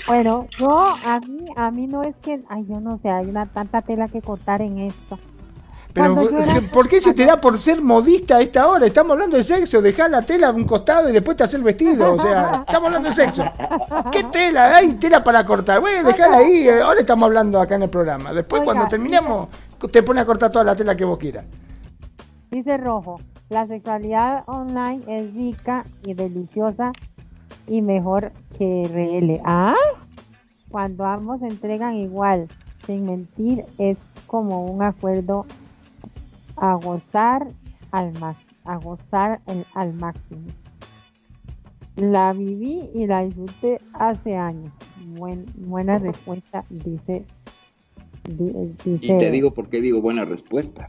[0.06, 3.46] Bueno, yo a mí, a mí no es que, ay, yo no sé, hay una
[3.46, 5.18] tanta tela que cortar en esto.
[5.92, 8.86] Pero, era- ¿por qué se te da por ser modista a esta hora?
[8.86, 11.64] Estamos hablando de sexo, dejá la tela a un costado y después te haces el
[11.64, 12.14] vestido.
[12.14, 13.42] O sea, estamos hablando de sexo.
[14.12, 14.76] ¿Qué tela?
[14.76, 15.80] Hay tela para cortar.
[15.80, 16.68] Bueno, dejala ahí.
[16.68, 18.32] eh, Ahora estamos hablando acá en el programa.
[18.32, 19.48] Después, Oiga, cuando terminemos,
[19.90, 21.44] te pone a cortar toda la tela que vos quieras.
[22.50, 26.92] Dice Rojo, la sexualidad online es rica y deliciosa
[27.66, 29.40] y mejor que RL.
[29.44, 29.74] ¿Ah?
[30.70, 32.48] Cuando ambos se entregan igual,
[32.86, 35.46] sin mentir, es como un acuerdo
[36.60, 37.48] a gozar
[37.90, 38.12] al,
[38.64, 40.46] a gozar el- al máximo.
[41.96, 44.72] La viví y la disfruté hace años.
[45.16, 47.24] Buen, buena respuesta, dice.
[48.24, 48.52] di-
[48.84, 50.88] dice Y te digo por qué digo buena respuesta.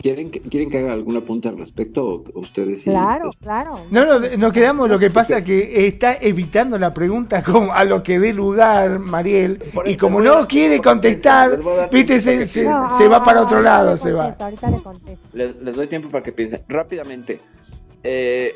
[0.00, 2.82] ¿Quieren que, ¿quieren que haga alguna punta al respecto o ustedes?
[2.82, 2.90] sí?
[2.90, 3.74] Claro, claro.
[3.90, 4.88] No, no, nos quedamos.
[4.88, 9.58] Lo que pasa que está evitando la pregunta como a lo que dé lugar, Mariel.
[9.74, 12.70] Por Y como no quiere contestar, viste, se, se, piensen.
[12.70, 14.36] No, se va para ah, otro lado, se va.
[14.38, 15.28] Ahorita le contesto.
[15.32, 16.62] Les, les doy tiempo para que piensen.
[16.68, 17.40] Rápidamente.
[18.04, 18.54] Eh,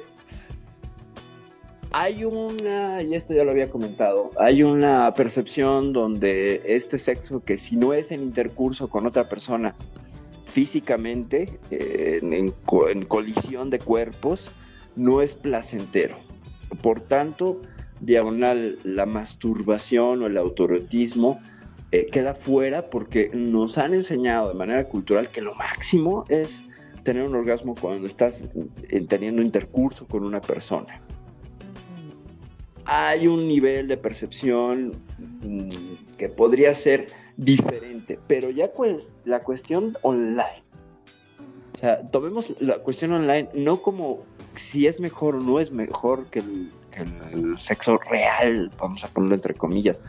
[1.92, 7.58] hay una, y esto ya lo había comentado, hay una percepción donde este sexo que
[7.58, 9.74] si no es en intercurso con otra persona
[10.52, 14.44] físicamente, en, en co- en colisión de cuerpos,
[14.96, 16.16] no es placentero.
[16.82, 17.62] Por tanto,
[18.00, 21.40] diagonal, la masturbación o el autoerotismo
[21.90, 26.64] eh, queda fuera porque nos han enseñado de manera cultural que lo máximo es
[27.02, 28.44] tener un orgasmo cuando estás
[28.90, 31.00] eh, teniendo intercurso con una persona.
[32.84, 34.92] Hay un nivel de percepción
[35.42, 40.62] mm, que podría ser diferente, pero ya pues la cuestión online,
[41.74, 44.24] o sea, tomemos la cuestión online no como
[44.56, 47.02] si es mejor o no es mejor que el, que
[47.32, 50.00] el sexo real, vamos a ponerlo entre comillas,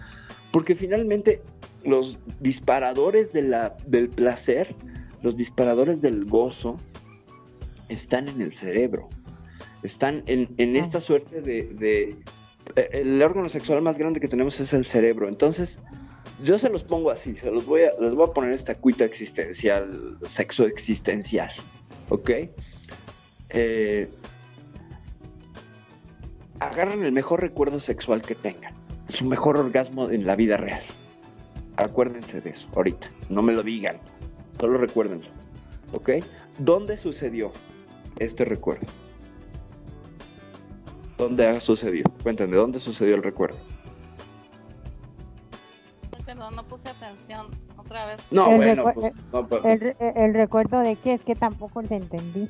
[0.51, 1.41] porque finalmente
[1.83, 4.75] los disparadores de la, del placer,
[5.21, 6.77] los disparadores del gozo,
[7.89, 9.09] están en el cerebro,
[9.83, 12.15] están en, en esta suerte de, de-
[12.75, 15.79] eh, El órgano sexual más grande que tenemos es el cerebro, entonces
[16.44, 19.06] yo se los pongo así, se los voy a, les voy a poner esta cuita
[19.06, 21.52] existencial, sexo existencial,
[22.10, 22.32] ¿ok?
[23.49, 24.10] Eh,
[26.60, 28.74] agarren el mejor recuerdo sexual que tengan,
[29.07, 30.84] su mejor orgasmo en la vida real.
[31.78, 33.98] Acuérdense de eso ahorita, no me lo digan,
[34.60, 35.28] solo recuérdenlo.
[35.94, 36.10] ¿Ok?
[36.57, 37.52] ¿Dónde sucedió
[38.20, 38.88] este recuerdo?
[41.18, 42.11] ¿Dónde ha sucedido?
[42.22, 43.57] Cuéntenme, ¿dónde sucedió el recuerdo?
[46.34, 47.45] Perdón, no puse atención
[47.77, 48.18] otra vez.
[48.31, 51.84] No, El bueno, pues, no, pues, El, re- el recuerdo de que es que tampoco
[51.84, 52.49] te entendí.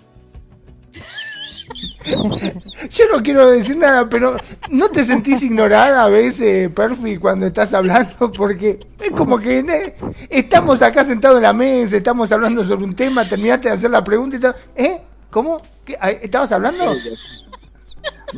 [2.89, 4.37] Yo no quiero decir nada, pero
[4.69, 8.31] ¿no te sentís ignorada a veces, Perfi, cuando estás hablando?
[8.31, 9.95] Porque es como que eh,
[10.29, 14.03] estamos acá sentados en la mesa, estamos hablando sobre un tema, terminaste de hacer la
[14.03, 14.55] pregunta y tal.
[14.77, 15.01] ¿Eh?
[15.29, 15.61] ¿Cómo?
[15.83, 15.97] ¿Qué?
[15.99, 16.85] Ah, ¿Estabas hablando?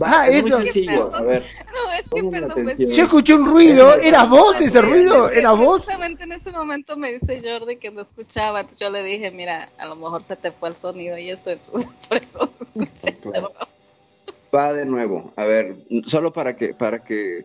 [0.02, 0.58] Va, Ah, es eso.
[0.58, 1.44] muy sencillo, a ver.
[1.76, 2.96] No, es que perdón, pues.
[2.96, 5.30] Yo escuché un ruido, ¿eras vos ese ruido?
[5.30, 5.84] ¿Era vos?
[5.86, 9.70] Precisamente en ese momento me dice Jordi que no escuchaba, entonces yo le dije, mira,
[9.78, 13.18] a lo mejor se te fue el sonido y eso, entonces por eso no escuché.
[13.18, 13.52] Claro.
[14.54, 15.76] Va de nuevo, a ver,
[16.08, 17.44] solo para que, para que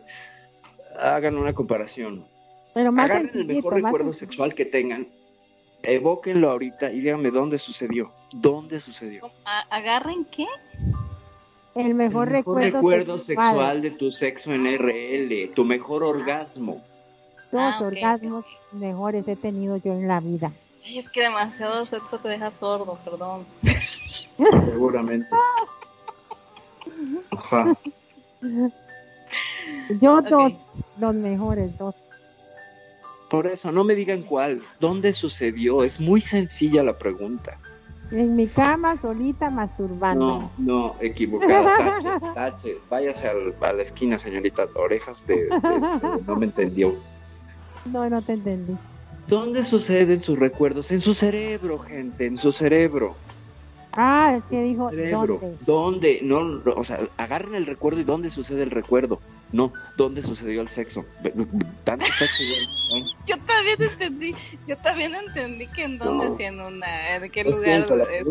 [0.97, 2.25] hagan una comparación.
[2.73, 4.31] Pero más Agarren el mejor más recuerdo sencillito.
[4.31, 5.07] sexual que tengan,
[5.83, 8.11] evóquenlo ahorita y díganme dónde sucedió.
[8.31, 9.29] ¿Dónde sucedió?
[9.69, 10.45] ¿Agarren qué?
[11.73, 16.83] El mejor El mejor recuerdo, recuerdo sexual de tu sexo en RL, tu mejor orgasmo.
[17.51, 20.51] Dos Ah, orgasmos mejores he tenido yo en la vida.
[20.85, 23.45] Ay, es que demasiado sexo te deja sordo, perdón.
[24.65, 25.27] Seguramente.
[27.31, 27.73] Ajá.
[30.01, 30.27] Yo Ok.
[30.29, 30.53] dos,
[30.99, 31.95] los mejores dos.
[33.29, 34.61] Por eso, no me digan cuál.
[34.79, 35.83] ¿Dónde sucedió?
[35.83, 37.59] Es muy sencilla la pregunta.
[38.11, 40.39] En mi cama, solita, masturbando.
[40.39, 41.77] No, no, equivocada.
[41.77, 42.77] Tache, tache.
[42.89, 44.67] Váyase al- a la esquina, señorita.
[44.75, 46.93] Orejas de, de- de- No me entendió.
[47.85, 48.75] No, no te entendí.
[49.27, 50.91] ¿Dónde suceden sus recuerdos?
[50.91, 53.15] En su cerebro, gente, en su cerebro.
[53.97, 55.39] Ah, es que dijo, cerebro.
[55.41, 55.57] ¿dónde?
[55.65, 56.19] ¿Dónde?
[56.23, 59.19] No, o sea, agarren el recuerdo y dónde sucede el recuerdo.
[59.51, 61.03] No, ¿dónde sucedió el sexo?
[61.83, 63.05] Tanto sexo ya.
[63.27, 64.35] Yo también entendí,
[64.67, 66.37] yo también entendí que en dónde, No.
[66.37, 67.85] si en una, en qué lugar.
[67.89, 68.23] la eh,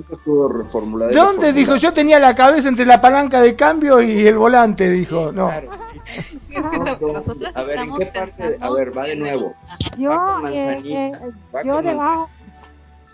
[1.13, 1.53] ¿Dónde?
[1.53, 5.31] Dijo, yo tenía la cabeza entre la palanca de cambio y el volante, dijo.
[5.33, 5.47] No.
[5.49, 6.39] Claro, sí.
[6.51, 7.13] es que no- no.
[7.13, 8.21] nosotras A ver, ¿en estamos qué parte?
[8.43, 9.55] pensando A ver, va de nuevo.
[9.99, 12.31] Yo, Va con eh, manzanita, eh, va yo con debajo,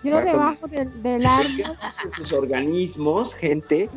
[0.03, 3.89] yo debajo del, del ¿Por árbol, hacen sus organismos, gente?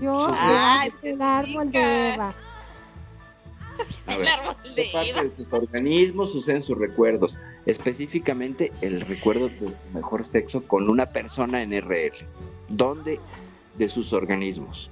[0.00, 2.34] yo Ah, debajo del árbol de Eva.
[4.06, 5.22] A El ver, árbol ¿qué de parte Eva.
[5.24, 7.36] de sus organismos suceden sus recuerdos?
[7.66, 12.12] Específicamente el recuerdo de tu mejor sexo con una persona en RL.
[12.68, 13.18] ¿Dónde
[13.76, 14.90] de sus organismos?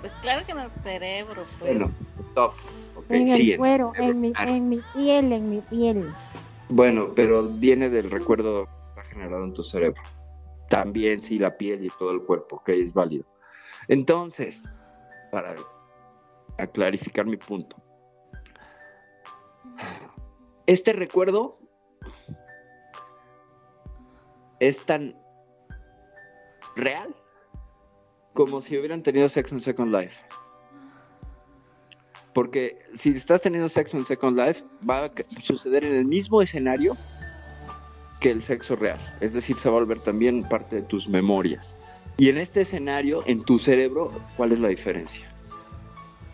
[0.00, 1.70] Pues claro que en el cerebro, pues.
[1.78, 1.90] Bueno,
[2.30, 2.54] stop.
[2.96, 6.12] Ok, En el sí, cuero, cerebro, en mi, en mi piel, en mi piel.
[6.68, 8.66] Bueno, pero viene del recuerdo
[9.12, 10.02] generado en tu cerebro.
[10.68, 13.24] También sí la piel y todo el cuerpo, ok, es válido.
[13.88, 14.62] Entonces,
[15.30, 15.54] para
[16.72, 17.76] clarificar mi punto.
[20.66, 21.58] Este recuerdo
[24.60, 25.16] es tan
[26.76, 27.14] real
[28.32, 30.24] como si hubieran tenido sexo en Second Life.
[32.32, 35.10] Porque si estás teniendo sexo en Second Life, va a
[35.42, 36.94] suceder en el mismo escenario
[38.22, 38.98] que el sexo real.
[39.20, 41.74] Es decir, se va a volver también parte de tus memorias.
[42.16, 45.26] Y en este escenario, en tu cerebro, ¿cuál es la diferencia?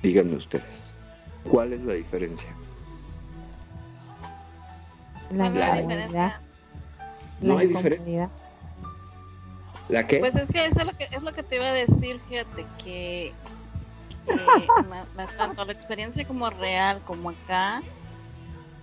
[0.03, 0.65] Díganme ustedes.
[1.51, 2.51] ¿Cuál es la diferencia?
[5.31, 6.41] La ¿Cuál es la diferencia?
[7.41, 8.31] la No hay diferencia.
[9.89, 10.19] ¿La qué?
[10.19, 12.67] Pues es que eso es lo que, es lo que te iba a decir, fíjate,
[12.85, 13.33] que,
[14.27, 17.83] que la- la- tanto la experiencia como real como acá,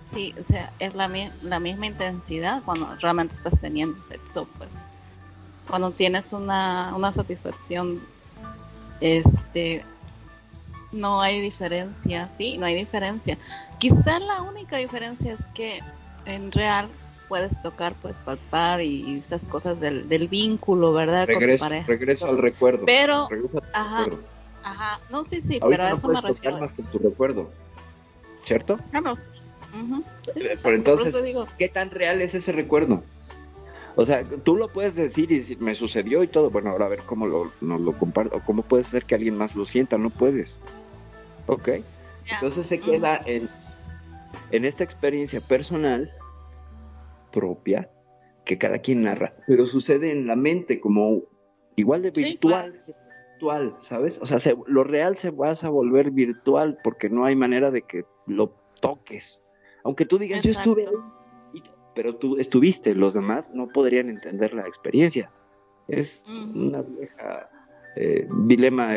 [0.06, 4.70] sí, o sea, es la, mi- la misma intensidad cuando realmente estás teniendo sexo, pues.
[5.68, 8.00] Cuando tienes una, una satisfacción,
[9.00, 9.84] este,
[10.92, 13.36] no hay diferencia, sí, no hay diferencia.
[13.78, 15.80] Quizá la única diferencia es que
[16.24, 16.88] en real
[17.28, 21.26] puedes tocar, pues palpar y esas cosas del, del vínculo, ¿verdad?
[21.26, 21.86] Con regreso, pareja.
[21.88, 22.86] regreso al recuerdo.
[22.86, 24.26] Pero, Regreso al ajá, recuerdo.
[24.62, 26.58] ajá, no, sí, sí, Ahorita pero a no eso me puedes tocar refiero.
[26.60, 27.50] más que tu recuerdo.
[28.44, 28.78] ¿Cierto?
[28.92, 29.00] Ah,
[29.76, 29.92] sí.
[29.92, 33.02] Ujú, sí, Pero exacto, entonces- por digo, ¿Qué tan real es ese recuerdo?
[33.98, 36.50] O sea, tú lo puedes decir y decir, me sucedió y todo.
[36.50, 38.42] Bueno, ahora a ver cómo lo, nos lo comparto.
[38.44, 39.96] ¿Cómo puede ser que alguien más lo sienta?
[39.96, 40.58] No puedes.
[41.46, 41.68] ¿Ok?
[42.30, 43.48] Entonces se queda en,
[44.50, 46.10] en esta experiencia personal
[47.32, 47.88] propia
[48.44, 51.22] que cada quien narra, pero sucede en la mente como
[51.76, 52.82] igual de Sí, virtual,
[53.32, 54.18] virtual, ¿sabes?
[54.22, 57.82] O sea, se- lo real se va a volver virtual porque no hay manera de
[57.82, 59.42] que lo toques.
[59.86, 61.62] Aunque tú digas, yo estuve ahí",
[61.94, 65.30] pero tú estuviste, los demás no podrían entender la experiencia.
[65.86, 66.58] Es Ujú.
[66.58, 67.48] una vieja
[67.94, 68.96] eh, dilema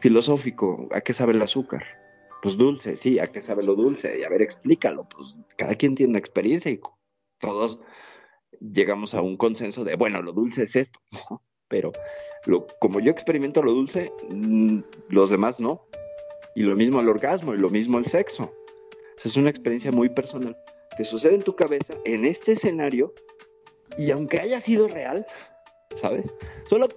[0.00, 1.84] filosófico, ¿a qué sabe el azúcar?
[2.42, 4.18] Pues dulce, sí, ¿a qué sabe lo dulce?
[4.18, 6.80] Y a ver, explícalo, pues cada quien tiene una experiencia y
[7.38, 7.78] todos
[8.60, 10.98] llegamos a un consenso de, bueno, lo dulce es esto,
[11.68, 11.92] pero
[12.46, 14.80] lo, como yo experimento lo dulce, mm,
[15.10, 15.80] los demás no.
[16.56, 18.52] Y lo mismo el orgasmo y lo mismo el sexo.
[19.24, 20.56] Es una experiencia muy personal
[20.96, 23.14] que sucede en tu cabeza en este escenario
[23.96, 25.26] y aunque haya sido real,
[25.96, 26.26] ¿sabes?
[26.68, 26.88] Solo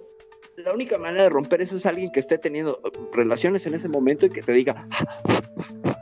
[0.56, 2.80] la única manera de romper eso es alguien que esté teniendo
[3.12, 4.86] relaciones en ese momento y que te diga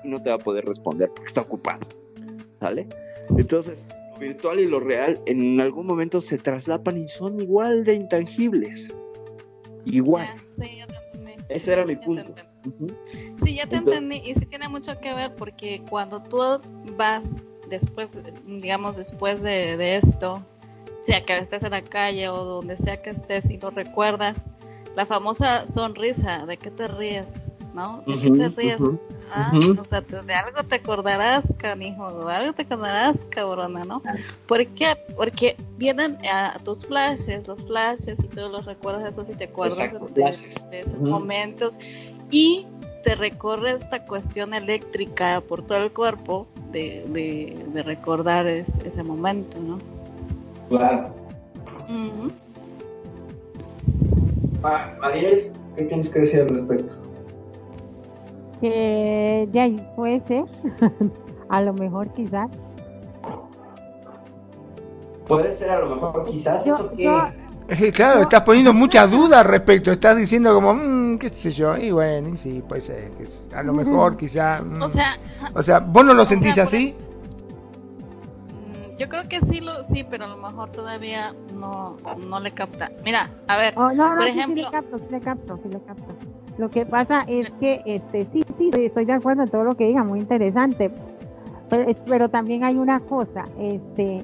[0.05, 1.87] y no te va a poder responder porque está ocupado,
[2.59, 2.87] ¿sale?
[3.37, 7.95] Entonces, lo virtual y lo real en algún momento se traslapan y son igual de
[7.95, 8.93] intangibles.
[9.85, 10.29] Igual.
[11.49, 12.35] Ese era mi punto.
[13.43, 14.23] Sí, ya te entendí.
[14.25, 16.39] Y sí tiene mucho que ver porque cuando tú
[16.97, 17.37] vas
[17.69, 20.45] después, digamos, después de, de esto,
[21.01, 24.47] sea que estés en la calle o donde sea que estés y lo recuerdas,
[24.97, 27.33] la famosa sonrisa, ¿de qué te ríes?
[27.75, 28.03] ¿No?
[28.07, 28.81] ¿De qué te ríes?
[29.33, 34.03] Ah, o sea, de algo te acordarás, canijo, de algo te acordarás, cabrona, ¿no?
[34.49, 34.97] ¿Por qué?
[35.17, 39.45] Porque vienen a tus flashes, los flashes y todos los recuerdos de esos y te
[39.45, 41.79] acuerdas de, esos momentos
[42.31, 42.67] y
[43.03, 47.05] te recorre esta cuestión eléctrica por todo el cuerpo de,
[47.73, 49.79] de, recordar ese momento, ¿no?
[50.69, 51.11] Claro.
[54.63, 56.95] ah, Mariel, ¿qué tienes que decir al respecto?
[58.61, 60.45] Que ya puede ser,
[61.49, 62.51] a lo mejor quizás.
[65.27, 67.09] Puede ser a lo mejor quizás eso que...
[67.93, 69.93] claro, estás poniendo muchas dudas al respecto.
[69.93, 71.77] Estás diciendo como, mmm, qué sé yo.
[71.77, 73.11] Y bueno, y sí, puede ser.
[73.55, 74.61] A lo mejor, quizá.
[74.63, 74.83] Mm.
[74.83, 75.17] O sea,
[75.55, 76.95] o sea, ¿vos no lo sentís así?
[78.55, 81.97] Mm, yo creo que sí, lo, sí, pero a lo mejor todavía no,
[82.29, 82.91] no le capta.
[83.05, 84.57] Mira, a ver, oh, por ejemplo.
[84.57, 86.15] Sí, le capto, sí le capto, sí le capto.
[86.59, 89.87] Lo que pasa es que, este, sí, sí, estoy de acuerdo en todo lo que
[89.87, 90.91] diga, muy interesante.
[91.71, 94.23] Pero, pero también hay una cosa, este,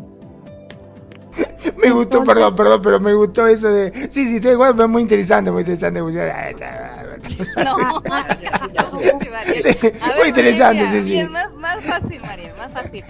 [1.77, 3.93] me gustó, perdón, perdón, pero me gustó eso de.
[4.11, 6.03] Sí, sí, estoy igual, pero muy interesante, muy interesante.
[6.03, 7.77] Muy, no,
[10.17, 11.25] muy interesante, sí, sí.
[11.31, 13.05] Más, más fácil, María, más fácil.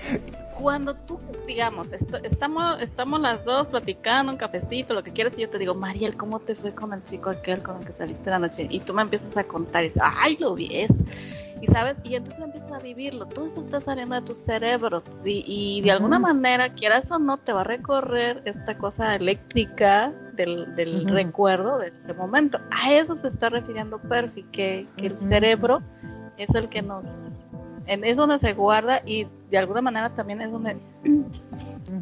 [0.59, 5.51] Cuando tú, digamos, estamos, estamos las dos platicando, un cafecito, lo que quieras, y yo
[5.51, 8.39] te digo, Mariel, ¿cómo te fue con el chico aquel con el que saliste la
[8.39, 8.66] noche?
[8.70, 10.90] Y tú me empiezas a contar y dices, ¡ay, lo ves!
[11.66, 15.80] Y sabes, y entonces empiezas a vivirlo, todo eso está saliendo de tu cerebro y,
[15.82, 21.78] de alguna manera, quieras o no, te va a recorrer esta cosa eléctrica del, recuerdo
[21.78, 22.59] de ese momento.
[22.70, 25.82] A eso se está refiriendo Perfi, que, que el cerebro
[26.36, 27.47] es el que nos,
[27.86, 30.76] en, es donde se guarda y de alguna manera también es donde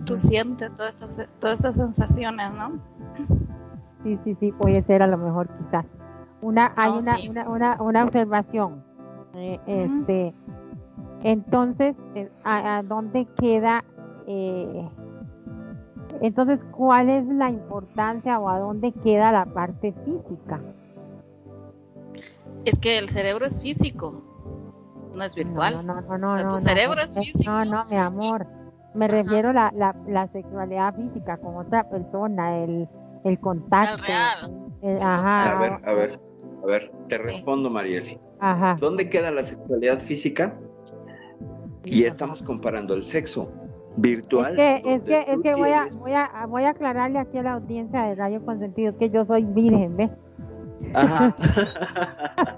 [0.04, 2.80] tú sientes todas estas, todas estas sensaciones, ¿no?
[4.02, 5.86] Sí, sí, sí, puede ser a lo mejor quizás.
[6.42, 8.93] Una, hay una, una, una, una observación
[9.36, 10.34] eh, este,
[11.22, 13.84] entonces, eh, ¿a, dónde queda?
[14.26, 14.88] Eh,
[16.20, 20.60] entonces, ¿cuál es la importancia o a dónde queda la parte física?
[22.64, 24.22] Es que el cerebro es físico,
[25.14, 25.84] no es virtual.
[25.84, 26.48] No, no, no, no.
[26.50, 27.50] tu cerebro es físico.
[27.50, 28.46] No, no, mi amor.
[28.94, 32.88] Me refiero a la, la, la, sexualidad física con otra persona, el,
[33.24, 34.04] el contacto.
[35.02, 35.50] ajá.
[35.50, 36.20] A ver, a ver,
[36.64, 38.18] a ver, te respondo, Mariel.
[38.80, 40.58] ¿Dónde queda la sexualidad física?
[41.84, 43.52] Y estamos comparando el sexo
[43.96, 44.58] virtual.
[44.58, 47.42] Es que, es que, es que voy, a, voy, a, voy a aclararle aquí a
[47.42, 50.10] la audiencia de Radio Consentido que yo soy virgen, ¿ves?
[50.94, 51.36] Ajá.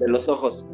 [0.00, 0.64] de los ojos.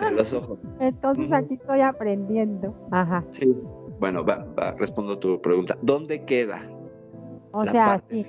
[0.00, 0.60] De los ojos.
[0.78, 2.72] Entonces aquí estoy aprendiendo.
[2.92, 3.24] Ajá.
[3.30, 3.52] Sí.
[3.98, 5.76] Bueno, va, va, respondo tu pregunta.
[5.82, 6.62] ¿Dónde queda?
[7.50, 8.24] O sea, sí.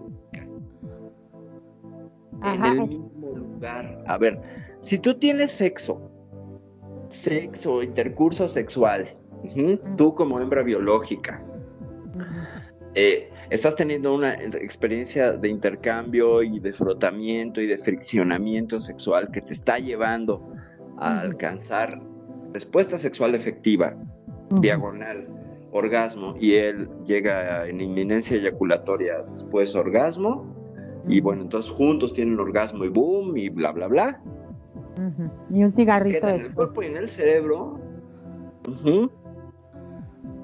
[2.43, 3.10] En el mismo
[3.61, 4.03] lugar.
[4.07, 4.39] A ver,
[4.81, 6.11] si tú tienes sexo,
[7.09, 9.15] sexo, intercurso sexual,
[9.97, 11.41] tú como hembra biológica,
[12.95, 19.41] eh, estás teniendo una experiencia de intercambio y de frotamiento y de friccionamiento sexual que
[19.41, 20.53] te está llevando
[20.97, 21.89] a alcanzar
[22.53, 23.95] respuesta sexual efectiva,
[24.59, 25.27] diagonal,
[25.71, 30.60] orgasmo, y él llega en inminencia eyaculatoria después orgasmo,
[31.07, 34.21] y bueno, entonces juntos tienen orgasmo y boom, y bla, bla, bla.
[35.49, 36.27] Y un cigarrito.
[36.27, 37.79] en el cuerpo y en el cerebro.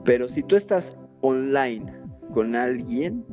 [0.04, 1.94] Pero si tú estás online
[2.34, 3.26] con alguien,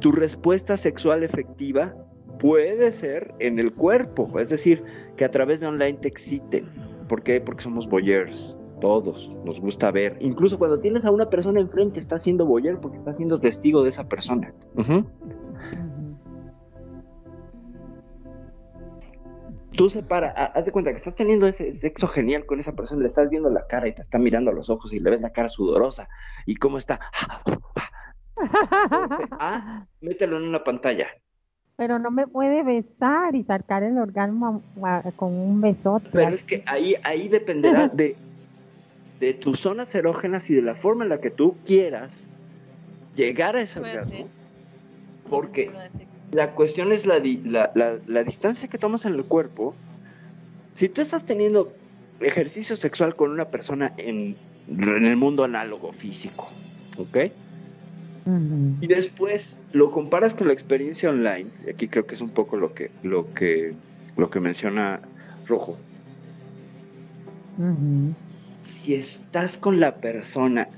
[0.00, 1.94] tu respuesta sexual efectiva
[2.38, 4.38] puede ser en el cuerpo.
[4.38, 4.82] Es decir,
[5.16, 6.68] que a través de online te exciten.
[7.08, 7.40] ¿Por qué?
[7.40, 8.56] Porque somos voyeurs.
[8.80, 10.16] Todos nos gusta ver.
[10.20, 13.88] Incluso cuando tienes a una persona enfrente, está siendo voyeur porque está siendo testigo de
[13.88, 14.52] esa persona.
[19.76, 23.08] Tú separas, haz de cuenta que estás teniendo ese sexo genial con esa persona, le
[23.08, 25.32] estás viendo la cara y te está mirando a los ojos y le ves la
[25.32, 26.08] cara sudorosa
[26.46, 27.00] y cómo está.
[29.38, 31.08] ah, mételo en una pantalla.
[31.76, 34.62] Pero no me puede besar y sacar el orgasmo
[35.16, 36.08] con un besote.
[36.10, 38.16] Pero es que ahí, ahí dependerá de,
[39.20, 42.26] de tus zonas erógenas y de la forma en la que tú quieras
[43.14, 44.26] llegar a ese orgasmo.
[45.28, 45.70] Porque
[46.32, 49.74] la cuestión es la, la, la, distancia que tomas en el cuerpo.
[50.74, 51.72] Si tú estás teniendo
[52.20, 54.36] ejercicio sexual con una persona en,
[54.68, 56.50] en el mundo análogo físico,
[56.98, 57.30] ¿ok?
[58.80, 62.56] Y después lo comparas con la experiencia online, y aquí creo que es un poco
[62.56, 63.72] lo que, lo que,
[64.16, 65.00] lo que menciona
[65.46, 65.78] Rojo.
[68.62, 70.68] Si estás con la persona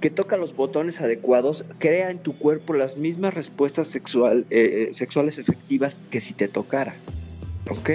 [0.00, 4.94] que toca los botones adecuados, crea en tu cuerpo las mismas respuestas sexual, eh, eh,
[4.94, 6.94] sexuales efectivas que si te tocara.
[7.70, 7.90] ¿Ok?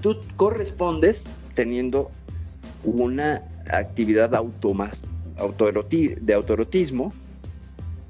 [0.00, 1.24] Tú correspondes
[1.54, 2.10] teniendo
[2.84, 5.02] una actividad automas,
[6.20, 7.12] de autoerotismo,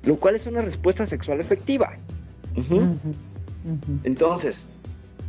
[0.04, 1.92] lo cual es una respuesta sexual efectiva.
[4.04, 4.66] Entonces,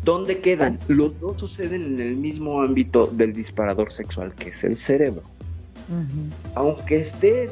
[0.03, 0.77] ¿dónde quedan?
[0.87, 5.23] Los dos suceden en el mismo ámbito del disparador sexual, que es el cerebro.
[6.55, 7.51] Aunque estés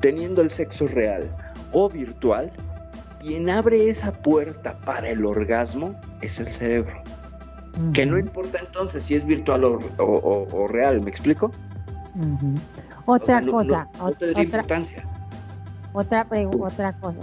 [0.00, 1.28] teniendo el sexo real
[1.72, 2.52] o virtual,
[3.20, 7.02] quien abre esa puerta para el orgasmo es el cerebro.
[7.92, 11.50] Que no importa entonces si es virtual o, real, ¿me explico?
[13.06, 15.04] Otra cosa, otra, importancia.
[15.92, 16.26] Otra,
[16.60, 17.18] otra cosa.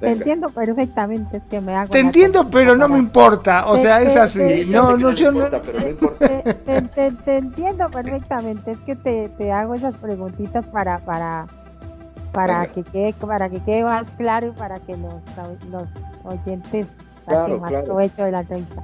[0.00, 1.90] Te entiendo perfectamente, es que me hago.
[1.90, 3.66] Te entiendo, pero no me importa.
[3.66, 4.64] O sea, es así.
[4.66, 5.46] no, no, yo no.
[5.46, 11.46] Te, entiendo perfectamente, es que te, te hago esas preguntitas para para
[12.32, 15.14] para que quede para que quede más claro y para que los,
[15.70, 15.88] los
[16.24, 16.88] oyentes
[17.26, 18.82] saquen más provecho de la entrevista.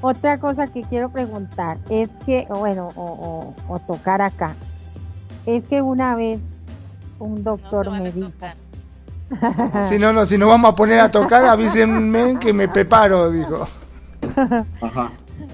[0.00, 4.54] Otra cosa que quiero preguntar es que, bueno, o, o tocar acá,
[5.46, 6.40] es que una vez
[7.18, 8.30] un doctor me dijo.
[9.88, 13.66] si no, no, si no vamos a poner a tocar, avísenme que me preparo, dijo.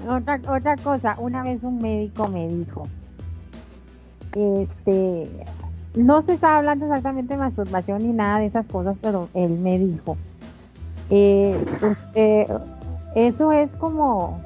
[0.07, 2.87] Otra, otra cosa, una vez un médico me dijo,
[4.33, 5.29] este,
[5.95, 9.77] no se estaba hablando exactamente de masturbación ni nada de esas cosas, pero él me
[9.77, 10.17] dijo,
[11.09, 11.57] eh,
[13.15, 14.37] eso es como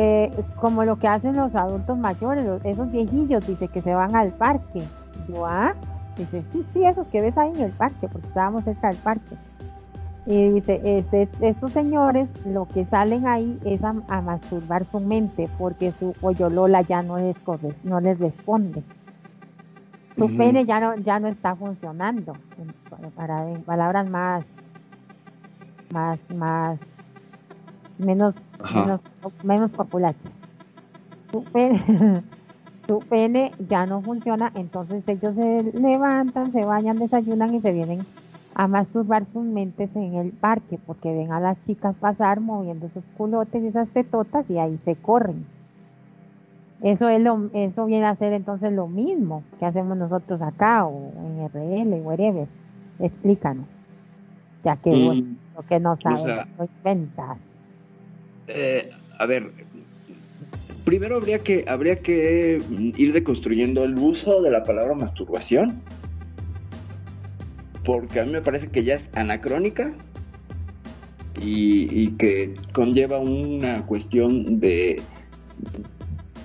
[0.00, 0.30] eh,
[0.60, 4.80] como lo que hacen los adultos mayores, esos viejillos, dice que se van al parque.
[5.28, 5.74] Yo, ah,
[6.16, 9.34] dice, sí, sí, esos que ves ahí en el parque, porque estábamos cerca del parque.
[10.24, 15.92] Y dice, este, estos señores lo que salen ahí es a, masturbar su mente, porque
[15.98, 16.14] su
[16.48, 17.36] lola ya no les,
[17.82, 18.84] no les responde.
[20.16, 22.34] Su pene ya no, ya no está funcionando,
[23.16, 24.44] para, en palabras más,
[25.92, 26.78] más, más
[27.98, 28.34] menos,
[28.74, 29.02] menos,
[29.42, 30.28] menos populacho.
[31.30, 32.22] Tu pene,
[32.86, 38.06] tu pene ya no funciona, entonces ellos se levantan, se bañan, desayunan y se vienen
[38.54, 43.04] a masturbar sus mentes en el parque porque ven a las chicas pasar moviendo sus
[43.16, 45.46] culotes y esas tetotas y ahí se corren.
[46.82, 51.12] Eso es lo, eso viene a ser entonces lo mismo que hacemos nosotros acá o
[51.16, 52.48] en RL o wherever.
[52.98, 53.66] Explícanos.
[54.64, 56.66] Ya que mm, lo que no sabes, o
[58.48, 59.50] eh, a ver,
[60.84, 62.62] primero habría que, habría que
[62.96, 65.82] ir deconstruyendo el uso de la palabra masturbación,
[67.84, 69.92] porque a mí me parece que ya es anacrónica
[71.40, 75.00] y, que conlleva una cuestión de,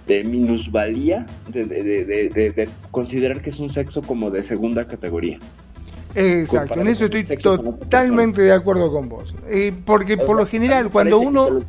[0.08, 5.40] de minusvalía, de, considerar que es un sexo como de segunda categoría.
[6.16, 9.34] Exacto, en eso estoy totalmente de acuerdo con vos.
[9.50, 11.62] Eh, porque por lo general, cuando uno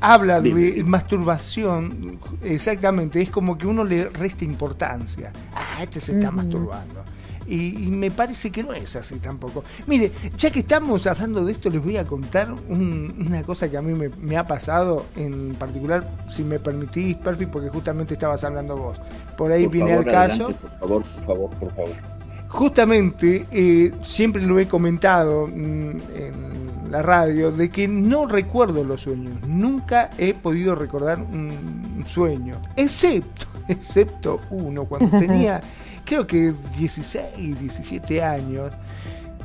[0.00, 5.32] habla de masturbación, exactamente, es como que uno le resta importancia.
[5.54, 7.04] Ah, este se está masturbando.
[7.46, 9.64] Y, me parece que no es así tampoco.
[9.86, 13.82] Mire, ya que estamos hablando de esto, les voy a contar una cosa que a
[13.82, 19.00] mí me, ha pasado, en particular, si me permitís, Perfi, porque justamente estabas hablando vos.
[19.36, 20.48] Por ahí vine al caso.
[20.48, 22.17] por favor, por favor, por favor.
[22.48, 29.02] Justamente, eh, siempre lo he comentado mm, en la radio de que no recuerdo los
[29.02, 29.46] sueños.
[29.46, 32.56] Nunca he podido recordar un sueño.
[32.76, 35.60] Excepto, excepto uno, cuando tenía
[36.08, 38.72] creo que 16, 17 años.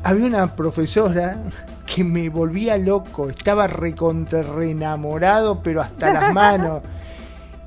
[0.01, 1.37] Había una profesora
[1.85, 6.81] que me volvía loco, estaba recontra enamorado, pero hasta las manos.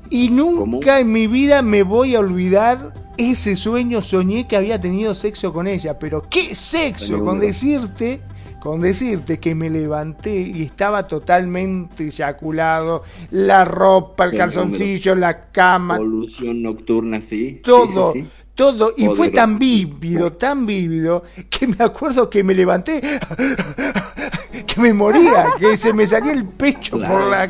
[0.09, 4.01] Y nunca en mi vida me voy a olvidar ese sueño.
[4.01, 7.23] Soñé que había tenido sexo con ella, pero ¿qué sexo?
[7.23, 8.21] Con decirte
[8.59, 15.97] con decirte que me levanté y estaba totalmente eyaculado, la ropa, el calzoncillo, la cama.
[15.97, 17.61] Polución nocturna, sí.
[17.63, 18.13] Todo,
[18.55, 18.93] todo.
[18.97, 23.01] Y fue tan vívido, tan vívido, que me acuerdo que me levanté,
[24.67, 27.49] que me moría, que se me salía el pecho por la...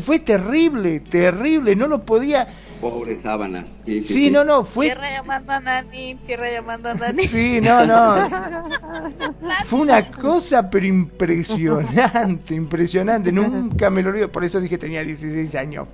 [0.00, 2.46] Fue terrible, terrible, no lo podía
[2.80, 3.70] Pobres sábanas.
[3.84, 4.86] Sí, sí, no, no, fue.
[4.86, 7.26] Tierra llamando a Nani, tierra llamando a Nani.
[7.26, 8.28] Sí, no, no.
[9.66, 13.32] fue una cosa, pero impresionante, impresionante.
[13.32, 14.30] Nunca me lo olvido.
[14.30, 15.88] Por eso dije que tenía 16 años.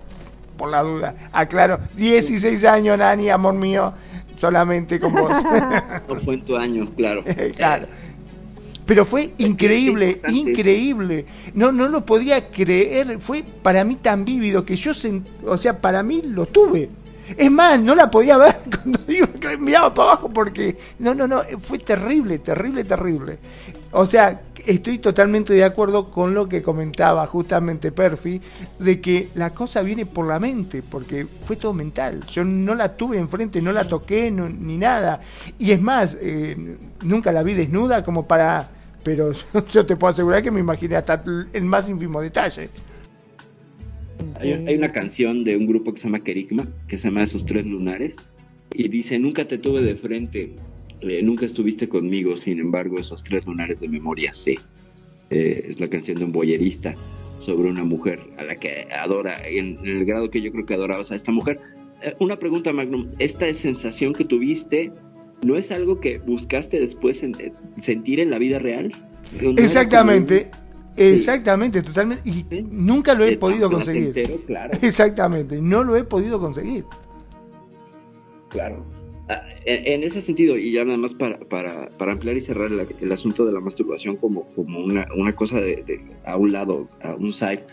[0.57, 1.15] Por la duda.
[1.33, 3.93] Aclaro, 16 años, Nani, amor mío.
[4.37, 5.37] Solamente con vos.
[6.09, 7.23] no fue en tu año, claro.
[7.57, 7.87] claro
[8.93, 11.25] pero fue increíble, increíble.
[11.55, 14.93] No, no lo podía creer, fue para mí tan vívido que yo,
[15.47, 16.91] o sea, para mí lo tuve.
[17.35, 21.27] Es más, no la podía ver cuando digo que miraba para abajo porque, no, no,
[21.27, 23.39] no, fue terrible, terrible, terrible.
[23.93, 28.41] O sea, estoy totalmente de acuerdo con lo que comentaba justamente Perfi,
[28.79, 32.25] de que la cosa viene por la mente, porque fue todo mental.
[32.27, 35.21] Yo no la tuve enfrente, no la toqué, ni nada.
[35.59, 38.71] Y es más, eh, nunca la vi desnuda como para...
[39.05, 39.33] Pero
[39.73, 41.23] yo te puedo asegurar que me imaginé hasta
[41.53, 42.69] el más ínfimo detalle.
[44.41, 47.67] Hay, una canción de un grupo que se llama Kerigma, que se llama Esos Tres
[47.67, 48.17] Lunares,
[48.75, 50.53] y dice, nunca te tuve de frente,
[51.01, 54.57] eh, nunca estuviste conmigo, sin embargo, esos tres lunares de memoria sé.
[55.31, 56.95] Eh, es la canción de un boyerista
[57.39, 61.11] sobre una mujer a la que adora, en, el grado que yo creo que adorabas
[61.11, 61.59] a esta mujer.
[62.03, 64.93] Eh, una pregunta, Magnum, ¿esta sensación que tuviste
[65.43, 67.35] no es algo que buscaste después en,
[67.81, 68.93] sentir en la vida real?
[69.57, 70.51] Exactamente.
[70.97, 72.29] Exactamente, totalmente.
[72.29, 74.13] Y nunca lo he podido conseguir.
[74.83, 76.85] Exactamente, no lo he podido conseguir.
[78.51, 78.85] Claro.
[79.29, 82.71] Ah, en, ese sentido, y ya nada más para, para, para ampliar y cerrar
[83.01, 87.15] el, asunto de la masturbación como, como una, una cosa de, a un lado, a
[87.15, 87.65] un side,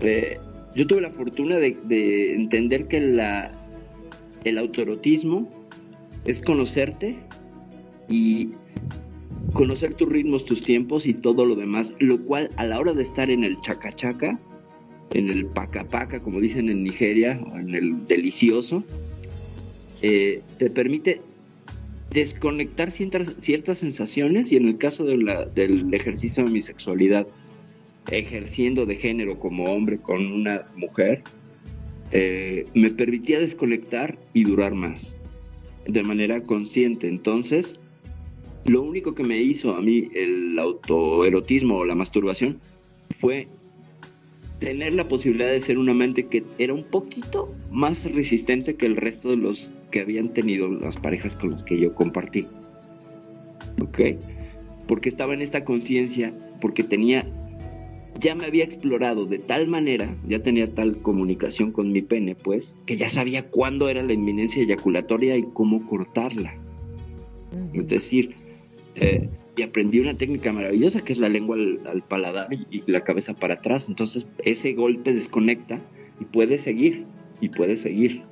[0.00, 0.38] eh,
[0.74, 3.50] yo tuve la fortuna de, de, entender que la,
[4.44, 5.50] el autoerotismo
[6.26, 7.16] es conocerte
[8.08, 8.50] y
[9.52, 13.02] conocer tus ritmos, tus tiempos y todo lo demás, lo cual a la hora de
[13.02, 14.38] estar en el chacachaca,
[15.14, 18.84] en el paca como dicen en Nigeria, o en el delicioso,
[20.02, 21.20] eh, te permite
[22.10, 27.26] desconectar ciertas, ciertas sensaciones y en el caso del ejercicio de mi sexualidad,
[28.10, 31.22] ejerciendo de género como hombre con una mujer,
[32.12, 35.15] eh, me permitía desconectar y durar más
[35.86, 37.08] de manera consciente.
[37.08, 37.78] Entonces,
[38.66, 42.60] lo único que me hizo a mí el autoerotismo o la masturbación
[43.20, 43.48] fue
[44.58, 48.96] tener la posibilidad de ser un amante que era un poquito más resistente que el
[48.96, 52.46] resto de los que habían tenido las parejas con las que yo compartí.
[53.82, 54.00] ¿Ok?
[54.88, 57.26] Porque estaba en esta conciencia, porque tenía,
[58.20, 62.74] ya me había explorado de tal manera, ya tenía tal comunicación con mi pene, pues,
[62.86, 66.54] que ya sabía cuándo era la inminencia eyaculatoria y cómo cortarla.
[67.72, 68.34] Es decir,
[68.96, 73.34] eh, y aprendí una técnica maravillosa que es la lengua al, paladar y, la cabeza
[73.34, 73.88] para atrás.
[73.88, 75.80] Entonces ese golpe desconecta
[76.20, 77.04] y puede seguir,
[77.40, 78.22] y puede seguir.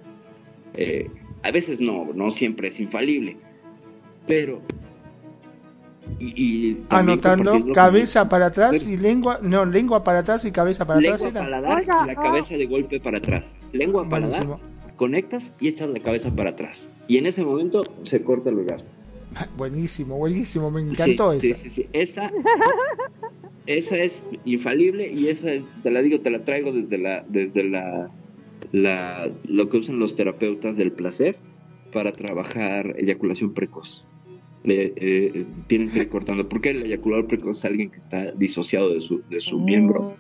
[0.75, 1.09] Eh,
[1.43, 3.37] a veces no, no siempre es infalible,
[4.27, 4.61] pero...
[6.19, 11.17] Y, Anotando cabeza para atrás y lengua, no, lengua para atrás y cabeza para lengua
[11.17, 11.33] atrás.
[11.33, 13.57] Paladar y la cabeza de golpe para atrás.
[13.73, 14.59] Lengua paladar,
[14.97, 16.89] conectas y echas la cabeza para atrás.
[17.09, 18.83] Y en ese momento se corta el lugar.
[19.57, 21.55] Buenísimo, buenísimo, me encantó esa.
[21.55, 22.31] Sí, sí, esa.
[23.67, 25.51] esa es infalible y esa
[25.83, 28.11] te la digo, te la traigo desde la, desde la,
[28.73, 31.37] la, lo que usan los terapeutas del placer
[31.93, 34.05] para trabajar eyaculación precoz.
[34.67, 39.01] Eh, tienen que ir cortando, porque el eyaculador precoz es alguien que está disociado de
[39.01, 40.17] su, de su miembro.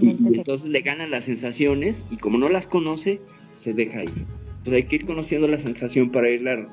[0.00, 3.20] Y, entonces le ganan las sensaciones y como no las conoce,
[3.56, 4.26] se deja ir.
[4.58, 6.68] Entonces hay que ir conociendo la sensación para irla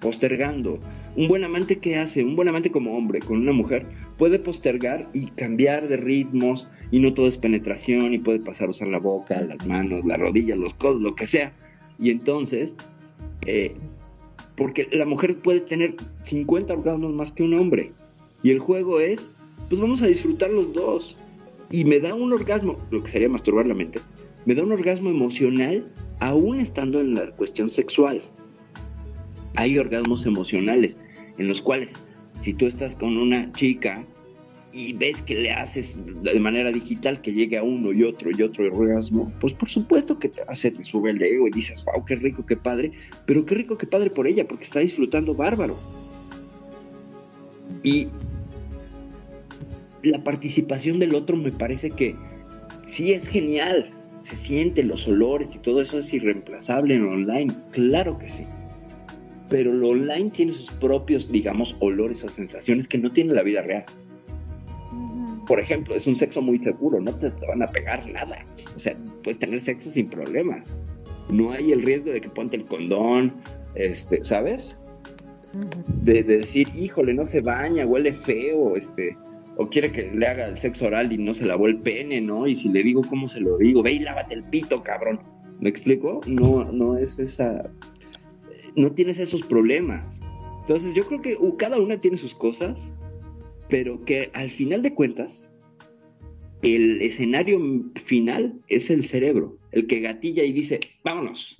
[0.00, 0.78] postergando.
[1.16, 3.86] Un buen amante que hace, un buen amante como hombre con una mujer
[4.18, 8.70] puede postergar y cambiar de ritmos y no todo es penetración y puede pasar a
[8.70, 11.52] usar la boca, las manos, las rodillas, los codos, lo que sea.
[11.98, 12.76] Y entonces,
[13.46, 13.74] eh,
[14.56, 17.92] porque la mujer puede tener 50 orgasmos más que un hombre.
[18.42, 19.30] Y el juego es,
[19.68, 21.16] pues vamos a disfrutar los dos.
[21.70, 24.00] Y me da un orgasmo, lo que sería masturbar la mente,
[24.44, 25.84] me da un orgasmo emocional
[26.20, 28.22] aún estando en la cuestión sexual
[29.56, 30.98] hay orgasmos emocionales
[31.38, 31.92] en los cuales
[32.40, 34.04] si tú estás con una chica
[34.74, 38.42] y ves que le haces de manera digital que llegue a uno y otro y
[38.42, 42.04] otro orgasmo, pues por supuesto que te hace, te sube el ego y dices, wow,
[42.04, 42.90] qué rico, qué padre,
[43.24, 45.78] pero qué rico, qué padre por ella, porque está disfrutando bárbaro.
[47.84, 48.08] Y
[50.02, 52.16] la participación del otro me parece que
[52.88, 53.90] sí es genial.
[54.22, 57.54] Se siente los olores y todo eso es irreemplazable en online.
[57.70, 58.44] Claro que sí.
[59.50, 63.62] Pero lo online tiene sus propios, digamos, olores o sensaciones que no tiene la vida
[63.62, 63.84] real.
[65.46, 68.44] Por ejemplo, es un sexo muy seguro, no te, van a pegar nada.
[68.74, 70.66] O sea, puedes tener sexo sin problemas.
[71.30, 73.32] No hay el riesgo de que ponte el condón,
[73.74, 74.76] este, ¿sabes?
[76.02, 79.16] de, decir, híjole, no se baña, huele feo, este,
[79.56, 82.46] o quiere que le haga el sexo oral y no se lavó el pene, ¿no?
[82.46, 83.82] Y si le digo, ¿cómo se lo digo?
[83.82, 85.20] Ve y lávate el pito, cabrón.
[85.60, 86.20] ¿Me explico?
[86.26, 87.70] No, no es esa,
[88.74, 90.18] no tienes esos problemas.
[90.62, 92.92] Entonces yo creo que uh, cada una tiene sus cosas,
[93.68, 95.48] pero que al final de cuentas,
[96.62, 97.60] el escenario
[97.96, 101.56] final es el cerebro, el que gatilla y dice, vámonos,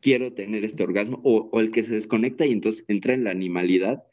[0.00, 4.04] quiero tener este orgasmo, o, el que se desconecta y entonces entra en la animalidad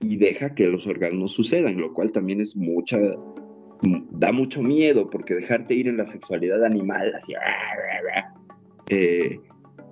[0.00, 2.98] y deja que los orgasmos sucedan, lo cual también es mucha,
[4.10, 7.34] da mucho miedo, porque dejarte ir en la sexualidad animal, así,
[8.90, 9.40] eh,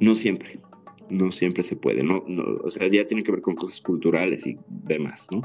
[0.00, 0.58] no siempre,
[1.10, 4.46] no siempre se puede, no, no, o sea, ya tiene que ver con cosas culturales
[4.46, 5.42] y demás, ¿no?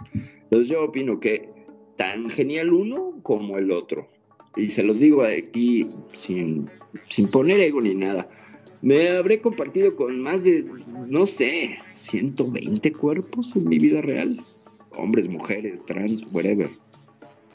[0.52, 1.50] Entonces yo opino que
[1.96, 4.08] tan genial uno como el otro,
[4.58, 6.70] y se los digo aquí sin,
[7.10, 8.28] sin poner ego ni nada,
[8.82, 10.66] me habré compartido con más de,
[11.08, 14.40] no sé, 120 cuerpos en mi vida real.
[14.98, 16.68] Hombres, mujeres, trans, whatever.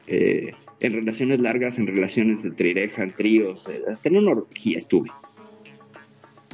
[0.06, 4.78] Eh, en relaciones largas, en relaciones de trireja, en tríos, eh, hasta en una orgía
[4.78, 5.10] estuve.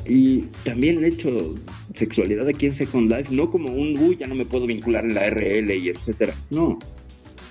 [0.07, 1.55] Y también he hecho
[1.95, 5.15] sexualidad aquí en Second Life, no como un, uy, ya no me puedo vincular en
[5.15, 6.35] la RL y etcétera.
[6.51, 6.79] No.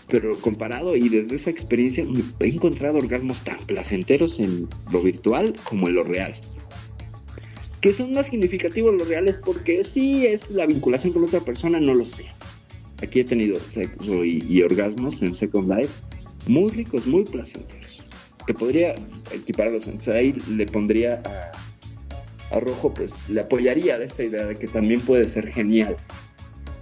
[0.09, 2.05] Pero comparado y desde esa experiencia
[2.39, 6.35] he encontrado orgasmos tan placenteros en lo virtual como en lo real
[7.81, 11.95] que son más significativos los reales porque sí es la vinculación con otra persona, no
[11.95, 12.25] lo sé.
[13.01, 15.91] Aquí he tenido sexo y, orgasmos en Second Life
[16.47, 18.03] muy ricos, muy placenteros,
[18.45, 18.93] que podría
[19.33, 19.87] equiparlos.
[19.87, 21.51] Entonces ahí le pondría a,
[22.51, 25.95] a Rojo, pues le apoyaría de esta idea de que también puede ser genial.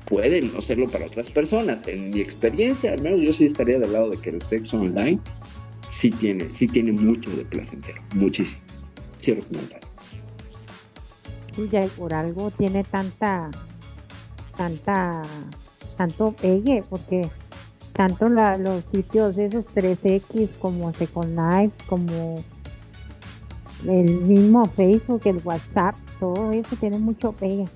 [0.06, 1.88] Puede no serlo para otras personas.
[1.88, 5.20] En mi experiencia, al menos yo sí estaría del lado de que el sexo online
[5.90, 8.60] sí tiene, sí tiene mucho de placentero, muchísimo.
[9.20, 9.90] Cierro comentario
[11.58, 13.50] y por algo tiene tanta,
[14.56, 15.22] tanta,
[15.98, 17.30] tanto pegue, porque
[17.94, 22.44] tanto los sitios esos 3X como Second Life, como
[23.88, 27.68] el mismo Facebook, el WhatsApp, todo eso tiene mucho pegue.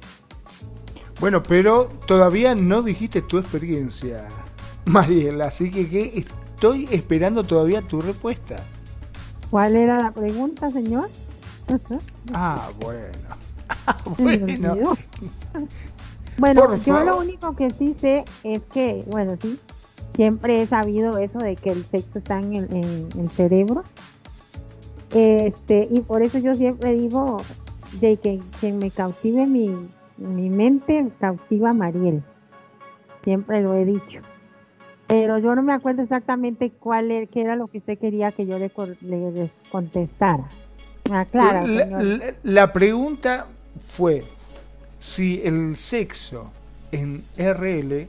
[1.19, 4.27] Bueno, pero todavía no dijiste tu experiencia,
[4.85, 8.57] Mariela, así que, estoy esperando todavía tu respuesta.
[9.49, 11.09] ¿Cuál era la pregunta, señor?
[12.33, 13.07] ah, bueno.
[16.37, 16.75] bueno.
[16.83, 19.59] yo lo único que sí sé es que, bueno, sí,
[20.15, 23.83] siempre he sabido eso de que el sexo está en el, cerebro.
[25.13, 27.41] Este, y por eso yo siempre digo
[27.99, 29.75] de que quien me cautive mi,
[30.17, 32.23] mi mente cautiva a Mariel.
[33.23, 34.19] Siempre lo he dicho.
[35.07, 38.45] Pero yo no me acuerdo exactamente cuál era, qué era lo que usted quería que
[38.45, 38.71] yo le,
[39.01, 40.45] le contestara.
[41.11, 41.67] Ah, claro,
[42.43, 43.47] la, pregunta
[43.95, 44.23] fue
[44.99, 46.49] si el sexo
[46.91, 48.07] en RL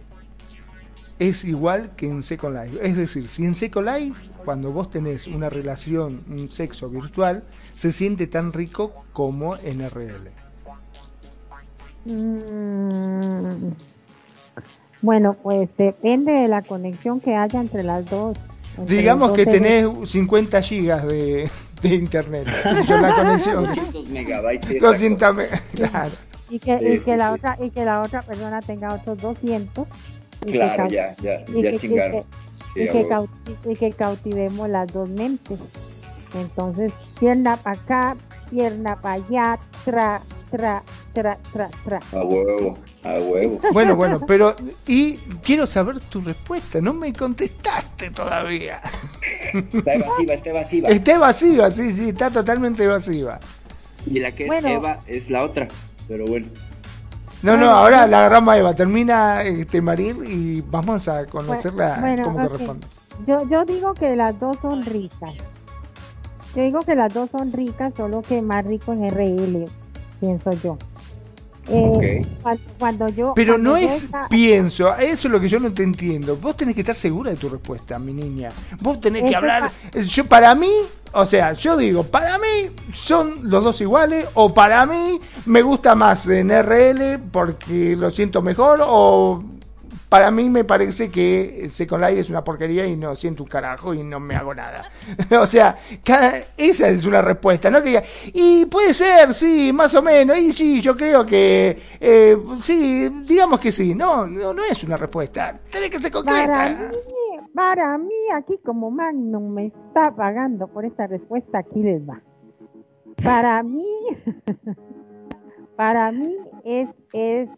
[1.18, 2.78] es igual que en Second Life.
[2.82, 7.92] Es decir, si en Second Life, cuando vos tenés una relación, un sexo virtual, se
[7.92, 10.30] siente tan rico como en RL.
[12.06, 13.72] Mm.
[15.00, 18.36] bueno, pues depende de la conexión que haya entre las dos.
[18.86, 21.48] Digamos que tenés 50 gigas de,
[21.80, 22.46] de internet.
[22.86, 23.64] Yo la conexión.
[23.64, 24.80] 200 megabytes.
[24.80, 25.36] 200
[25.74, 26.10] claro.
[26.50, 29.86] Y que, y que la otra y que la otra persona tenga otros 200.
[30.40, 32.24] Claro, ya, ya, y ya que, chingaron.
[32.74, 33.06] Y que,
[33.70, 35.60] y que cautivemos las dos mentes.
[36.34, 38.16] Entonces, pierna para acá,
[38.50, 40.20] pierna para allá, tra,
[40.50, 40.82] tra,
[41.12, 42.00] tra, tra, tra.
[42.12, 43.58] A huevo, a huevo.
[43.72, 44.56] Bueno, bueno, pero
[44.86, 46.80] y quiero saber tu respuesta.
[46.80, 48.80] No me contestaste todavía.
[49.52, 50.88] Está evasiva, está evasiva.
[50.88, 53.38] Está evasiva, sí, sí, está totalmente evasiva.
[54.06, 55.68] Y la que es Eva es la otra,
[56.08, 56.46] pero bueno.
[57.44, 58.74] No, no, ahora la agarramos a Eva.
[58.74, 62.86] Termina este Maril y vamos a conocerla bueno, cómo corresponde.
[63.26, 65.34] Yo, yo digo que las dos son ricas.
[66.54, 69.64] Yo digo que las dos son ricas, solo que más rico en RL,
[70.20, 70.78] pienso yo.
[71.68, 72.26] Eh,
[72.78, 73.32] cuando, yo.
[73.34, 76.36] Pero no es pienso, eso es lo que yo no te entiendo.
[76.36, 78.50] Vos tenés que estar segura de tu respuesta, mi niña.
[78.80, 79.70] Vos tenés que hablar.
[80.06, 80.72] Yo, para mí,
[81.12, 85.94] o sea, yo digo, para mí son los dos iguales, o para mí me gusta
[85.94, 89.42] más en RL porque lo siento mejor, o
[90.14, 93.92] para mí me parece que Second Life es una porquería y no siento un carajo
[93.92, 94.88] y no me hago nada.
[95.40, 95.76] o sea,
[96.56, 97.80] esa es una respuesta, ¿no?
[98.32, 103.58] Y puede ser, sí, más o menos, y sí, yo creo que, eh, sí, digamos
[103.58, 106.52] que sí, no, no, no es una respuesta, tiene que ser concreta.
[106.52, 106.96] Para mí,
[107.52, 112.22] para mí, aquí como Magnum me está pagando por esta respuesta, aquí les va.
[113.20, 113.84] Para mí,
[115.76, 117.48] para mí es, es,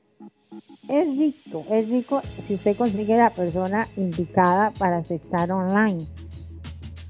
[0.88, 6.06] es rico, es rico si usted consigue la persona indicada para aceptar online.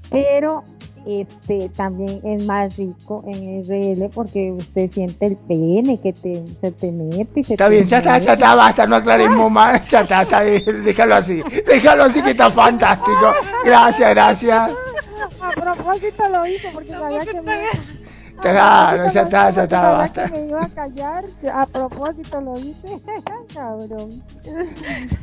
[0.09, 0.63] Pero
[1.05, 6.71] este también es más rico en RL porque usted siente el pene que te, se
[6.71, 7.43] te mete.
[7.43, 11.15] Se está bien, ya está, ya está, basta, no aclaremos más, ya está, está, déjalo
[11.15, 13.33] así, déjalo así que está fantástico.
[13.63, 14.71] Gracias, gracias.
[15.41, 18.06] A propósito lo hizo porque sabía que me...
[18.41, 20.27] Claro, ya está, ya está, basta.
[20.27, 22.99] me iba a callar, a propósito lo hice,
[23.53, 24.21] cabrón.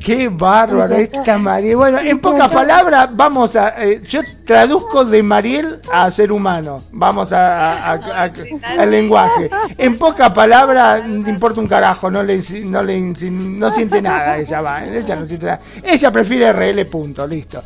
[0.03, 1.77] Qué bárbaro esta Mariel.
[1.77, 3.81] Bueno, en pocas palabras, vamos a.
[3.81, 6.81] Eh, yo traduzco de Mariel a ser humano.
[6.91, 9.49] Vamos a, al lenguaje.
[9.77, 14.37] En pocas palabras, no importa un carajo, no le, no le no siente nada.
[14.37, 15.59] Ella va, ella no siente nada.
[15.83, 17.61] Ella prefiere RL, punto, listo.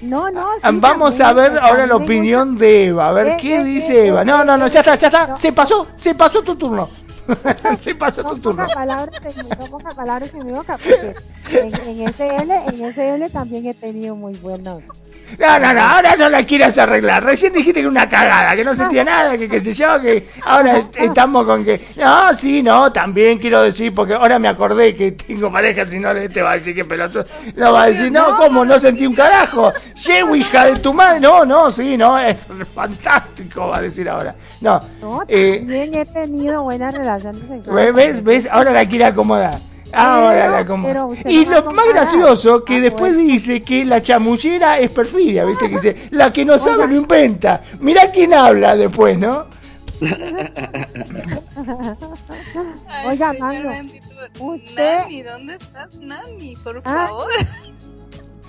[0.00, 0.46] No, no.
[0.74, 3.08] Vamos a ver ahora la opinión de Eva.
[3.08, 4.24] A ver eh, qué eh, dice eh, Eva.
[4.24, 5.36] No, no, no, ya está, ya está.
[5.38, 6.88] Se pasó, se pasó tu turno.
[7.80, 8.66] se pasó tu turno.
[8.72, 9.20] Palabras,
[9.70, 11.14] pocas palabras en mi boca, porque
[11.50, 14.82] en, en SL, en SL también he tenido muy buenos
[15.38, 17.24] no, no, no, ahora no la quieras arreglar.
[17.24, 20.84] Recién dijiste que una cagada, que no sentía nada, que qué sé yo, que ahora
[20.94, 21.88] estamos con que.
[21.96, 26.14] No, sí, no, también quiero decir, porque ahora me acordé que tengo pareja, si no
[26.14, 27.24] te va a decir que pelotudo.
[27.56, 28.64] No va a decir, no, ¿cómo?
[28.64, 29.72] No sentí un carajo.
[30.06, 31.20] Llego, hija de tu madre.
[31.20, 32.36] No, no, sí, no, es
[32.74, 34.34] fantástico, va a decir ahora.
[34.60, 34.80] No.
[35.00, 37.42] No, eh, también he tenido buenas relaciones.
[37.94, 38.22] ¿Ves?
[38.22, 38.48] ¿Ves?
[38.50, 39.58] Ahora la quiere acomodar.
[39.92, 41.14] Ahora la como.
[41.26, 45.68] Y lo más gracioso que ah, después dice que la chamullera es perfidia, ¿viste?
[45.68, 47.62] Que dice, la que no sabe lo inventa.
[47.80, 49.46] Mirá quién habla después, ¿no?
[53.06, 53.70] Oiga, Mango,
[54.40, 54.98] usted...
[54.98, 56.56] Nani, ¿dónde estás, Nani?
[56.56, 57.06] Por ah.
[57.06, 57.32] favor.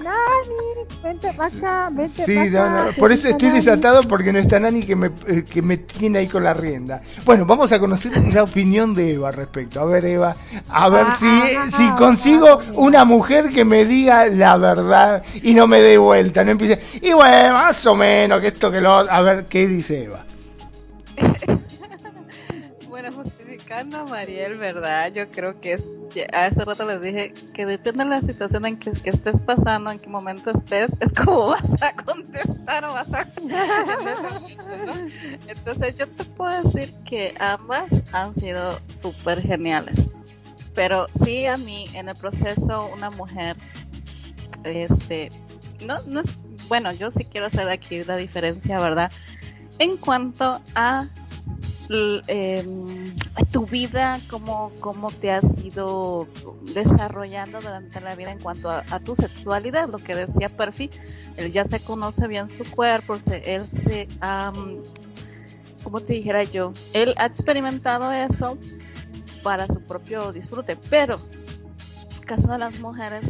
[0.03, 4.59] Nani, vente para acá, vente Sí, no, no, por eso estoy desatado porque no está
[4.59, 7.01] Nani que me, eh, que me tiene ahí con la rienda.
[7.25, 9.79] Bueno, vamos a conocer la opinión de Eva respecto.
[9.81, 10.35] A ver, Eva,
[10.69, 15.53] a ver ah, si, ah, si consigo una mujer que me diga la verdad y
[15.53, 18.91] no me dé vuelta, no empiece, y bueno, más o menos, que esto que lo...
[18.91, 20.23] A ver, ¿qué dice Eva?
[22.89, 23.09] bueno,
[23.67, 25.11] justificando a Mariel, ¿verdad?
[25.13, 25.83] Yo creo que es
[26.33, 30.09] hace rato les dije que depende de la situación en que, estés pasando, en qué
[30.09, 33.29] momento estés, es como vas a contestar o vas a...
[35.47, 40.11] Entonces yo te puedo decir que ambas han sido súper geniales.
[40.73, 43.57] Pero sí a mí en el proceso una mujer,
[44.63, 45.29] este,
[45.85, 49.11] no, no es, bueno, yo sí quiero hacer aquí la diferencia, ¿verdad?
[49.77, 51.07] En cuanto a
[51.89, 53.15] Em,
[53.51, 56.27] tu vida, cómo, cómo te has ido
[56.73, 60.89] desarrollando durante la vida en cuanto a, tu sexualidad, lo que decía Perfi,
[61.37, 64.09] él ya se conoce bien su cuerpo, él se,
[65.81, 68.57] como te dijera yo, él ha experimentado eso
[69.41, 71.19] para su propio disfrute, pero
[72.25, 73.25] caso de las mujeres,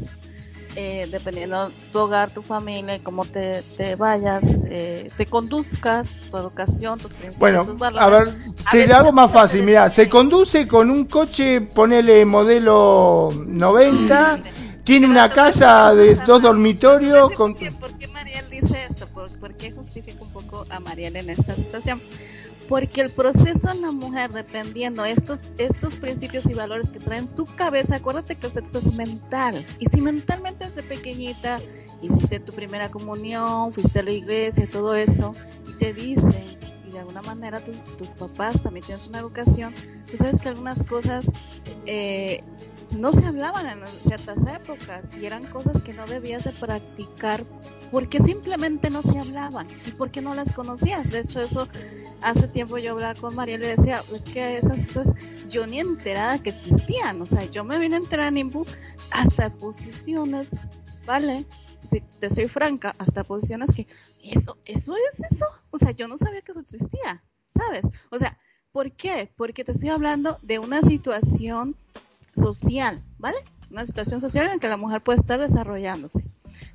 [0.80, 7.00] eh, dependiendo tu hogar, tu familia, cómo te, te vayas, eh, te conduzcas, tu educación,
[7.00, 8.28] tus principios, bueno, A ver,
[8.72, 9.64] te lo hago más fácil.
[9.64, 14.44] Mira, se conduce con un coche, ponele modelo 90.
[14.84, 17.32] tiene una casa de dos dormitorios.
[17.32, 17.56] Con...
[17.56, 19.08] ¿Por qué Mariel dice esto?
[19.08, 22.00] ¿Por, ¿Por qué justifica un poco a Mariel en esta situación?
[22.68, 27.46] Porque el proceso en la mujer, dependiendo estos, estos principios y valores que traen su
[27.46, 29.66] cabeza, acuérdate que el sexo es mental.
[29.80, 31.60] Y si mentalmente desde pequeñita
[32.02, 35.34] hiciste tu primera comunión, fuiste a la iglesia, todo eso,
[35.68, 36.46] y te dicen,
[36.88, 39.74] y de alguna manera tus, tus papás también tienes una educación,
[40.10, 41.26] tú sabes que algunas cosas
[41.86, 42.44] eh,
[42.92, 47.44] no se hablaban en ciertas épocas y eran cosas que no debías de practicar
[47.92, 51.10] porque simplemente no se hablaban y porque no las conocías.
[51.10, 51.68] De hecho, eso
[52.22, 55.14] hace tiempo yo hablaba con María y le decía, es que esas cosas
[55.50, 57.22] yo ni enterada que existían.
[57.22, 58.52] O sea, yo me vine a enterar en
[59.12, 60.50] hasta posiciones,
[61.06, 61.46] ¿vale?
[61.88, 63.88] Si te soy franca, hasta posiciones que
[64.24, 65.46] eso, eso es eso.
[65.70, 67.86] O sea, yo no sabía que eso existía, ¿sabes?
[68.12, 68.38] O sea,
[68.72, 69.32] ¿por qué?
[69.38, 71.76] Porque te estoy hablando de una situación
[72.38, 73.38] social, ¿vale?
[73.70, 76.24] Una situación social en que la mujer puede estar desarrollándose.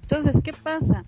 [0.02, 1.04] Entonces, ¿qué pasa?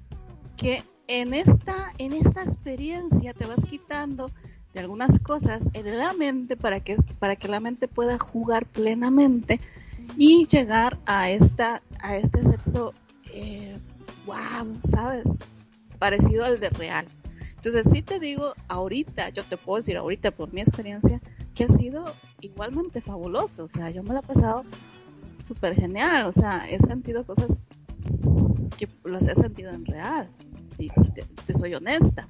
[0.56, 4.31] Que en esta, en esta experiencia te vas quitando
[4.72, 9.60] de algunas cosas en la mente para que, para que la mente pueda jugar plenamente
[10.16, 12.93] y llegar a esta a este sexo
[13.32, 13.76] eh,
[14.26, 15.24] wow sabes
[15.98, 17.06] parecido al de real
[17.56, 21.20] entonces sí te digo ahorita yo te puedo decir ahorita por mi experiencia
[21.55, 22.05] que ha sido
[22.40, 24.64] igualmente fabuloso o sea yo me lo he pasado
[25.43, 27.56] súper genial o sea he sentido cosas
[28.76, 30.28] que las he sentido en real
[30.76, 32.28] si, te, soy honesta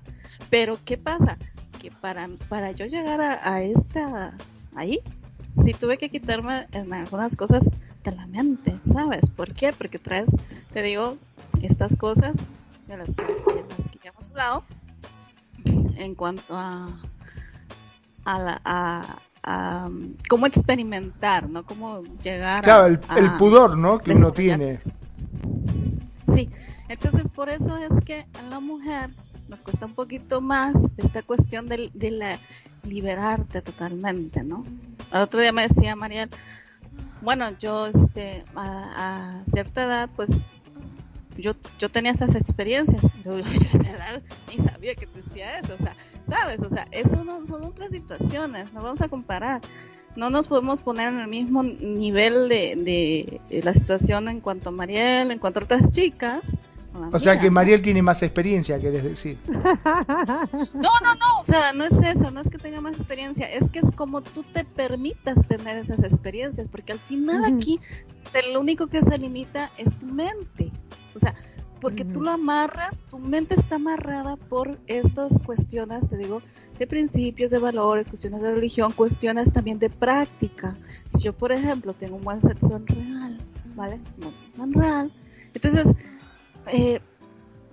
[0.51, 1.39] pero qué pasa
[1.81, 4.35] que para para yo llegar a, a esta
[4.75, 5.01] ahí
[5.63, 7.69] sí tuve que quitarme en algunas cosas
[8.05, 9.31] de la mente, ¿sabes?
[9.31, 9.73] ¿Por qué?
[9.73, 10.31] Porque traes,
[10.73, 11.17] te digo,
[11.63, 12.37] estas cosas
[12.87, 14.65] de las, que ya hemos hablado
[15.65, 16.99] en cuanto a
[18.25, 18.61] a, la,
[19.43, 19.89] a,
[20.29, 21.65] cómo experimentar, ¿no?
[21.65, 23.99] Cómo llegar claro, el, el pudor, ¿no?
[23.99, 24.81] Que uno tiene.
[26.33, 26.49] Sí,
[26.89, 29.11] entonces por eso es que a la mujer
[29.49, 32.39] nos cuesta un poquito más esta cuestión de, de la
[32.83, 34.65] liberarte totalmente, ¿no?
[35.13, 36.31] El otro día me decía Mariel,
[37.21, 40.31] bueno, yo este, a, cierta edad, pues
[41.37, 45.75] yo, yo tenía estas experiencias, pero yo a esa edad ni sabía que existía eso,
[45.75, 45.97] o sea,
[46.29, 46.63] ¿sabes?
[46.63, 49.61] O sea, eso no, son otras situaciones, no vamos a comparar.
[50.17, 54.73] No nos podemos poner en el mismo nivel de, de la situación en cuanto a
[54.73, 56.47] Mariel, en cuanto a otras chicas,
[57.13, 59.37] o sea que Mariel tiene más experiencia, querés decir.
[59.49, 63.69] No, no, no, o sea, no es eso, no es que tenga más experiencia, es
[63.71, 67.81] que es como tú te permitas tener esas experiencias, porque al final aquí
[68.53, 70.71] lo único que se limita es tu mente.
[71.15, 71.35] O sea,
[71.85, 76.41] porque tú lo amarras, tu mente está amarrada por estas cuestiones, te digo,
[76.79, 80.79] de principios, de valores, cuestiones de religión, cuestiones también de práctica.
[81.05, 83.39] Si yo, por ejemplo, tengo un buen sexo en real,
[83.77, 83.97] ¿vale?
[84.17, 85.11] Un buen sexo en real,
[85.53, 85.93] entonces
[86.69, 87.03] eh,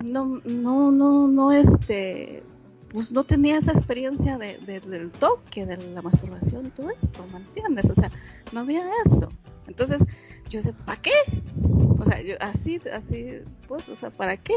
[0.04, 2.42] no, no, no, no, este,
[2.90, 7.38] pues no tenía esa experiencia de, del toque, de la masturbación y todo eso, ¿me
[7.38, 7.88] entiendes?
[7.88, 8.10] O sea,
[8.52, 9.30] no había eso.
[9.66, 10.04] Entonces,
[10.50, 11.12] yo sé, ¿para qué?
[12.02, 13.38] O sea, yo así, así,
[13.68, 14.54] pues, o sea, ¿para qué?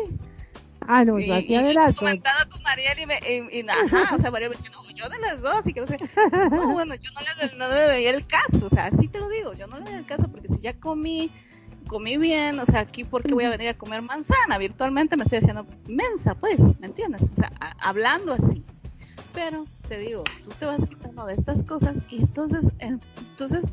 [0.82, 4.18] Ah, no, yo hacía de las comentaba con Mariel y, me, y, y, ajá, o
[4.18, 5.98] sea, Mariel me decía, no, yo de las dos, y que no sé,
[6.50, 9.30] no, bueno, yo no le, no le veía el caso, o sea, así te lo
[9.30, 11.32] digo, yo no le veía el caso porque si ya comí
[11.88, 15.38] comí bien, o sea, aquí porque voy a venir a comer manzana, virtualmente me estoy
[15.38, 17.22] haciendo mensa, pues, ¿me entiendes?
[17.22, 18.64] O sea, hablando así.
[19.34, 23.72] Pero te digo, tú te vas quitando de estas cosas y entonces, entonces,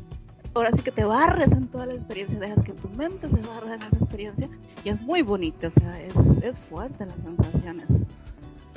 [0.53, 3.75] ahora sí que te barres en toda la experiencia, dejas que tu mente se barre
[3.75, 4.49] en esa experiencia
[4.83, 8.03] y es muy bonito, o sea, es, es fuerte las sensaciones.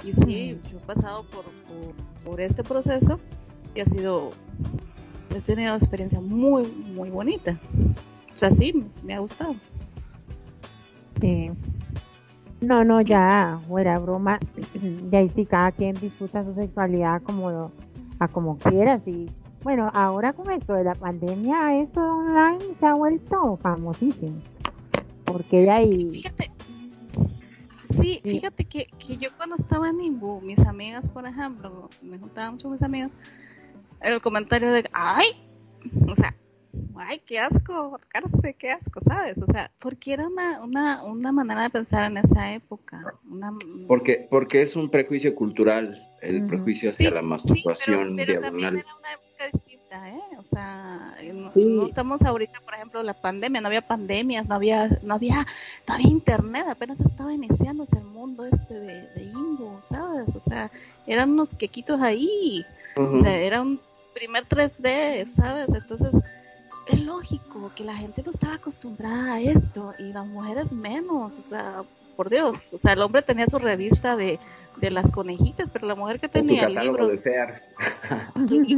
[0.05, 1.95] Y sí, yo he pasado por, por,
[2.25, 3.19] por este proceso
[3.75, 4.31] y ha sido,
[5.35, 7.59] he tenido una experiencia muy, muy bonita.
[8.33, 9.57] O sea, sí, me ha gustado.
[11.21, 11.51] Sí.
[12.61, 14.39] No, no, ya, fuera broma.
[14.75, 17.73] De ahí sí, cada quien disfruta su sexualidad como
[18.19, 19.07] a como quieras.
[19.07, 19.27] Y
[19.67, 24.41] bueno, ahora con esto de la pandemia, eso online se ha vuelto famosísimo.
[25.25, 26.09] Porque de ahí.
[26.09, 26.53] Fíjate,
[27.83, 32.53] sí, fíjate que, que yo cuando estaba en Imbu, mis amigas, por ejemplo, me juntaban
[32.53, 33.11] mucho mis amigos,
[34.03, 35.27] el comentario de, ay,
[36.07, 36.33] o sea,
[36.99, 39.37] ay, qué asco, tocarse, qué asco, ¿sabes?
[39.37, 43.15] O sea, porque era una, una, una manera de pensar en esa época.
[43.29, 43.53] Una...
[43.89, 48.95] Porque, porque es un prejuicio cultural, el prejuicio hacia la masturbación sí, pero, también era
[48.97, 50.21] una época distinta, ¿eh?
[50.39, 51.17] O sea,
[51.55, 55.47] no, estamos ahorita, por ejemplo, la pandemia, no había pandemias, no había, no había,
[55.87, 60.35] no había internet, apenas estaba iniciándose el mundo este de, de Ingo, ¿sabes?
[60.35, 60.71] O sea,
[61.07, 62.65] eran unos quequitos ahí,
[62.97, 63.81] o sea, era un
[64.15, 65.69] primer 3D, ¿sabes?
[65.75, 66.15] Entonces,
[66.87, 71.43] es lógico que la gente no estaba acostumbrada a esto y las mujeres menos, o
[71.43, 71.83] sea,
[72.17, 74.39] por Dios, o sea, el hombre tenía su revista de,
[74.77, 77.11] de las conejitas, pero la mujer que tenía libros...
[77.11, 77.19] De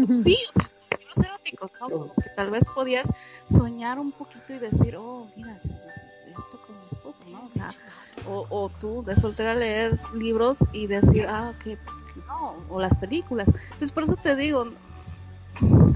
[0.07, 1.89] sí, o sea, libros eróticos, ¿no?
[1.89, 3.09] Como que tal vez podías
[3.49, 5.61] soñar un poquito y decir, oh, mira,
[6.27, 7.47] esto con mi esposo, ¿no?
[7.47, 7.71] O sea,
[8.29, 11.79] o, o tú de soltera leer libros y decir, ah, ok,
[12.27, 13.49] no, o las películas.
[13.49, 14.67] Entonces, por eso te digo,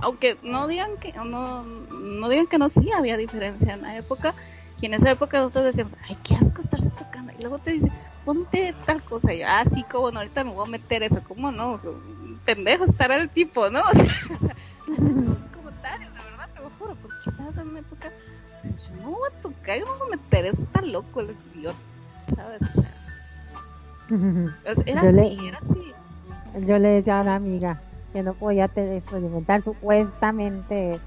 [0.00, 4.34] aunque no digan que no, no digan que no sí había diferencia en la época
[4.80, 6.90] y en esa época nosotros decíamos ay qué asco estarse
[7.42, 7.90] luego te dice
[8.24, 9.32] ponte tal cosa.
[9.34, 11.80] Y yo ah sí como no ahorita me voy a meter eso cómo no
[12.44, 17.68] pendejo estará el tipo no esos comentarios de verdad te lo juro porque estabas en
[17.68, 18.08] una época
[18.64, 21.78] yo no voy a tocar yo no voy a meter eso está loco el idiota
[22.34, 22.92] sabes o sea,
[24.86, 25.92] era así era así.
[26.66, 27.80] yo le decía a una amiga
[28.12, 31.00] que no podía experimentar supuestamente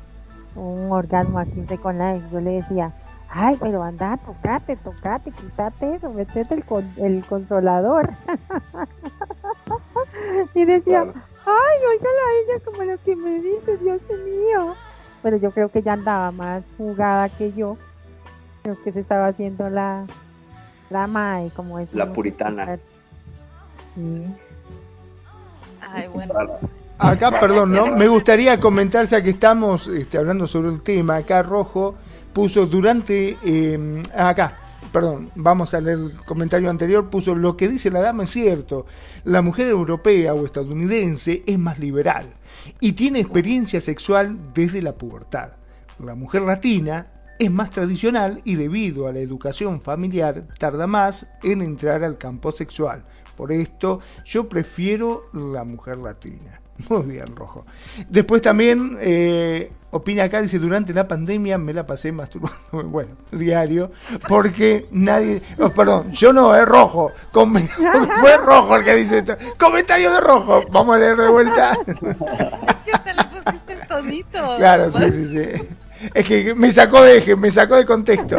[0.56, 2.94] un orgasmo así con la yo le decía
[3.36, 6.64] ay pero anda tocate tocate quítate eso metete el,
[6.98, 8.10] el consolador
[10.56, 14.76] y decía ay oígala a ella como lo que me dice Dios mío
[15.26, 17.78] pero yo creo que ella andaba más jugada que yo.
[18.62, 20.06] Creo que se estaba haciendo la
[20.92, 21.92] la mae, como es.
[21.96, 22.78] La puritana.
[23.96, 24.24] Sí.
[25.82, 26.36] Ay, bueno.
[27.00, 27.88] Acá, perdón, ¿no?
[27.88, 31.96] Me gustaría comentar, ya que estamos este, hablando sobre el tema, acá Rojo
[32.36, 34.58] puso durante, eh, acá,
[34.92, 38.86] perdón, vamos a leer el comentario anterior, puso lo que dice la dama es cierto,
[39.24, 42.26] la mujer europea o estadounidense es más liberal
[42.82, 45.54] y tiene experiencia sexual desde la pubertad.
[45.98, 47.08] La mujer latina
[47.40, 52.52] es más tradicional y debido a la educación familiar tarda más en entrar al campo
[52.52, 53.06] sexual.
[53.38, 56.60] Por esto yo prefiero la mujer latina.
[56.90, 57.66] Muy bien, Rojo.
[58.10, 62.58] Después también eh, opina acá, dice, durante la pandemia me la pasé masturbando,
[62.90, 63.92] bueno, diario,
[64.28, 67.56] porque nadie, oh, perdón, yo no, es Rojo, Com-
[68.22, 69.36] fue Rojo el que dice esto.
[69.58, 71.78] Comentario de Rojo, vamos a leer de vuelta.
[71.88, 74.58] Es que te le pusiste el tonito.
[74.58, 75.68] Claro, sí, sí, sí.
[76.14, 78.38] Es que me sacó de eje, me sacó de contexto.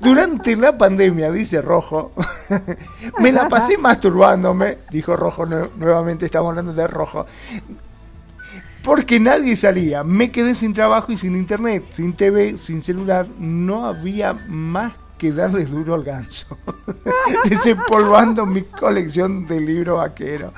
[0.00, 2.12] Durante la pandemia, dice Rojo,
[3.18, 7.26] me la pasé masturbándome, dijo Rojo, nue- nuevamente estamos hablando de Rojo,
[8.86, 13.84] porque nadie salía, me quedé sin trabajo y sin internet, sin TV, sin celular, no
[13.84, 16.56] había más que darle duro al ganso,
[17.50, 20.52] desempolvando mi colección de libros vaqueros.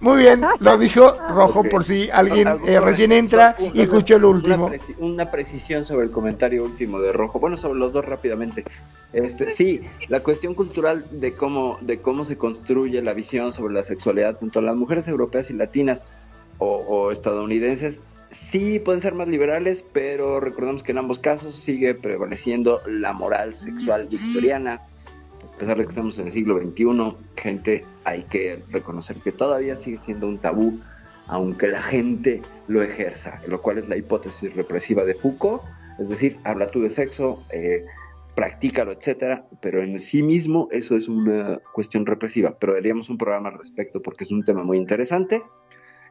[0.00, 4.72] Muy bien, lo dijo Rojo por si alguien eh, recién entra y escuchó el último.
[4.98, 7.38] Una, precisión sobre el comentario último de Rojo.
[7.38, 8.64] Bueno, sobre los dos rápidamente.
[9.12, 13.84] Este, sí, la cuestión cultural de cómo, de cómo se construye la visión sobre la
[13.84, 16.02] sexualidad tanto las mujeres europeas y latinas
[16.58, 21.94] o, o estadounidenses sí pueden ser más liberales, pero recordemos que en ambos casos sigue
[21.94, 24.80] prevaleciendo la moral sexual victoriana.
[25.54, 29.76] A pesar de que estamos en el siglo XXI, gente, hay que reconocer que todavía
[29.76, 30.78] sigue siendo un tabú,
[31.26, 35.62] aunque la gente lo ejerza, lo cual es la hipótesis represiva de Foucault,
[35.98, 37.84] es decir, habla tú de sexo, eh,
[38.36, 43.48] practícalo, etcétera, pero en sí mismo eso es una cuestión represiva, pero haríamos un programa
[43.48, 45.42] al respecto porque es un tema muy interesante.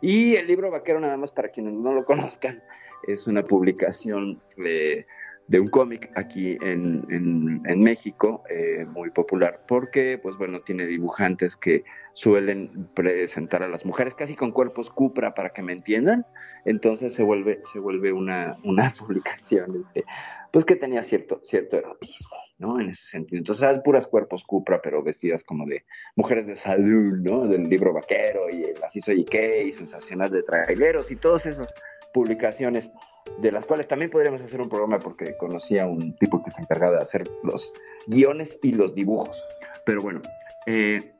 [0.01, 2.61] Y el libro Vaquero, nada más para quienes no lo conozcan,
[3.07, 5.05] es una publicación de,
[5.47, 11.55] de un cómic aquí en, en- México, eh, muy popular, porque, pues bueno, tiene dibujantes
[11.55, 11.83] que
[12.13, 16.25] suelen presentar a las mujeres casi con cuerpos cupra, para que me entiendan.
[16.65, 20.03] Entonces se vuelve, se vuelve una, una publicación, este,
[20.51, 22.79] pues que tenía cierto, cierto erotismo, ¿no?
[22.79, 23.39] En ese sentido.
[23.39, 25.85] Entonces eran puras cuerpos cupra, pero vestidas como de
[26.15, 27.47] mujeres de salud, ¿no?
[27.47, 31.73] Del libro vaquero y el Así y qué, y Sensacional de traileros y todas esas
[32.13, 32.91] publicaciones
[33.41, 36.61] de las cuales también podríamos hacer un programa porque conocí a un tipo que se
[36.61, 37.73] encargaba de hacer los
[38.07, 39.45] guiones y los dibujos.
[39.85, 40.21] Pero bueno,
[40.65, 41.13] eh,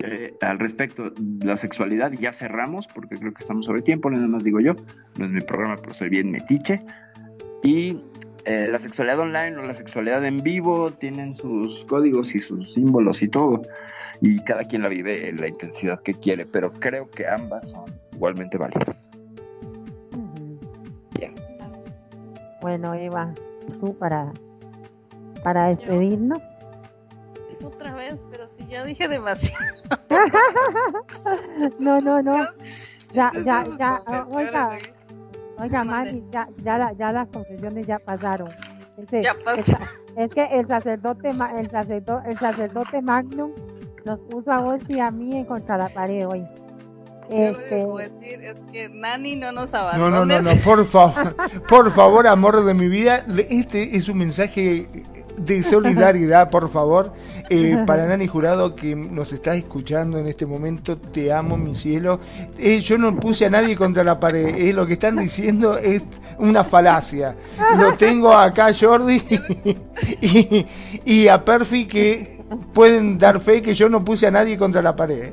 [0.00, 4.42] eh, al respecto, la sexualidad ya cerramos porque creo que estamos sobre tiempo, nada más
[4.42, 4.74] digo yo,
[5.18, 6.84] no es mi programa, pero soy bien metiche.
[7.62, 8.00] Y
[8.44, 13.22] eh, la sexualidad online o la sexualidad en vivo tienen sus códigos y sus símbolos
[13.22, 13.62] y todo.
[14.20, 17.84] Y cada quien la vive en la intensidad que quiere, pero creo que ambas son
[18.12, 19.08] igualmente válidas.
[21.18, 21.30] Ya.
[22.60, 23.32] Bueno, Eva,
[23.80, 24.32] tú para,
[25.42, 26.40] para despedirnos.
[27.64, 29.64] Otra vez, pero si ya dije demasiado.
[31.78, 32.44] no, no, no.
[33.14, 34.93] Ya, ya, ya, confesiones
[35.58, 35.84] oiga.
[35.84, 38.48] Mari, ya, ya, la- ya las confesiones ya pasaron.
[39.10, 39.76] Ya pasó.
[40.16, 43.50] es que el sacerdote, ma- el sacerdote, el sacerdote Magnum
[44.04, 46.44] nos puso a vos y a mí en contra la pared hoy.
[47.30, 50.10] Yo lo Este, que puedo decir es que Nani no nos No, abandone.
[50.10, 51.34] no, no, no, por favor,
[51.68, 54.86] por favor, amor de mi vida, le- este es un mensaje
[55.36, 57.12] de solidaridad, por favor,
[57.50, 62.20] eh, para Nani Jurado que nos está escuchando en este momento, te amo, mi cielo.
[62.58, 66.04] Eh, yo no puse a nadie contra la pared, eh, lo que están diciendo es
[66.38, 67.36] una falacia.
[67.76, 69.22] Lo tengo acá, Jordi,
[70.20, 70.66] y,
[71.04, 72.42] y a Perfi que
[72.72, 75.32] pueden dar fe que yo no puse a nadie contra la pared.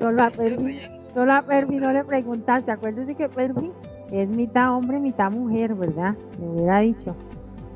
[0.00, 0.80] solo a Perfi,
[1.12, 3.70] solo a Perfi no le preguntaste, acuérdese que Perfi
[4.10, 6.14] es mitad hombre, mitad mujer, ¿verdad?
[6.38, 7.16] Me hubiera dicho.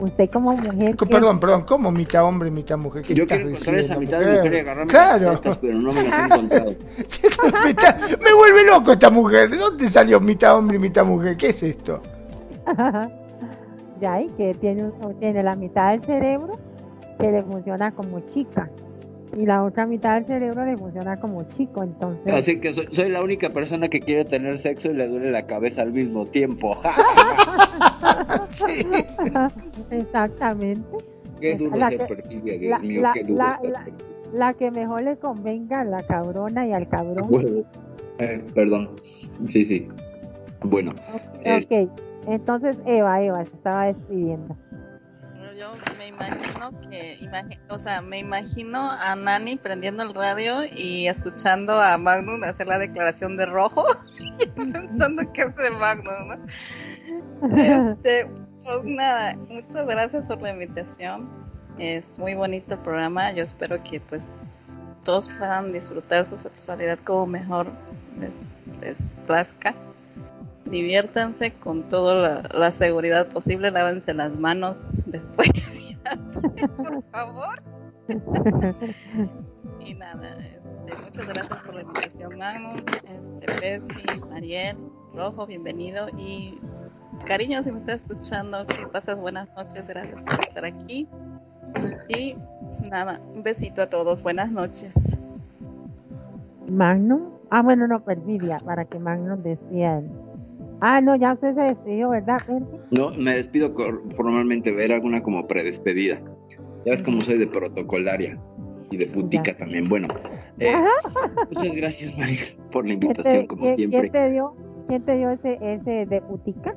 [0.00, 0.96] Usted como mujer.
[0.96, 3.02] Co- ¿qué- Perdón, perdón, ¿cómo mitad hombre, mitad mujer?
[3.02, 4.38] ¿Qué Yo estás quiero encontrar esa diciendo, mitad de mujer?
[4.44, 5.32] mujer y agarrarme Claro.
[5.32, 6.74] las tetas, pero no me las he encontrado.
[8.24, 9.50] me, vuelve loco esta mujer.
[9.50, 11.36] ¿De dónde salió mitad hombre y mitad mujer?
[11.36, 12.00] ¿Qué es esto?
[14.00, 16.58] ya, y que tiene, un- tiene la mitad del cerebro
[17.18, 18.70] que le funciona como chica
[19.36, 23.09] y la otra mitad del cerebro le funciona como chico, entonces Así que soy, soy
[23.10, 26.76] la única persona que quiere tener sexo y le duele la cabeza al mismo tiempo.
[28.52, 28.86] Sí.
[29.90, 30.82] exactamente
[31.40, 33.60] Qué duro La ser que- perfidia, Dios la- mío, la- qué duro la-
[34.32, 37.26] la- que mejor le convenga a la cabrona y al cabrón.
[37.30, 37.64] Huevo.
[38.18, 38.90] Eh, perdón.
[39.48, 39.86] Sí, sí.
[40.64, 40.92] Bueno.
[41.44, 41.88] Ok,
[42.26, 44.56] entonces Eva, Eva, se estaba despidiendo.
[45.59, 47.18] Yo me imagino que,
[47.68, 52.78] o sea, me imagino a Nani prendiendo el radio y escuchando a Magnum hacer la
[52.78, 53.85] declaración de rojo
[54.39, 57.56] y pensando que es de Magnum, ¿no?
[57.60, 58.30] Este,
[58.62, 61.28] pues nada, muchas gracias por la invitación.
[61.76, 63.32] Es muy bonito el programa.
[63.32, 64.30] Yo espero que pues
[65.02, 67.66] todos puedan disfrutar su sexualidad como mejor
[68.20, 69.74] les, les plazca
[70.70, 75.50] diviértanse con toda la, seguridad posible, lávense las manos después
[76.76, 77.62] por favor.
[79.84, 84.76] y nada, este, muchas gracias por la invitación, Manu, este, Pepi, Mariel,
[85.14, 86.58] Rojo, bienvenido y
[87.26, 91.06] cariño si me estás escuchando, que pases buenas noches, gracias por estar aquí.
[92.08, 92.36] Y
[92.88, 94.94] nada, un besito a todos, buenas noches.
[96.66, 100.02] Magnum, ah bueno, no, Perfidia, para que Magnum decía
[100.80, 102.40] Ah, no, ya usted se despidió, ¿verdad?
[102.90, 103.74] No, me despido
[104.16, 106.20] formalmente, ver alguna como predespedida.
[106.84, 108.38] Ya ves cómo soy de protocolaria
[108.90, 109.84] y de putica también.
[109.84, 110.09] Bueno,
[110.60, 110.74] eh,
[111.50, 112.40] muchas gracias, María,
[112.70, 114.10] por la invitación, como siempre.
[114.10, 114.55] ¿quién te, dio,
[114.86, 116.76] ¿Quién te dio ese, ese de putica?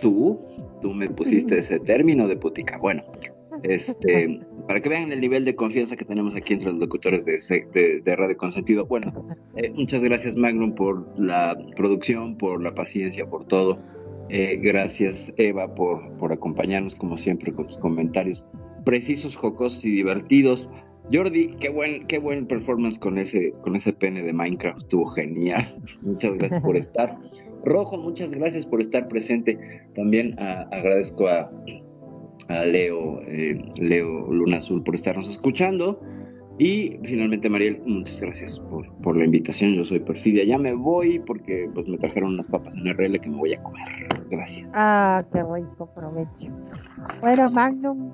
[0.00, 0.40] Tú,
[0.82, 2.78] tú me pusiste ese término de putica.
[2.78, 3.04] Bueno,
[3.62, 8.00] este, para que vean el nivel de confianza que tenemos aquí entre los locutores de,
[8.04, 8.86] de, Radio Consentido.
[8.86, 9.12] Bueno,
[9.56, 13.78] eh, muchas gracias Magnum por la producción, por la paciencia, por todo.
[14.28, 18.44] Eh, gracias Eva por, por acompañarnos como siempre con tus comentarios
[18.84, 20.68] precisos, jocosos y divertidos.
[21.12, 25.76] Jordi, qué buen, qué buen performance con ese, con ese pene de Minecraft, estuvo genial.
[26.02, 27.18] Muchas gracias por estar.
[27.64, 29.58] Rojo, muchas gracias por estar presente.
[29.94, 31.50] También ah, agradezco a
[32.48, 36.00] a Leo, eh, Leo Luna Azul por estarnos escuchando.
[36.58, 39.74] Y finalmente, Mariel, muchas gracias por, por, la invitación.
[39.74, 40.44] Yo soy Perfidia.
[40.44, 43.62] Ya me voy porque pues me trajeron unas papas en RL que me voy a
[43.62, 43.86] comer.
[44.30, 44.68] Gracias.
[44.74, 46.52] Ah, qué rico, provecho.
[47.22, 48.10] Bueno, Magnum.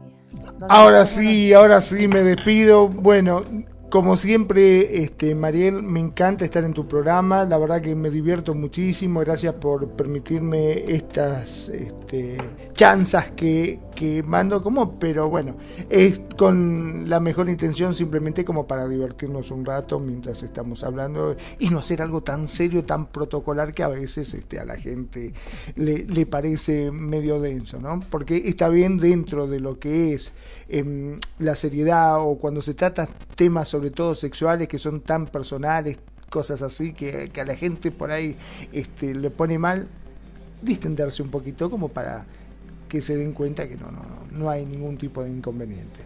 [0.68, 2.88] Ahora sí, ahora sí me despido.
[2.88, 3.42] Bueno,
[3.90, 8.52] como siempre, este, Mariel, me encanta estar en tu programa, la verdad que me divierto
[8.52, 12.36] muchísimo, gracias por permitirme estas este,
[12.72, 13.78] chanzas que,
[14.26, 14.62] mando.
[14.62, 15.56] Como, pero bueno,
[15.88, 21.70] es con la mejor intención simplemente como para divertirnos un rato mientras estamos hablando y
[21.70, 25.32] no hacer algo tan serio, tan protocolar que a veces este, a la gente
[25.76, 28.00] le, le parece medio denso, ¿no?
[28.10, 30.32] Porque está bien dentro de lo que es
[30.68, 35.98] em, la seriedad o cuando se trata temas sobre todo sexuales que son tan personales,
[36.30, 38.36] cosas así que, a la gente por ahí
[38.72, 39.88] este, le pone mal,
[40.62, 42.24] distenderse un poquito como para
[42.88, 44.02] que se den cuenta que no, no,
[44.32, 46.00] no hay ningún tipo de inconveniente.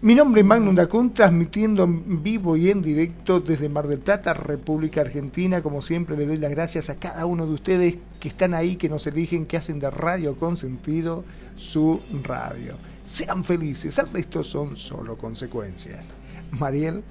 [0.00, 4.32] Mi nombre es Magnum Dacun, transmitiendo en vivo y en directo desde Mar del Plata,
[4.32, 5.60] República Argentina.
[5.60, 8.88] Como siempre, le doy las gracias a cada uno de ustedes que están ahí, que
[8.88, 11.24] nos eligen, que hacen de Radio con sentido
[11.56, 12.74] su radio.
[13.08, 16.10] Sean felices, el resto son solo consecuencias.
[16.50, 17.02] Mariel,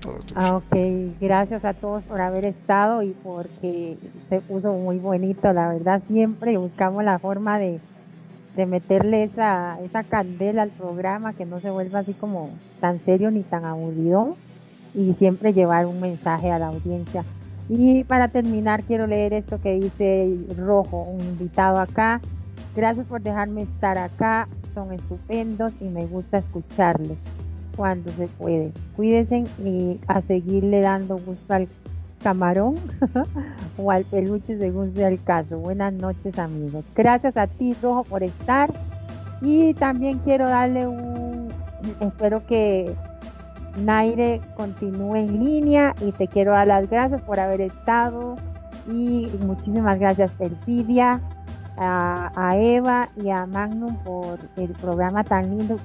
[0.00, 0.34] todo tuyo.
[0.34, 0.76] Ah, ok,
[1.20, 3.98] gracias a todos por haber estado y porque
[4.30, 7.80] se puso muy bonito, la verdad, siempre buscamos la forma de,
[8.56, 12.48] de meterle esa, esa candela al programa, que no se vuelva así como
[12.80, 14.38] tan serio ni tan aburrido
[14.94, 17.24] y siempre llevar un mensaje a la audiencia.
[17.68, 22.22] Y para terminar, quiero leer esto que dice Rojo, un invitado acá.
[22.74, 27.18] Gracias por dejarme estar acá, son estupendos y me gusta escucharles
[27.76, 28.72] cuando se puede.
[28.96, 31.68] Cuídense y a seguirle dando gusto al
[32.22, 32.74] camarón
[33.78, 35.58] o al peluche según sea el caso.
[35.58, 36.84] Buenas noches amigos.
[36.94, 38.70] Gracias a ti Rojo por estar
[39.40, 41.48] y también quiero darle un,
[42.00, 42.94] espero que
[43.82, 48.36] Naire continúe en línea y te quiero dar las gracias por haber estado
[48.88, 51.20] y muchísimas gracias Perfidia
[51.76, 55.76] a, Eva y a Magnum por el programa tan lindo,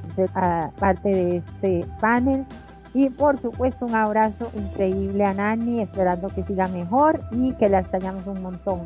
[0.80, 2.45] parte de este panel.
[2.93, 7.80] Y por supuesto un abrazo increíble a Nani, esperando que siga mejor y que la
[7.80, 8.81] extrañamos un montón.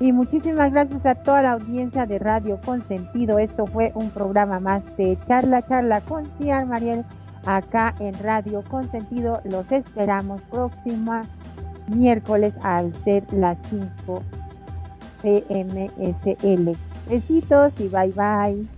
[0.00, 3.38] Y muchísimas gracias a toda la audiencia de Radio Consentido.
[3.38, 7.04] Esto fue un programa más de Charla, Charla con Ciar Mariel
[7.46, 9.40] acá en Radio Consentido.
[9.44, 11.22] Los esperamos próxima
[11.88, 14.22] miércoles al ser las 5
[15.26, 16.76] CMSL.
[17.10, 18.75] Besitos y bye bye.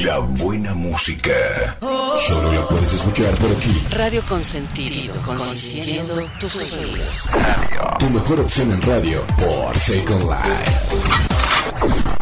[0.00, 1.76] La buena música.
[2.18, 3.86] Solo la puedes escuchar por aquí.
[3.90, 7.28] Radio Consentido, consintiendo tus sueños.
[7.98, 12.17] Tu mejor opción en radio por Second Life.